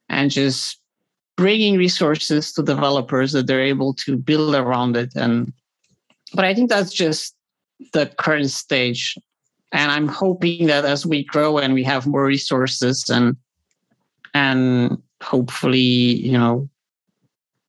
and 0.08 0.30
just 0.30 0.80
bringing 1.36 1.76
resources 1.76 2.52
to 2.52 2.62
developers 2.62 3.30
that 3.32 3.46
they're 3.46 3.62
able 3.62 3.94
to 3.94 4.16
build 4.16 4.56
around 4.56 4.96
it. 4.96 5.14
And 5.14 5.52
but 6.34 6.44
i 6.44 6.54
think 6.54 6.68
that's 6.68 6.92
just 6.92 7.34
the 7.92 8.06
current 8.18 8.50
stage 8.50 9.16
and 9.72 9.90
i'm 9.92 10.08
hoping 10.08 10.66
that 10.66 10.84
as 10.84 11.04
we 11.04 11.24
grow 11.24 11.58
and 11.58 11.74
we 11.74 11.84
have 11.84 12.06
more 12.06 12.24
resources 12.24 13.08
and 13.08 13.36
and 14.34 15.00
hopefully 15.22 15.78
you 15.78 16.32
know 16.32 16.68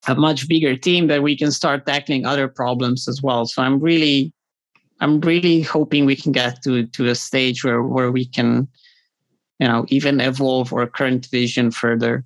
a 0.07 0.15
much 0.15 0.47
bigger 0.47 0.75
team 0.75 1.07
that 1.07 1.23
we 1.23 1.35
can 1.35 1.51
start 1.51 1.85
tackling 1.85 2.25
other 2.25 2.47
problems 2.47 3.07
as 3.07 3.21
well. 3.21 3.45
So 3.45 3.61
i'm 3.61 3.79
really 3.79 4.33
i'm 5.01 5.19
really 5.21 5.61
hoping 5.61 6.05
we 6.05 6.15
can 6.15 6.31
get 6.31 6.61
to 6.63 6.85
to 6.87 7.07
a 7.07 7.15
stage 7.15 7.63
where 7.63 7.83
where 7.83 8.11
we 8.11 8.25
can 8.25 8.67
you 9.59 9.67
know 9.67 9.85
even 9.89 10.19
evolve 10.21 10.73
our 10.73 10.87
current 10.87 11.27
vision 11.27 11.71
further. 11.71 12.25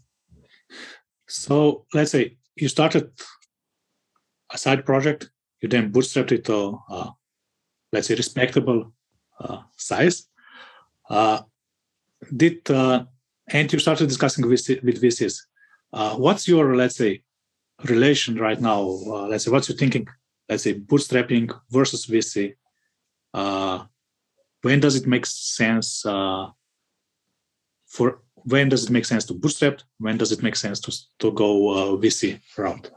So 1.27 1.85
let's 1.93 2.11
say 2.11 2.37
you 2.55 2.69
started 2.69 3.09
a 4.51 4.57
side 4.57 4.85
project 4.85 5.29
you 5.61 5.69
then 5.69 5.91
bootstrapped 5.91 6.31
it 6.31 6.45
to 6.45 6.79
uh, 6.89 7.09
let's 7.91 8.07
say 8.07 8.15
respectable 8.15 8.93
size. 9.77 10.27
Uh, 11.09 11.41
did 12.35 12.69
uh, 12.69 13.03
and 13.47 13.71
you 13.71 13.79
started 13.79 14.07
discussing 14.07 14.47
with, 14.47 14.67
with 14.83 15.01
VCs. 15.01 15.35
what's 16.17 16.47
your 16.47 16.75
let's 16.75 16.95
say 16.95 17.21
relation 17.85 18.35
right 18.37 18.61
now? 18.61 18.79
let's 19.29 19.45
say 19.45 19.51
what's 19.51 19.69
your 19.69 19.77
thinking? 19.77 20.07
Let's 20.49 20.63
say 20.63 20.79
bootstrapping 20.79 21.53
versus 21.69 22.05
VC. 22.05 22.55
when 24.61 24.79
does 24.79 24.95
it 24.95 25.07
make 25.07 25.25
sense 25.25 26.05
for 27.93 28.21
when 28.45 28.69
does 28.69 28.85
it 28.85 28.89
make 28.89 29.05
sense 29.05 29.25
to 29.25 29.33
bootstrap? 29.33 29.81
When 29.99 30.17
does 30.17 30.31
it 30.31 30.43
make 30.43 30.55
sense 30.55 30.79
to 30.81 30.91
to 31.19 31.31
go 31.31 31.69
uh, 31.69 31.97
VC 31.97 32.39
route? 32.57 32.91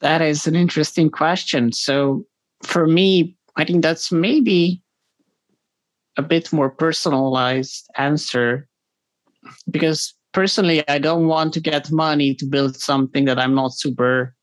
That 0.00 0.20
is 0.22 0.46
an 0.46 0.56
interesting 0.56 1.10
question. 1.10 1.72
So 1.72 2.26
for 2.62 2.86
me, 2.86 3.36
I 3.56 3.64
think 3.64 3.82
that's 3.82 4.10
maybe 4.10 4.82
a 6.16 6.22
bit 6.22 6.52
more 6.52 6.70
personalized 6.70 7.88
answer. 7.96 8.68
Because 9.70 10.14
personally 10.32 10.82
i 10.88 10.98
don't 10.98 11.28
want 11.28 11.52
to 11.54 11.60
get 11.60 11.92
money 11.92 12.34
to 12.34 12.44
build 12.44 12.74
something 12.76 13.24
that 13.24 13.38
i'm 13.38 13.54
not 13.54 13.72
super 13.72 14.34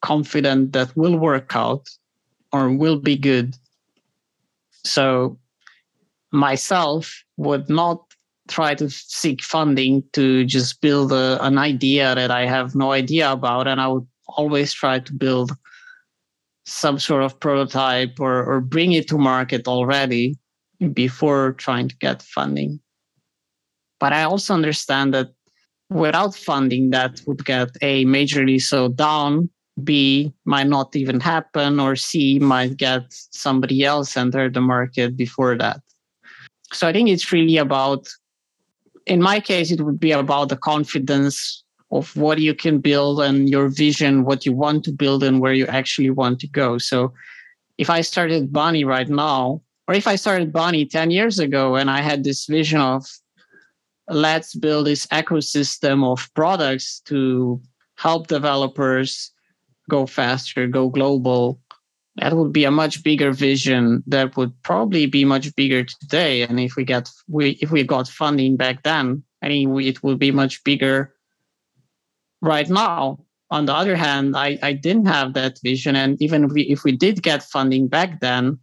confident 0.00 0.72
that 0.72 0.94
will 0.96 1.16
work 1.16 1.54
out 1.54 1.86
or 2.52 2.70
will 2.70 2.98
be 2.98 3.16
good. 3.16 3.56
So 4.84 5.38
myself 6.32 7.22
would 7.36 7.68
not 7.68 8.02
try 8.48 8.74
to 8.74 8.90
seek 8.90 9.42
funding 9.42 10.02
to 10.12 10.44
just 10.44 10.80
build 10.80 11.12
a, 11.12 11.38
an 11.44 11.56
idea 11.56 12.14
that 12.16 12.32
i 12.32 12.46
have 12.46 12.74
no 12.74 12.90
idea 12.90 13.30
about 13.30 13.68
and 13.68 13.80
i 13.80 13.86
would 13.86 14.06
always 14.26 14.72
try 14.72 14.98
to 14.98 15.12
build 15.12 15.52
some 16.66 16.98
sort 16.98 17.22
of 17.22 17.38
prototype 17.38 18.18
or, 18.18 18.44
or 18.44 18.60
bring 18.60 18.92
it 18.92 19.06
to 19.06 19.18
market 19.18 19.68
already 19.68 20.36
before 20.92 21.52
trying 21.52 21.88
to 21.88 21.96
get 21.96 22.22
funding. 22.22 22.80
But 23.98 24.12
I 24.12 24.22
also 24.22 24.54
understand 24.54 25.12
that 25.14 25.28
without 25.90 26.34
funding, 26.34 26.90
that 26.90 27.20
would 27.26 27.44
get 27.44 27.68
A, 27.82 28.04
majorly 28.04 28.60
so 28.60 28.88
down, 28.88 29.50
B, 29.84 30.32
might 30.44 30.66
not 30.66 30.94
even 30.96 31.20
happen, 31.20 31.80
or 31.80 31.96
C, 31.96 32.38
might 32.38 32.76
get 32.76 33.04
somebody 33.08 33.84
else 33.84 34.16
enter 34.16 34.48
the 34.48 34.60
market 34.60 35.16
before 35.16 35.56
that. 35.58 35.80
So 36.72 36.86
I 36.86 36.92
think 36.92 37.08
it's 37.08 37.32
really 37.32 37.56
about, 37.56 38.08
in 39.06 39.20
my 39.20 39.40
case, 39.40 39.70
it 39.70 39.80
would 39.80 40.00
be 40.00 40.12
about 40.12 40.48
the 40.48 40.56
confidence 40.56 41.64
of 41.90 42.14
what 42.16 42.38
you 42.38 42.54
can 42.54 42.78
build 42.78 43.20
and 43.20 43.48
your 43.48 43.68
vision, 43.68 44.24
what 44.24 44.46
you 44.46 44.52
want 44.52 44.84
to 44.84 44.92
build 44.92 45.24
and 45.24 45.40
where 45.40 45.52
you 45.52 45.66
actually 45.66 46.10
want 46.10 46.38
to 46.40 46.46
go. 46.46 46.78
So 46.78 47.12
if 47.78 47.90
I 47.90 48.02
started 48.02 48.52
Bunny 48.52 48.84
right 48.84 49.08
now, 49.08 49.62
or 49.90 49.94
if 49.94 50.06
I 50.06 50.14
started 50.14 50.52
Bunny 50.52 50.86
10 50.86 51.10
years 51.10 51.40
ago 51.40 51.74
and 51.74 51.90
I 51.90 52.00
had 52.00 52.22
this 52.22 52.46
vision 52.46 52.80
of 52.80 53.04
let's 54.08 54.54
build 54.54 54.86
this 54.86 55.04
ecosystem 55.08 56.04
of 56.04 56.32
products 56.34 57.00
to 57.06 57.60
help 57.96 58.28
developers 58.28 59.32
go 59.88 60.06
faster, 60.06 60.68
go 60.68 60.90
global, 60.90 61.58
that 62.18 62.36
would 62.36 62.52
be 62.52 62.62
a 62.62 62.70
much 62.70 63.02
bigger 63.02 63.32
vision 63.32 64.04
that 64.06 64.36
would 64.36 64.52
probably 64.62 65.06
be 65.06 65.24
much 65.24 65.52
bigger 65.56 65.82
today. 65.82 66.42
And 66.42 66.60
if 66.60 66.76
we 66.76 66.84
get 66.84 67.10
we 67.26 67.58
if 67.60 67.72
we 67.72 67.82
got 67.82 68.06
funding 68.06 68.56
back 68.56 68.84
then, 68.84 69.24
I 69.42 69.66
we, 69.66 69.88
it 69.88 70.04
would 70.04 70.20
be 70.20 70.30
much 70.30 70.62
bigger 70.62 71.16
right 72.40 72.68
now. 72.68 73.18
On 73.50 73.66
the 73.66 73.74
other 73.74 73.96
hand, 73.96 74.36
I, 74.36 74.56
I 74.62 74.72
didn't 74.72 75.06
have 75.06 75.34
that 75.34 75.58
vision. 75.64 75.96
And 75.96 76.22
even 76.22 76.44
if 76.44 76.52
we, 76.52 76.62
if 76.62 76.84
we 76.84 76.92
did 76.92 77.24
get 77.24 77.42
funding 77.42 77.88
back 77.88 78.20
then, 78.20 78.60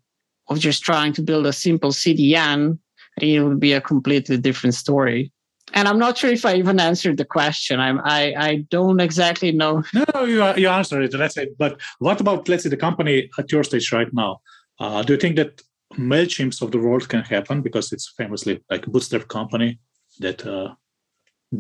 of 0.50 0.60
just 0.60 0.84
trying 0.84 1.14
to 1.14 1.22
build 1.22 1.46
a 1.46 1.54
simple 1.54 1.92
CDN, 1.92 2.80
it 3.22 3.42
would 3.42 3.60
be 3.60 3.74
a 3.74 3.82
completely 3.82 4.38
different 4.38 4.76
story. 4.76 5.32
And 5.74 5.88
I'm 5.88 6.00
not 6.00 6.18
sure 6.18 6.32
if 6.32 6.46
I 6.46 6.56
even 6.56 6.80
answered 6.80 7.18
the 7.18 7.26
question. 7.26 7.80
I'm, 7.80 8.00
I 8.04 8.34
I 8.38 8.56
don't 8.70 9.02
exactly 9.02 9.52
know. 9.52 9.84
No, 9.94 10.24
you 10.24 10.44
you 10.56 10.70
answered 10.70 11.04
it. 11.04 11.14
Let's 11.14 11.36
say, 11.36 11.50
but 11.58 11.80
what 12.00 12.22
about 12.22 12.48
let's 12.48 12.64
say 12.64 12.70
the 12.70 12.78
company 12.78 13.30
at 13.38 13.52
your 13.52 13.64
stage 13.64 13.92
right 13.92 14.12
now? 14.14 14.40
Uh, 14.80 15.04
do 15.04 15.14
you 15.14 15.20
think 15.20 15.36
that 15.36 15.62
Mailchimps 15.96 16.62
of 16.62 16.72
the 16.72 16.80
world 16.80 17.10
can 17.10 17.22
happen 17.22 17.62
because 17.62 17.92
it's 17.92 18.14
famously 18.18 18.62
like 18.70 18.88
a 18.88 18.90
bootstrap 18.90 19.28
company 19.28 19.80
that 20.20 20.46
uh, 20.46 20.74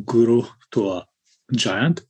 grew 0.06 0.48
to 0.72 0.92
a 0.92 1.06
giant? 1.54 2.02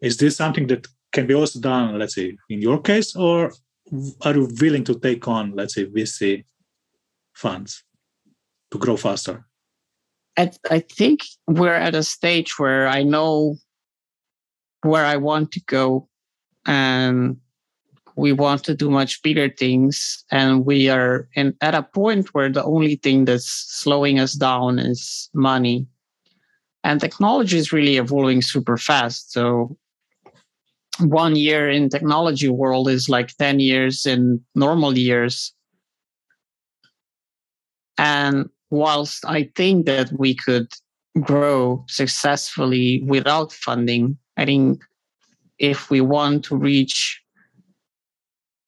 Is 0.00 0.16
this 0.18 0.36
something 0.36 0.66
that 0.68 0.86
can 1.12 1.26
be 1.26 1.34
also 1.34 1.60
done, 1.60 1.98
let's 1.98 2.14
say, 2.14 2.36
in 2.50 2.60
your 2.60 2.80
case, 2.80 3.16
or 3.16 3.52
are 4.22 4.34
you 4.34 4.48
willing 4.60 4.84
to 4.84 4.98
take 4.98 5.26
on, 5.28 5.52
let's 5.54 5.74
say, 5.74 5.86
VC 5.86 6.44
funds 7.34 7.84
to 8.70 8.78
grow 8.78 8.96
faster? 8.96 9.46
I, 10.36 10.50
I 10.70 10.80
think 10.80 11.20
we're 11.46 11.74
at 11.74 11.94
a 11.94 12.02
stage 12.02 12.58
where 12.58 12.88
I 12.88 13.02
know 13.02 13.56
where 14.82 15.04
I 15.04 15.16
want 15.16 15.52
to 15.52 15.60
go 15.66 16.08
and 16.66 17.36
we 18.16 18.32
want 18.32 18.64
to 18.64 18.74
do 18.74 18.90
much 18.90 19.22
bigger 19.22 19.48
things 19.48 20.24
and 20.30 20.64
we 20.64 20.88
are 20.88 21.28
in, 21.34 21.54
at 21.60 21.74
a 21.74 21.82
point 21.82 22.34
where 22.34 22.50
the 22.50 22.64
only 22.64 22.96
thing 22.96 23.24
that's 23.24 23.46
slowing 23.46 24.18
us 24.18 24.32
down 24.32 24.78
is 24.78 25.28
money 25.34 25.86
and 26.82 27.00
technology 27.00 27.58
is 27.58 27.72
really 27.72 27.98
evolving 27.98 28.40
super 28.40 28.76
fast 28.76 29.32
so 29.32 29.76
one 31.00 31.36
year 31.36 31.68
in 31.70 31.88
technology 31.88 32.48
world 32.48 32.88
is 32.88 33.08
like 33.08 33.36
10 33.36 33.60
years 33.60 34.06
in 34.06 34.40
normal 34.54 34.96
years. 34.96 35.52
And 37.98 38.50
whilst 38.70 39.24
i 39.26 39.48
think 39.54 39.86
that 39.86 40.10
we 40.12 40.34
could 40.34 40.68
grow 41.20 41.84
successfully 41.88 43.02
without 43.06 43.52
funding 43.52 44.16
i 44.36 44.44
think 44.44 44.82
if 45.58 45.88
we 45.90 46.00
want 46.00 46.44
to 46.44 46.56
reach 46.56 47.22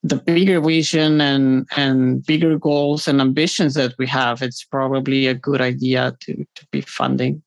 the 0.04 0.16
bigger 0.16 0.60
vision 0.60 1.20
and 1.20 1.66
and 1.76 2.24
bigger 2.24 2.56
goals 2.56 3.08
and 3.08 3.20
ambitions 3.20 3.74
that 3.74 3.94
we 3.98 4.06
have 4.06 4.40
it's 4.40 4.64
probably 4.64 5.26
a 5.26 5.34
good 5.34 5.60
idea 5.60 6.16
to 6.20 6.46
to 6.54 6.66
be 6.70 6.80
funding. 6.80 7.42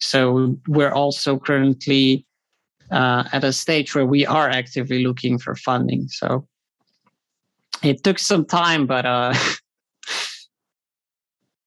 So 0.00 0.56
we're 0.66 0.92
also 0.92 1.38
currently 1.38 2.24
uh, 2.90 3.24
at 3.32 3.44
a 3.44 3.52
stage 3.52 3.94
where 3.94 4.06
we 4.06 4.26
are 4.26 4.48
actively 4.48 5.04
looking 5.04 5.38
for 5.38 5.54
funding. 5.54 6.08
So 6.08 6.48
it 7.82 8.02
took 8.02 8.18
some 8.18 8.44
time, 8.44 8.86
but 8.86 9.06
uh, 9.06 9.34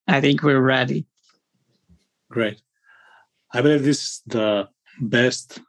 I 0.07 0.21
think 0.21 0.43
we're 0.43 0.61
ready. 0.61 1.05
Great. 2.29 2.61
I 3.53 3.61
believe 3.61 3.83
this 3.83 4.01
is 4.01 4.21
the 4.27 4.69
best 4.99 5.59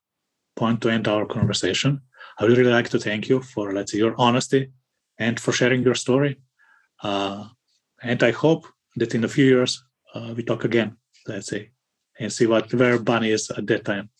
point 0.56 0.80
to 0.82 0.90
end 0.90 1.08
our 1.08 1.26
conversation. 1.26 2.00
I 2.38 2.44
would 2.44 2.56
really 2.56 2.72
like 2.72 2.88
to 2.90 2.98
thank 2.98 3.28
you 3.28 3.42
for, 3.42 3.72
let's 3.72 3.92
say, 3.92 3.98
your 3.98 4.14
honesty 4.18 4.72
and 5.18 5.38
for 5.38 5.52
sharing 5.52 5.82
your 5.82 5.94
story. 5.94 6.40
Uh, 7.02 7.48
and 8.02 8.22
I 8.22 8.30
hope 8.30 8.66
that 8.96 9.14
in 9.14 9.24
a 9.24 9.28
few 9.28 9.44
years 9.44 9.84
uh, 10.14 10.32
we 10.36 10.42
talk 10.42 10.64
again, 10.64 10.96
let's 11.26 11.48
say, 11.48 11.70
and 12.18 12.32
see 12.32 12.46
what 12.46 12.72
where 12.74 12.98
Bunny 12.98 13.30
is 13.30 13.50
at 13.50 13.66
that 13.66 13.84
time. 13.84 14.10